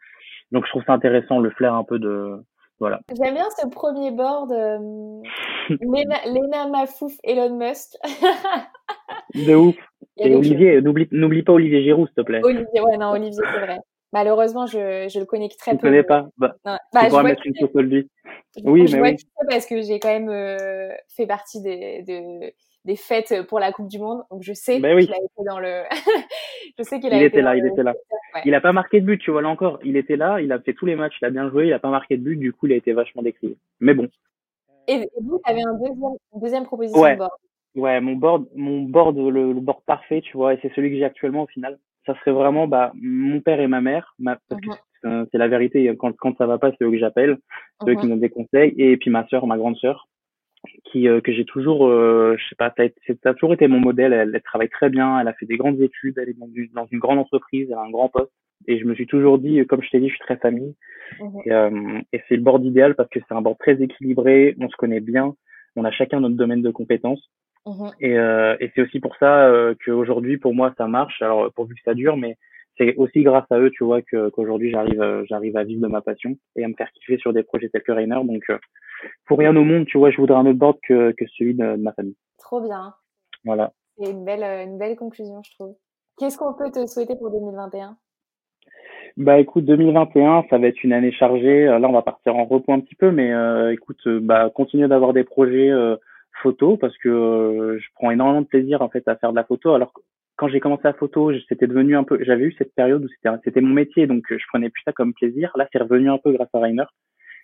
donc 0.53 0.65
je 0.65 0.71
trouve 0.71 0.85
ça 0.85 0.93
intéressant 0.93 1.41
le 1.41 1.51
flair 1.51 1.75
un 1.75 1.85
peu 1.85 1.99
de 1.99 2.37
voilà. 2.81 3.01
J'aime 3.16 3.35
bien 3.35 3.49
ce 3.61 3.66
premier 3.68 4.11
board. 4.11 4.53
euh, 4.53 4.79
Lena, 5.81 6.16
Lena 6.26 6.68
Mafouf, 6.70 7.12
Elon 7.24 7.57
Musk. 7.57 7.97
De 9.35 9.55
ouf. 9.55 9.76
Et 10.16 10.35
Olivier, 10.35 10.81
n'oublie 10.81 11.43
pas 11.43 11.53
Olivier 11.53 11.83
Giroud 11.83 12.09
s'il 12.09 12.14
te 12.14 12.20
plaît. 12.22 12.41
Olivier, 12.43 12.81
ouais, 12.81 12.97
non, 12.97 13.11
Olivier, 13.11 13.41
c'est 13.53 13.61
vrai. 13.61 13.79
Malheureusement, 14.12 14.66
je, 14.66 15.09
je 15.12 15.18
le 15.20 15.26
connais 15.26 15.49
très 15.49 15.72
Tu 15.72 15.76
peu. 15.79 15.89
connais 15.89 16.03
pas? 16.03 16.26
Bah, 16.39 16.55
Non, 16.64 16.76
tu 16.76 16.81
bah, 16.95 17.09
pourras 17.09 17.22
mettre 17.24 17.47
une 17.47 17.55
photo 17.57 17.83
de 17.83 17.87
lui. 17.87 18.11
Oui, 18.64 18.87
je 18.87 18.97
mais 18.97 19.01
vois 19.01 19.09
oui. 19.11 19.16
parce 19.49 19.66
que 19.66 19.83
j'ai 19.83 20.01
quand 20.01 20.09
même 20.09 20.31
euh, 20.31 20.89
fait 21.14 21.26
partie 21.26 21.61
des, 21.61 22.03
de- 22.03 22.53
des 22.85 22.97
fêtes 22.97 23.43
pour 23.49 23.61
la 23.61 23.72
Coupe 23.72 23.89
du 23.89 23.99
Monde, 23.99 24.22
donc 24.31 24.43
je 24.43 24.53
sais 24.53 24.81
Ben 24.81 24.95
oui. 24.97 25.05
qu'il 25.07 25.14
a 25.14 25.18
été 25.18 25.45
dans 25.47 25.59
le. 25.59 25.83
je 26.79 26.83
sais 26.83 27.01
qu'il 27.01 27.12
a 27.12 27.16
Il 27.16 27.22
été 27.22 27.26
était 27.39 27.43
là, 27.43 27.57
il 27.57 27.66
était 27.66 27.83
là. 27.83 27.95
Ouais. 28.35 28.43
Il 28.45 28.55
a 28.55 28.61
pas 28.61 28.72
marqué 28.74 29.01
de 29.01 29.07
but, 29.07 29.18
tu 29.18 29.31
vois 29.31 29.41
là 29.41 29.49
encore. 29.49 29.79
Il 29.83 29.97
était 29.97 30.16
là, 30.16 30.39
il 30.43 30.53
a 30.53 30.61
fait 30.61 30.74
tous 30.74 30.85
les 30.85 30.97
matchs, 30.97 31.16
il 31.22 31.24
a 31.24 31.31
bien 31.31 31.49
joué, 31.49 31.66
il 31.66 31.72
a 31.72 31.79
pas 31.79 31.89
marqué 31.89 32.18
de 32.18 32.22
but, 32.22 32.37
du 32.37 32.53
coup 32.53 32.66
il 32.66 32.74
a 32.74 32.76
été 32.76 32.93
vachement 32.93 33.22
décrié. 33.22 33.57
Mais 33.81 33.95
bon, 33.95 34.07
Et, 34.87 35.09
vous, 35.18 35.41
tu 35.43 35.51
avais 35.51 35.62
un 35.62 35.72
deuxième, 35.79 35.97
une 36.35 36.41
deuxième 36.41 36.64
proposition 36.64 37.01
Ouais. 37.01 37.14
de 37.14 37.18
board. 37.18 37.31
Ouais, 37.74 38.01
mon 38.03 38.16
board, 38.16 38.47
mon 38.55 38.83
board, 38.83 39.16
le, 39.16 39.53
le 39.55 39.61
board 39.61 39.81
parfait, 39.87 40.20
tu 40.20 40.37
vois, 40.37 40.53
et 40.53 40.59
c'est 40.61 40.70
celui 40.74 40.91
que 40.91 40.97
j'ai 40.97 41.05
actuellement 41.07 41.45
au 41.45 41.47
final. 41.47 41.79
Ça 42.05 42.14
serait 42.18 42.33
vraiment 42.33 42.66
bah 42.68 42.93
mon 43.01 43.41
père 43.41 43.61
et 43.61 43.66
ma 43.66 43.81
mère, 43.81 44.14
ma, 44.18 44.37
parce 44.49 44.61
que 44.61 44.68
Mhm. 45.05 45.26
c'est 45.33 45.39
la 45.39 45.49
vérité. 45.49 45.91
Quand 45.99 46.12
quand 46.14 46.37
ça 46.37 46.45
va 46.47 46.59
pas, 46.59 46.70
c'est 46.72 46.85
eux 46.85 46.91
que 46.91 46.99
j'appelle, 46.99 47.39
c'est 47.81 47.91
eux 47.91 47.95
qui 47.95 48.01
Mhm. 48.01 48.05
me 48.05 48.09
donnent 48.11 48.20
des 48.20 48.29
conseils, 48.31 48.74
et 48.76 48.99
puis 48.99 49.09
ma 49.11 49.26
sœur, 49.29 49.47
ma 49.47 49.57
grande 49.57 49.76
sœur, 49.79 50.07
qui 50.85 51.09
euh, 51.09 51.21
que 51.21 51.33
j'ai 51.33 51.45
toujours, 51.45 51.87
euh, 51.89 52.37
je 52.39 52.49
sais 52.49 52.55
pas, 52.57 52.73
ça 52.77 52.83
a, 52.83 52.87
été- 52.87 53.19
ça 53.23 53.31
a 53.31 53.35
toujours 53.35 53.55
été 53.55 53.69
mon 53.69 53.81
modèle. 53.81 54.12
Elle, 54.12 54.33
elle 54.35 54.43
travaille 54.43 54.69
très 54.69 54.91
bien, 54.91 55.19
elle 55.21 55.29
a 55.29 55.33
fait 55.35 55.47
des 55.47 55.57
grandes 55.57 55.81
études, 55.81 56.19
elle 56.19 56.29
est 56.29 56.39
dans 56.39 56.49
une, 56.55 56.69
dans 56.75 56.87
une 56.91 56.99
grande 56.99 57.19
entreprise, 57.19 57.69
elle 57.71 57.77
a 57.77 57.83
un 57.83 57.91
grand 57.91 58.09
poste. 58.09 58.33
Et 58.66 58.79
je 58.79 58.85
me 58.85 58.95
suis 58.95 59.07
toujours 59.07 59.39
dit, 59.39 59.64
comme 59.66 59.83
je 59.83 59.91
t'ai 59.91 60.01
dit, 60.01 60.09
je 60.09 60.14
suis 60.14 60.25
très 60.25 60.37
famille. 60.37 60.75
Mhm. 61.21 61.41
Et, 61.45 61.53
euh, 61.53 62.01
et 62.12 62.23
c'est 62.29 62.37
le 62.37 62.43
board 62.43 62.64
idéal 62.64 62.95
parce 62.95 63.09
que 63.09 63.21
c'est 63.21 63.35
un 63.35 63.41
board 63.43 63.59
très 63.59 63.81
équilibré, 63.81 64.57
on 64.61 64.69
se 64.69 64.77
connaît 64.77 65.01
bien, 65.01 65.35
on 65.77 65.85
a 65.85 65.91
chacun 65.91 66.21
notre 66.21 66.37
domaine 66.37 66.62
de 66.62 66.71
compétences. 66.71 67.31
Mhm. 67.66 67.91
Et, 68.01 68.19
euh, 68.19 68.57
et 68.61 68.71
c'est 68.75 68.83
aussi 68.83 69.01
pour 69.01 69.16
ça 69.16 69.47
euh, 69.49 69.75
qu'aujourd'hui, 69.85 70.39
pour 70.39 70.55
moi, 70.55 70.75
ça 70.79 70.87
marche. 70.87 71.21
Alors, 71.23 71.53
pourvu 71.53 71.75
que 71.75 71.83
ça 71.85 71.95
dure, 71.95 72.16
mais 72.16 72.37
c'est 72.79 72.97
aussi 72.97 73.22
grâce 73.22 73.51
à 73.51 73.59
eux, 73.59 73.70
tu 73.70 73.85
vois, 73.85 74.03
que 74.03 74.31
qu'aujourd'hui, 74.31 74.70
j'arrive, 74.70 75.01
euh, 75.01 75.24
j'arrive 75.29 75.57
à 75.57 75.64
vivre 75.64 75.83
de 75.83 75.89
ma 75.89 76.01
passion 76.01 76.37
et 76.57 76.64
à 76.64 76.68
me 76.68 76.74
faire 76.74 76.91
kiffer 76.93 77.18
sur 77.18 77.33
des 77.33 77.43
projets 77.43 77.68
tels 77.68 77.83
que 77.83 77.93
Rainer. 77.93 78.20
Donc, 78.24 78.43
euh, 78.51 78.59
pour 79.26 79.39
rien 79.39 79.55
au 79.57 79.64
monde, 79.64 79.87
tu 79.87 79.99
vois, 79.99 80.11
je 80.11 80.16
voudrais 80.16 80.39
un 80.39 80.47
autre 80.47 80.59
board 80.59 80.79
que, 80.87 81.12
que 81.12 81.24
celui 81.37 81.55
de, 81.55 81.76
de 81.76 81.83
ma 81.83 81.93
famille. 81.93 82.16
Trop 82.39 82.61
bien. 82.61 82.95
Voilà. 83.45 83.72
C'est 83.99 84.11
une 84.11 84.24
belle, 84.24 84.43
euh, 84.43 84.64
une 84.64 84.79
belle 84.79 84.97
conclusion, 84.97 85.43
je 85.45 85.55
trouve. 85.55 85.74
Qu'est-ce 86.18 86.39
qu'on 86.39 86.55
peut 86.55 86.70
te 86.70 86.85
souhaiter 86.87 87.14
pour 87.16 87.31
2021 87.31 87.97
Bah 89.16 89.39
écoute, 89.39 89.64
2021, 89.64 90.45
ça 90.51 90.59
va 90.59 90.66
être 90.66 90.83
une 90.83 90.93
année 90.93 91.12
chargée. 91.12 91.66
Là, 91.66 91.89
on 91.89 91.93
va 91.93 92.03
partir 92.03 92.35
en 92.35 92.45
repos 92.45 92.72
un 92.72 92.81
petit 92.81 92.97
peu, 92.97 93.12
mais 93.12 93.33
euh, 93.33 93.72
écoute, 93.72 94.01
bah 94.22 94.51
continuer 94.51 94.89
d'avoir 94.89 95.12
des 95.12 95.22
projets 95.22 95.70
euh, 95.70 95.97
photo 96.43 96.76
parce 96.76 96.97
que 96.99 97.09
euh, 97.09 97.79
je 97.79 97.87
prends 97.95 98.11
énormément 98.11 98.43
de 98.43 98.47
plaisir 98.47 98.83
en 98.83 98.89
fait 98.89 99.07
à 99.09 99.16
faire 99.16 99.31
de 99.31 99.37
la 99.37 99.45
photo. 99.45 99.74
Alors 99.74 99.93
que 99.93 100.01
quand 100.39 100.49
j'ai 100.49 100.61
commencé 100.61 100.82
la 100.84 100.95
photo, 100.95 101.32
c'était 101.49 101.66
devenu 101.66 101.97
un 101.97 102.05
peu, 102.05 102.18
j'avais 102.22 102.45
eu 102.45 102.55
cette 102.57 102.74
période 102.74 103.05
où 103.05 103.09
c'était 103.09 103.28
c'était 103.45 103.61
mon 103.61 103.74
métier, 103.74 104.07
donc 104.07 104.30
euh, 104.32 104.39
je 104.39 104.47
prenais 104.49 104.70
plus 104.70 104.82
ça 104.84 104.93
comme 104.93 105.12
plaisir. 105.12 105.53
Là, 105.57 105.68
c'est 105.70 105.82
revenu 105.82 106.09
un 106.09 106.18
peu 106.18 106.32
grâce 106.32 106.55
à 106.55 106.61
Rainer. 106.61 106.84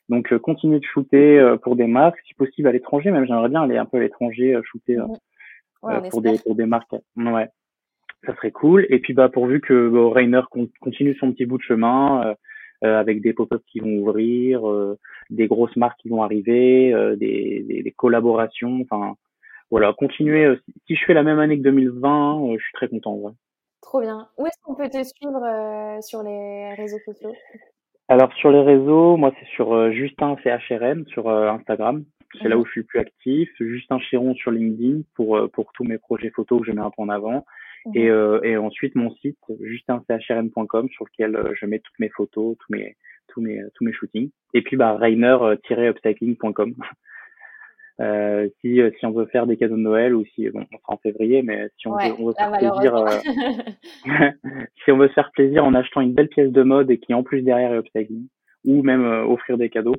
Donc 0.09 0.33
euh, 0.33 0.39
continuer 0.39 0.79
de 0.79 0.85
shooter 0.85 1.39
euh, 1.39 1.57
pour 1.57 1.77
des 1.77 1.87
marques, 1.87 2.21
si 2.27 2.35
possible 2.35 2.69
à 2.69 2.73
l'étranger, 2.73 3.11
même 3.11 3.27
j'aimerais 3.27 3.49
bien 3.49 3.63
aller 3.63 3.77
un 3.77 3.85
peu 3.85 3.99
à 3.99 4.01
l'étranger 4.01 4.55
euh, 4.55 4.63
shooter 4.65 4.99
euh. 4.99 5.07
Ouais, 5.83 5.97
euh, 5.97 6.09
pour 6.11 6.23
des 6.23 6.39
pour 6.39 6.55
des 6.55 6.67
marques. 6.67 6.95
Ouais 7.17 7.49
ça 8.27 8.35
serait 8.37 8.51
cool. 8.51 8.87
Et 8.91 8.99
puis 9.01 9.13
bah 9.13 9.29
pourvu 9.29 9.61
que 9.61 9.89
bah, 9.89 10.11
Rainer 10.13 10.43
con- 10.51 10.71
continue 10.81 11.15
son 11.15 11.33
petit 11.33 11.47
bout 11.47 11.59
de 11.59 11.63
chemin 11.63 12.27
euh, 12.27 12.35
euh, 12.85 12.99
avec 12.99 13.21
des 13.23 13.33
pop-ups 13.33 13.65
qui 13.71 13.81
vont 13.81 13.99
ouvrir, 13.99 14.69
euh, 14.69 14.99
des 15.31 15.47
grosses 15.47 15.77
marques 15.77 15.99
qui 16.01 16.09
vont 16.09 16.23
arriver, 16.23 16.93
euh, 16.93 17.17
des, 17.17 17.65
des, 17.69 17.83
des 17.83 17.93
collaborations. 17.93 18.81
Enfin 18.83 19.15
voilà, 19.71 19.93
continuer. 19.93 20.45
euh, 20.45 20.57
si, 20.87 20.95
je 20.97 21.05
fais 21.05 21.15
la 21.15 21.23
même 21.23 21.39
année 21.39 21.57
que 21.59 21.63
2020, 21.63 22.43
euh, 22.53 22.57
je 22.59 22.63
suis 22.63 22.73
très 22.75 22.89
content. 22.89 23.15
Ouais. 23.15 23.33
Trop 23.83 24.01
bien. 24.01 24.29
Où 24.39 24.47
est-ce 24.47 24.57
qu'on 24.63 24.75
peut 24.75 24.89
te 24.89 25.03
suivre 25.03 25.43
euh, 25.45 26.01
sur 26.01 26.23
les 26.23 26.75
réseaux 26.75 26.99
sociaux? 27.05 27.33
Alors 28.09 28.33
sur 28.35 28.51
les 28.51 28.61
réseaux, 28.63 29.17
moi 29.17 29.33
c'est 29.39 29.47
sur 29.49 29.73
euh, 29.75 29.91
Justin 29.93 30.37
CHRN 30.45 31.07
sur 31.07 31.29
Instagram. 31.31 32.05
C'est 32.43 32.49
là 32.49 32.57
Mhm. 32.57 32.63
où 32.63 32.67
je 32.67 32.71
suis 32.73 32.81
le 32.81 32.87
plus 32.87 32.99
actif. 32.99 33.49
Justin 33.61 33.99
Chiron 34.01 34.35
sur 34.35 34.51
LinkedIn 34.51 35.03
pour 35.15 35.37
euh, 35.37 35.49
pour 35.49 35.73
tous 35.73 35.85
mes 35.85 35.99
projets 35.99 36.31
photos 36.31 36.61
que 36.61 36.67
je 36.67 36.73
mets 36.73 36.81
un 36.83 36.91
peu 36.91 37.03
en 37.03 37.09
avant. 37.09 37.45
Et, 37.95 38.05
Mhm. 38.07 38.11
euh, 38.11 38.41
et 38.43 38.57
ensuite 38.57 38.95
mon 38.95 39.11
site 39.17 39.39
justinChrn.com 39.61 40.89
sur 40.91 41.05
lequel 41.05 41.39
je 41.59 41.67
mets 41.67 41.79
toutes 41.79 41.99
mes 41.99 42.09
photos, 42.11 42.57
tous 42.59 42.73
mes 42.73 42.97
tous 43.29 43.41
mes 43.41 43.61
tous 43.75 43.85
mes 43.85 43.93
shootings. 43.93 44.31
Et 44.55 44.63
puis 44.63 44.77
bah 44.77 44.97
Rainer-upcycling.com. 44.99 46.75
Euh, 48.01 48.49
si 48.61 48.81
euh, 48.81 48.91
si 48.99 49.07
on 49.07 49.13
veut 49.13 49.27
faire 49.27 49.47
des 49.47 49.57
cadeaux 49.57 49.77
de 49.77 49.81
Noël 49.81 50.17
ou 50.17 50.25
si 50.35 50.49
bon 50.51 50.65
on 50.73 50.79
sera 50.79 50.95
en 50.95 50.97
février, 50.97 51.43
mais 51.43 51.69
si 51.79 51.87
on 51.87 51.95
Ouais, 51.95 52.09
veut 52.09 52.17
on 52.19 52.27
veut 52.27 52.35
là, 52.37 52.51
faire 52.51 52.73
plaisir, 52.73 52.97
euh, 52.97 53.09
si 54.85 54.91
on 54.91 54.97
veut 54.97 55.09
se 55.09 55.13
faire 55.13 55.31
plaisir 55.31 55.65
en 55.65 55.75
achetant 55.75 56.01
une 56.01 56.13
belle 56.13 56.29
pièce 56.29 56.51
de 56.51 56.63
mode 56.63 56.91
et 56.91 56.99
qui 56.99 57.15
en 57.15 57.23
plus 57.23 57.43
derrière 57.43 57.73
est 57.73 57.79
upcycling, 57.79 58.27
ou 58.65 58.83
même 58.83 59.05
euh, 59.05 59.25
offrir 59.25 59.59
des 59.59 59.71
cadeaux, 59.71 59.95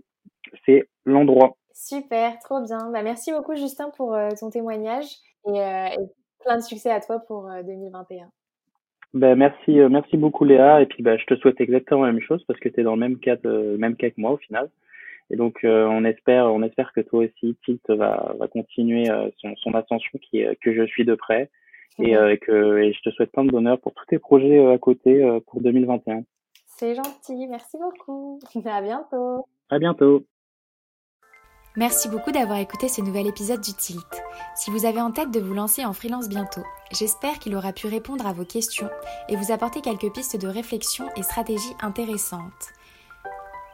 c'est 0.65 0.89
l'endroit. 1.05 1.55
Super, 1.73 2.37
trop 2.39 2.61
bien. 2.61 2.89
Bah, 2.91 3.01
merci 3.01 3.31
beaucoup, 3.31 3.55
Justin, 3.55 3.89
pour 3.95 4.17
ton 4.39 4.49
témoignage 4.49 5.07
et, 5.47 5.57
et 5.57 6.05
plein 6.45 6.57
de 6.57 6.63
succès 6.63 6.91
à 6.91 7.01
toi 7.01 7.19
pour 7.19 7.49
euh, 7.49 7.63
2021. 7.63 8.27
Ben 9.13 9.35
merci 9.35 9.79
euh, 9.79 9.87
merci 9.89 10.17
beaucoup 10.17 10.43
Léa 10.43 10.81
et 10.81 10.85
puis 10.85 11.01
bah, 11.01 11.17
je 11.17 11.25
te 11.25 11.35
souhaite 11.35 11.61
exactement 11.61 12.03
la 12.05 12.11
même 12.11 12.21
chose 12.21 12.43
parce 12.47 12.59
que 12.59 12.69
tu 12.69 12.81
es 12.81 12.83
dans 12.83 12.95
le 12.95 12.99
même 12.99 13.17
cas 13.17 13.37
même 13.43 13.95
cas 13.95 14.09
que 14.09 14.19
moi 14.19 14.31
au 14.31 14.37
final. 14.37 14.69
Et 15.31 15.35
donc 15.35 15.63
euh, 15.63 15.85
on 15.87 16.05
espère 16.05 16.45
on 16.53 16.61
espère 16.61 16.93
que 16.93 17.01
toi 17.01 17.25
aussi 17.25 17.57
Tilt 17.65 17.81
va 17.89 18.35
va 18.39 18.47
continuer 18.47 19.09
euh, 19.09 19.29
son 19.37 19.55
son 19.55 19.73
ascension 19.73 20.19
qui 20.21 20.43
que 20.61 20.73
je 20.73 20.85
suis 20.85 21.05
de 21.05 21.15
près 21.15 21.49
et 21.99 22.15
euh, 22.15 22.33
et 22.33 22.37
que 22.37 22.77
et 22.77 22.93
je 22.93 23.01
te 23.01 23.09
souhaite 23.13 23.31
plein 23.31 23.45
de 23.45 23.51
bonheur 23.51 23.79
pour 23.79 23.93
tous 23.93 24.05
tes 24.05 24.19
projets 24.19 24.59
euh, 24.59 24.73
à 24.73 24.77
côté 24.77 25.23
euh, 25.23 25.39
pour 25.47 25.61
2021. 25.61 26.23
C'est 26.65 26.95
gentil, 26.95 27.47
merci 27.47 27.77
beaucoup. 27.77 28.39
À 28.65 28.81
bientôt. 28.81 29.45
À 29.69 29.79
bientôt. 29.79 30.25
Merci 31.77 32.07
beaucoup 32.07 32.31
d'avoir 32.31 32.59
écouté 32.59 32.87
ce 32.87 33.01
nouvel 33.01 33.27
épisode 33.27 33.59
du 33.59 33.73
Tilt. 33.73 34.23
Si 34.55 34.71
vous 34.71 34.85
avez 34.85 35.01
en 35.01 35.11
tête 35.11 35.31
de 35.31 35.41
vous 35.41 35.53
lancer 35.53 35.83
en 35.83 35.91
freelance 35.91 36.29
bientôt, 36.29 36.63
j'espère 36.91 37.37
qu'il 37.39 37.53
aura 37.53 37.73
pu 37.73 37.87
répondre 37.87 38.25
à 38.25 38.31
vos 38.31 38.45
questions 38.45 38.89
et 39.27 39.35
vous 39.35 39.51
apporter 39.51 39.81
quelques 39.81 40.13
pistes 40.13 40.41
de 40.41 40.47
réflexion 40.47 41.05
et 41.17 41.23
stratégies 41.23 41.75
intéressantes. 41.81 42.71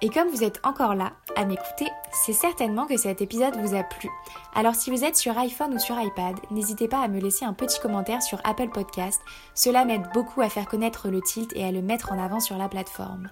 Et 0.03 0.09
comme 0.09 0.29
vous 0.29 0.43
êtes 0.43 0.59
encore 0.63 0.95
là 0.95 1.13
à 1.35 1.45
m'écouter, 1.45 1.87
c'est 2.11 2.33
certainement 2.33 2.87
que 2.87 2.97
cet 2.97 3.21
épisode 3.21 3.55
vous 3.57 3.75
a 3.75 3.83
plu. 3.83 4.09
Alors 4.55 4.73
si 4.73 4.89
vous 4.89 5.03
êtes 5.03 5.15
sur 5.15 5.37
iPhone 5.37 5.75
ou 5.75 5.79
sur 5.79 5.99
iPad, 5.99 6.35
n'hésitez 6.49 6.87
pas 6.87 7.01
à 7.01 7.07
me 7.07 7.19
laisser 7.19 7.45
un 7.45 7.53
petit 7.53 7.79
commentaire 7.79 8.23
sur 8.23 8.39
Apple 8.43 8.69
Podcast. 8.69 9.21
Cela 9.53 9.85
m'aide 9.85 10.07
beaucoup 10.13 10.41
à 10.41 10.49
faire 10.49 10.67
connaître 10.67 11.09
le 11.09 11.21
tilt 11.21 11.51
et 11.55 11.63
à 11.63 11.71
le 11.71 11.83
mettre 11.83 12.11
en 12.11 12.17
avant 12.17 12.39
sur 12.39 12.57
la 12.57 12.67
plateforme. 12.67 13.29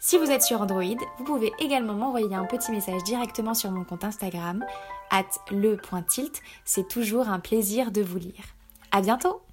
Si 0.00 0.16
vous 0.16 0.30
êtes 0.30 0.42
sur 0.42 0.60
Android, 0.60 0.84
vous 1.18 1.24
pouvez 1.24 1.52
également 1.58 1.94
m'envoyer 1.94 2.32
un 2.32 2.44
petit 2.44 2.70
message 2.70 3.02
directement 3.02 3.54
sur 3.54 3.72
mon 3.72 3.82
compte 3.82 4.04
Instagram, 4.04 4.64
at 5.10 5.24
le.tilt. 5.50 6.40
C'est 6.64 6.86
toujours 6.86 7.28
un 7.28 7.40
plaisir 7.40 7.90
de 7.90 8.02
vous 8.02 8.18
lire. 8.18 8.44
À 8.92 9.00
bientôt! 9.00 9.47